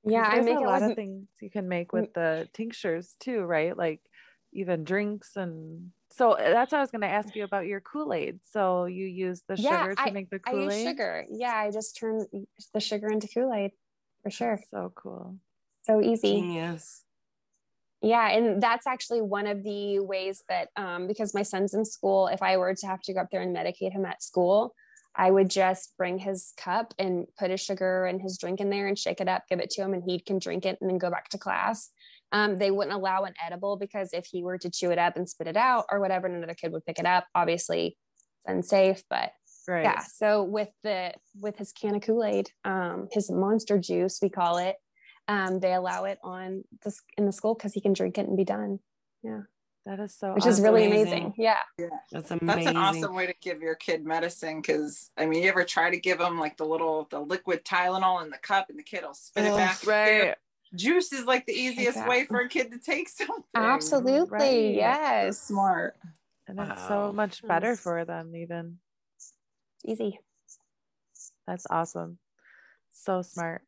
[0.04, 3.42] yeah I There's make a lot of things you can make with the tinctures too,
[3.42, 3.76] right?
[3.76, 4.00] Like
[4.54, 7.80] even drinks and so uh, that's what I was going to ask you about your
[7.80, 8.38] Kool-Aid.
[8.44, 10.70] So you use the Yeah, sugar to make the Kool-Aid.
[10.70, 12.26] I use sugar yeah I just turn
[12.72, 13.72] the sugar into Kool-Aid
[14.22, 15.36] for sure So cool.
[15.82, 17.02] so easy Genius.
[18.00, 22.26] Yeah, and that's actually one of the ways that um, because my son's in school,
[22.26, 24.74] if I were to have to go up there and medicate him at school,
[25.16, 28.88] I would just bring his cup and put his sugar and his drink in there
[28.88, 30.98] and shake it up, give it to him, and he can drink it and then
[30.98, 31.92] go back to class.
[32.34, 35.28] Um, they wouldn't allow an edible because if he were to chew it up and
[35.28, 37.24] spit it out or whatever, another kid would pick it up.
[37.34, 39.30] Obviously, it's unsafe, but
[39.68, 39.84] Right.
[39.84, 40.00] yeah.
[40.02, 44.76] So with the with his canna Kool Aid, um, his Monster Juice, we call it,
[45.28, 48.36] um, they allow it on this in the school because he can drink it and
[48.36, 48.80] be done,
[49.22, 49.42] Yeah.
[49.86, 51.12] That is so which is really amazing.
[51.12, 51.34] amazing.
[51.36, 51.58] Yeah.
[52.10, 52.46] That's amazing.
[52.46, 55.90] That's an awesome way to give your kid medicine because I mean, you ever try
[55.90, 59.02] to give them like the little the liquid Tylenol in the cup and the kid
[59.04, 59.86] will spit it Oh, back.
[59.86, 60.34] Right.
[60.74, 62.08] Juice is like the easiest that.
[62.08, 63.44] way for a kid to take something.
[63.54, 64.30] Absolutely.
[64.30, 64.74] Right.
[64.74, 65.40] Yes.
[65.42, 65.96] Smart.
[66.46, 67.80] And it's so much better Yes.
[67.80, 68.78] for them even.
[69.84, 70.18] Easy.
[71.46, 72.18] That's awesome.
[72.90, 73.62] So smart.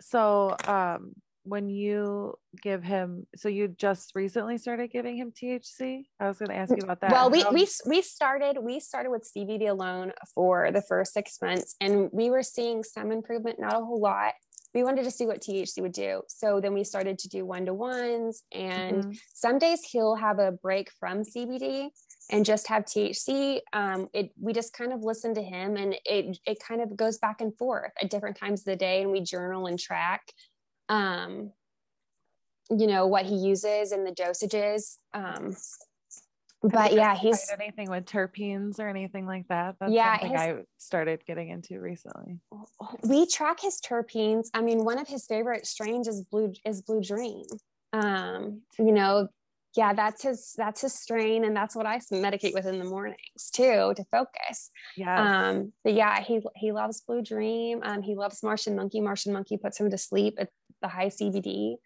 [0.00, 6.04] So um when you give him so you just recently started giving him THC?
[6.20, 7.10] I was going to ask you about that.
[7.10, 11.74] Well, we we we started we started with CBD alone for the first six months,
[11.80, 14.34] and we were seeing some improvement, not a whole lot.
[14.74, 17.64] We wanted to see what THC would do, so then we started to do one
[17.66, 19.18] to ones, and Mhm.
[19.34, 21.90] some days he'll have a break from CBD
[22.30, 23.62] and just have THC.
[23.72, 27.18] Um, it we just kind of listen to him, and it it kind of goes
[27.18, 30.32] back and forth at different times of the day, and we journal and track.
[30.90, 31.52] Um,
[32.70, 34.98] you know what he uses and the dosages.
[35.14, 35.56] Um,
[36.62, 39.76] but yeah, he's anything with terpenes or anything like that.
[39.80, 42.40] That's Yeah, something his- I started getting into recently.
[43.04, 44.48] we track his terpenes.
[44.54, 47.44] I mean, one of his favorite strains is blue is Blue Dream.
[47.92, 49.28] Um, you know,
[49.76, 53.50] yeah, that's his that's his strain, and that's what I medicate with in the mornings
[53.52, 54.70] too to focus.
[54.96, 57.80] yeah Um, but yeah, he he loves Blue Dream.
[57.84, 59.00] Um, he loves Martian Monkey.
[59.00, 60.48] Martian Monkey puts him to sleep at
[60.82, 61.76] the high CBD.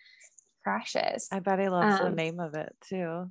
[0.64, 1.28] Crashes.
[1.32, 3.30] I bet he loves the um, name of it too.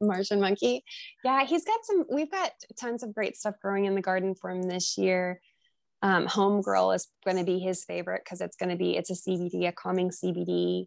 [0.00, 0.84] Martian monkey.
[1.24, 2.04] Yeah, he's got some.
[2.10, 5.40] We've got tons of great stuff growing in the garden for him this year.
[6.02, 9.10] Um, Home Girl is going to be his favorite because it's going to be it's
[9.10, 10.86] a CBD, a calming CBD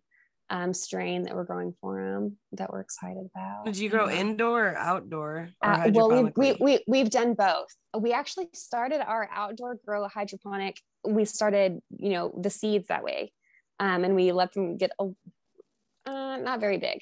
[0.52, 3.66] um, strain that we're growing for him that we're excited about.
[3.66, 5.50] Did you grow indoor or outdoor?
[5.64, 7.74] Or Uh, well, we, we, we, we've done both.
[7.98, 10.78] We actually started our outdoor grow hydroponic.
[11.08, 13.32] We started, you know, the seeds that way.
[13.80, 15.06] Um, and we let them get, a,
[16.06, 17.02] uh, not very big.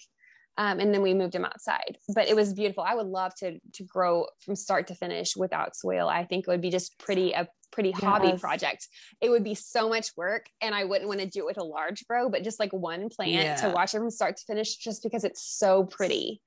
[0.60, 2.84] Um, and then we moved them outside, but it was beautiful.
[2.84, 6.10] I would love to, to grow from start to finish without soil.
[6.10, 8.86] I think it would be just pretty, a pretty hobby project.
[9.22, 11.64] It would be so much work and I wouldn't want to do it with a
[11.64, 15.02] large grow, but just like one plant to watch it from start to finish, just
[15.02, 16.41] because it's so pretty.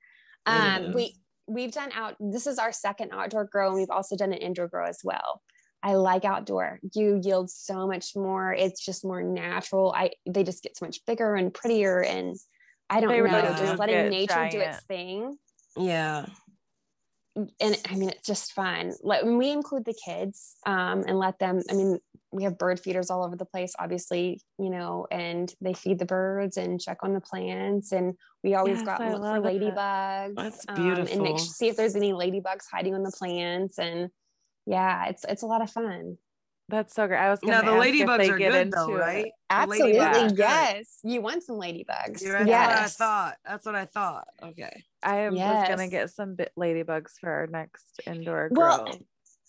[0.45, 1.15] Um, we,
[1.47, 4.67] we've done out this is our second outdoor grow and we've also done an indoor
[4.67, 5.41] grow as well
[5.81, 10.63] i like outdoor you yield so much more it's just more natural i they just
[10.63, 12.37] get so much bigger and prettier and
[12.93, 15.37] i don't They know really just do letting get nature do its thing
[15.77, 16.25] yeah.
[17.35, 18.93] and I mean, it's just fun.
[19.01, 21.97] Like when we include the kids um, and let them, I mean,
[22.31, 26.05] we have bird feeders all over the place, obviously, you know, and they feed the
[26.05, 27.91] birds and check on the plants.
[27.91, 29.61] And we always Yes, go out I and look for love it.
[29.61, 30.35] ladybugs.
[30.35, 33.79] That's um, and make, see if there's any ladybugs hiding on the plants.
[33.79, 34.09] And
[34.65, 36.17] yeah, it's it's a lot of fun.
[36.69, 37.19] That's so great.
[37.19, 38.99] I was Now gonna the ladybugs are get good into though, it.
[38.99, 39.31] right?
[39.49, 39.93] Absolutely.
[39.99, 40.37] ladybugs are good.
[40.37, 40.99] Yes.
[41.03, 42.21] You want some ladybugs.
[42.21, 43.35] You're right, That's what I thought.
[43.45, 44.27] That's what I thought.
[44.41, 44.83] Okay.
[45.03, 48.83] I am just gonna get some bit ladybugs for our next indoor grow.
[48.83, 48.97] Well.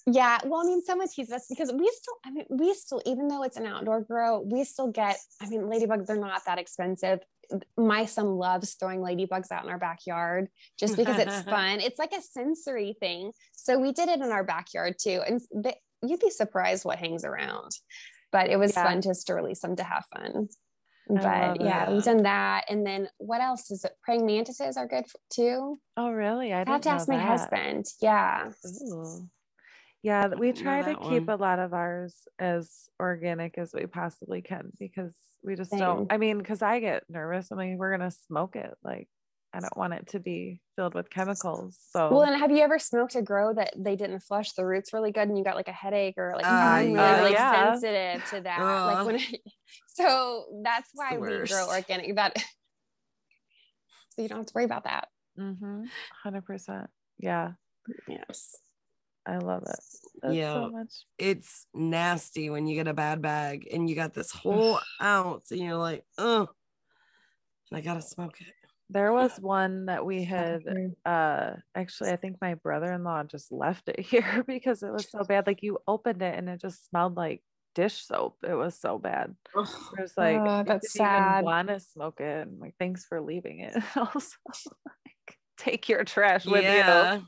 [0.07, 3.27] Yeah, well, I mean, someone teases us because we still, I mean, we still, even
[3.27, 7.21] though it's an outdoor grow, we still get, I mean, ladybugs, they're not that expensive.
[7.79, 11.81] My son loves throwing ladybugs out in our backyard just because it's fun.
[11.81, 13.33] It's like a sensory thing.
[13.53, 15.23] So we did it in our backyard too.
[15.27, 15.77] And they,
[16.09, 17.73] you'd be surprised what hangs around.
[18.33, 18.85] But it was Yeah.
[18.85, 20.49] fun just to release them to have fun.
[21.09, 22.65] But yeah, we've done that.
[22.71, 23.93] And then what else is it?
[24.03, 25.79] Praying mantises are good for, too.
[25.97, 26.53] Oh, really?
[26.53, 27.27] I I have to ask my that.
[27.27, 27.87] husband.
[28.01, 28.51] Yeah.
[28.91, 29.29] Ooh.
[30.03, 31.31] Yeah, we try to keep one.
[31.31, 35.81] a lot of ours as organic as we possibly can because we just Same.
[35.81, 36.13] don't.
[36.13, 37.53] I mean, because I get nervous.
[37.53, 38.75] I mean, we're gonna smoke it.
[38.83, 39.09] Like,
[39.55, 41.79] I don't want it to be filled with chemicals.
[41.91, 44.93] So, Well, and have you ever smoked a grow that they didn't flush the roots
[44.93, 47.19] really good and you got like a headache or like I'm really, yeah.
[47.21, 47.73] really Yeah.
[47.73, 48.59] sensitive to that?
[48.61, 48.87] Ugh.
[48.87, 49.21] Like when
[49.87, 51.69] so that's why we grow worst.
[51.69, 52.17] organic.
[52.17, 52.37] That
[54.11, 55.07] so you don't have to worry about that.
[55.39, 55.85] mm-hmm,
[56.25, 56.91] hundred percent.
[57.19, 57.53] Yeah,
[58.09, 58.57] Yes.
[59.27, 59.79] I love it.
[60.21, 60.53] That's Yeah.
[60.55, 60.93] so much.
[61.17, 65.61] It's nasty when you get a bad bag and you got this whole ounce and
[65.61, 66.49] you're like, oh,
[67.73, 68.53] I gotta smoke it.
[68.95, 70.63] There was one that we had.
[71.05, 75.47] uh actually i think my brother-in-law just left it here because it was so bad
[75.47, 77.43] like you opened it and it just smelled like
[77.75, 79.35] dish soap it was so bad
[79.99, 81.45] it was like Oh, I that's sad.
[81.45, 86.63] want to smoke it like thanks for leaving it also like take your trash with
[86.63, 87.17] yeah.
[87.17, 87.27] you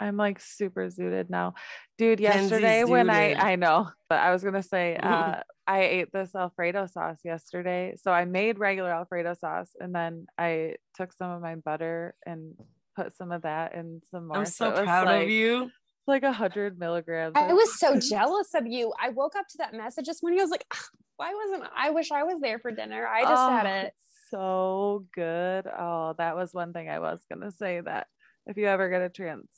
[0.00, 1.54] i'm like super zooted now
[1.98, 3.42] dude Kenzie's yesterday when i zooted.
[3.42, 8.10] i know but i was gonna say uh i ate this alfredo sauce yesterday so
[8.10, 12.54] i made regular alfredo sauce and then i took some of my butter and
[12.96, 15.70] put some of that in some more I'm so it was proud like, of you.
[16.06, 18.92] like a hundred milligrams I was so jealous of you.
[19.02, 20.40] I woke up to that message this morning.
[20.40, 20.84] I was like, "Ah,
[21.16, 23.06] why wasn't I wish I was there for dinner?
[23.06, 23.92] I just had Oh, it.
[24.30, 25.66] So good.
[25.66, 28.06] Oh, that was one thing I was gonna say that
[28.46, 29.48] if you ever get a chance,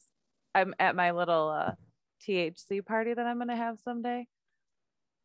[0.56, 1.72] I'm at my little uh,
[2.26, 4.26] THC party that I'm gonna have someday.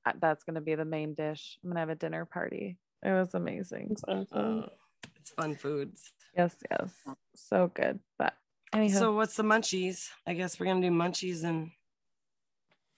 [0.05, 1.57] uh, That's gonna be the main dish.
[1.63, 2.77] I'm gonna have a dinner party.
[3.01, 3.95] It was amazing.
[4.09, 4.63] Uh,
[5.21, 6.11] it's fun foods.
[6.35, 6.91] Yes, yes,
[7.33, 7.99] so good.
[8.19, 8.33] But
[8.73, 10.09] anyhow, So what's the munchies?
[10.27, 11.71] I guess we're gonna do munchies and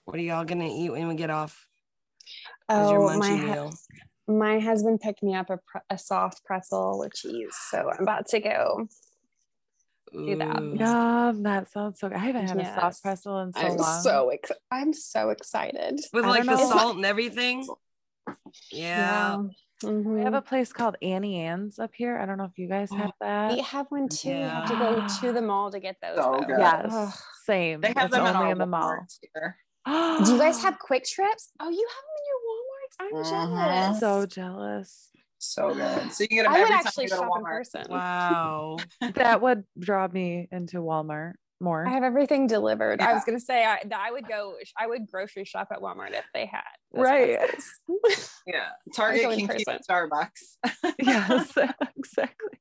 [0.06, 1.68] what are y'all gonna eat when we get off?
[2.68, 3.74] As your Oh, my, hu- meal.
[4.28, 7.56] my husband picked me up a, pre- a soft pretzel with cheese.
[7.70, 8.88] So I'm about to go.
[10.14, 10.62] Do that.
[10.62, 12.16] Yum, that sounds so good.
[12.16, 12.76] I haven't had a Yes.
[12.80, 14.02] soft pretzel in so I'm long.
[14.02, 16.00] so ex- I'm so excited.
[16.14, 17.68] With I like the salt and everything.
[18.72, 19.38] Yeah.
[19.84, 20.24] we Mhm.
[20.24, 22.18] have a place called Auntie Anne's up here.
[22.18, 23.52] I don't know if you guys have that.
[23.52, 24.30] We have one too.
[24.30, 26.16] You have to go to the mall to get those.
[26.16, 26.58] So though.
[26.58, 27.14] Yes, Ugh.
[27.46, 27.82] same.
[27.82, 28.96] They have it's them only in the mall.
[29.86, 31.50] Do you guys have QuikTrips?
[31.60, 32.96] Oh, you have them in your Walmarts.
[33.00, 33.30] I'm Mhm.
[33.30, 34.00] jealous.
[34.00, 35.10] so jealous?
[35.44, 36.12] So good.
[36.14, 37.44] So you can get them I would every time actually you go to shop in
[37.44, 37.58] Walmart.
[37.58, 37.86] person.
[37.90, 38.78] Wow.
[39.16, 41.86] that would draw me into Walmart more.
[41.86, 43.02] I have everything delivered.
[43.02, 43.14] I Yeah.
[43.16, 44.56] was gonna say I, that I would go.
[44.78, 46.62] I would grocery shop at Walmart if they had.
[46.94, 47.38] those Right.
[47.38, 47.72] pretzels.
[48.46, 48.70] Yeah.
[48.94, 49.80] Target go in can keep person.
[49.90, 50.94] Starbucks.
[51.00, 51.58] yes,
[51.98, 52.60] exactly.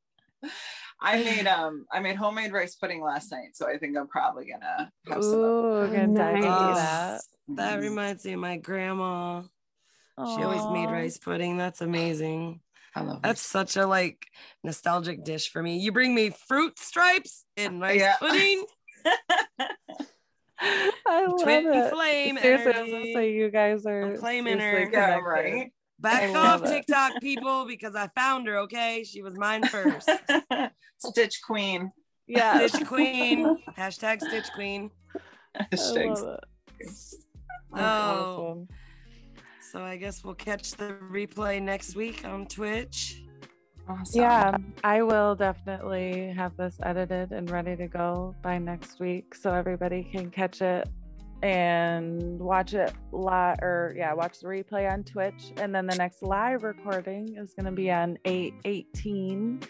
[1.01, 4.47] I made um I made homemade rice pudding last night, so I think I'm probably
[4.51, 5.41] gonna have some.
[5.43, 6.77] of Ooh, gonna dive into Nice.
[6.77, 7.21] that.
[7.49, 9.43] That reminds me of my grandma.
[10.37, 10.93] She always made Aw.
[10.93, 11.57] rice pudding.
[11.57, 12.61] That's amazing.
[12.95, 14.27] I love That's such a like
[14.63, 15.79] nostalgic dish for me.
[15.79, 18.17] You bring me fruit stripes and rice Yeah.
[18.19, 18.65] pudding,
[20.61, 21.91] I love twin it.
[21.93, 23.15] flame Seriously, I was energy.
[23.15, 24.89] say you guys are I'm claiming her.
[24.93, 25.73] Yeah, right.
[25.99, 26.69] Back off it.
[26.69, 28.59] TikTok people because I found her.
[28.59, 30.09] Okay, she was mine first.
[30.99, 31.91] Stitch Queen.
[32.27, 33.57] Yeah, Stitch Queen.
[33.77, 34.91] Hashtag Stitch Queen.
[35.59, 36.23] I Hashtags.
[36.23, 36.39] love
[36.81, 37.79] it.
[37.79, 38.67] Oh.
[39.75, 39.81] Awesome.
[39.81, 43.23] So I guess we'll catch the replay next week on Twitch.
[43.89, 44.21] Awesome.
[44.21, 49.53] Yeah, I will definitely have this edited and ready to go by next week so
[49.53, 50.89] everybody can catch it
[51.43, 55.53] and watch it live or yeah, watch the replay on Twitch.
[55.57, 59.63] And then the next live recording is gonna be on 8 18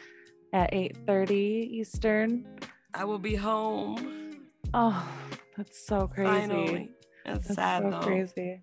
[0.52, 1.34] at 8 30
[1.72, 2.46] Eastern.
[2.92, 4.50] I will be home.
[4.74, 5.08] Oh,
[5.56, 6.30] that's so crazy.
[6.30, 6.90] Finally.
[7.24, 8.00] That's, That's sad so though.
[8.00, 8.60] crazy.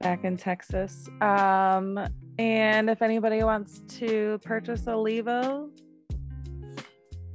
[0.00, 1.08] Back in Texas.
[1.20, 1.98] Um,
[2.38, 5.70] and if anybody wants to purchase a Levo,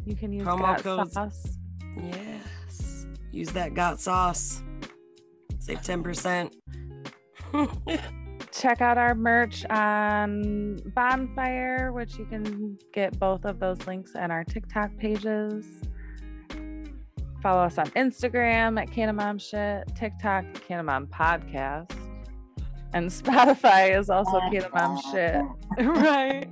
[0.06, 1.58] you can use Promo Got code- Sauce.
[2.02, 3.06] Yes.
[3.32, 4.64] Use that got sauce.
[5.60, 6.54] Save 10%.
[8.52, 14.32] check out our merch on Bonfire, which you can get both of those links in
[14.32, 15.66] our TikTok pages.
[17.42, 21.92] Follow us on Instagram at CannaMom Shit, TikTok, CannaMom Podcast.
[22.94, 25.42] And Spotify is also CannaMom Shit.
[25.86, 26.48] right.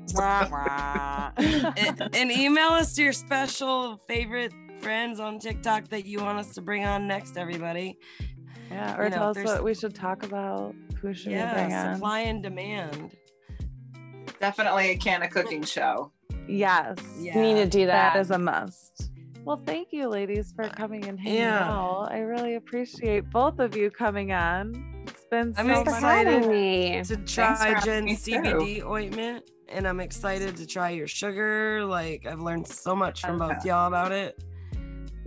[1.77, 6.61] and, and email us your special favorite friends on TikTok that you want us to
[6.61, 7.97] bring on next, everybody.
[8.71, 10.73] Yeah, or You know, tell us there's- what we should talk about.
[11.01, 11.95] Who should we bring Yeah, on?
[11.95, 13.15] supply and demand.
[14.39, 16.11] Definitely a canna cooking show.
[16.47, 16.97] Yes.
[17.19, 17.39] Yeah.
[17.39, 18.13] Need to do that.
[18.13, 19.11] That is a must.
[19.43, 21.67] Well, thank you, ladies, for coming and hanging Yeah.
[21.71, 22.09] out.
[22.11, 24.90] I really appreciate both of you coming on.
[25.33, 26.49] It's been I'm so Thanks excited.
[26.49, 27.01] me.
[27.05, 28.31] to try having Jen me too.
[28.31, 31.85] CBD ointment, and I'm excited to try your sugar.
[31.85, 34.43] Like I've learned so much from both y'all about it.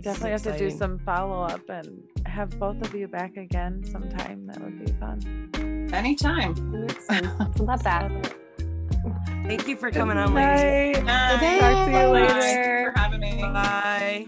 [0.01, 4.45] Definitely have to do some follow up and have both of you back again sometime.
[4.45, 5.89] That would be fun.
[5.91, 6.53] Anytime.
[7.57, 8.11] Love that.
[9.43, 11.03] Thank you for coming on, ladies.
[11.03, 11.39] Night.
[11.39, 11.59] Night.
[11.59, 12.07] Talk to you Bye.
[12.11, 12.39] later.
[12.39, 13.41] Thank you for having me.
[13.41, 14.27] Bye.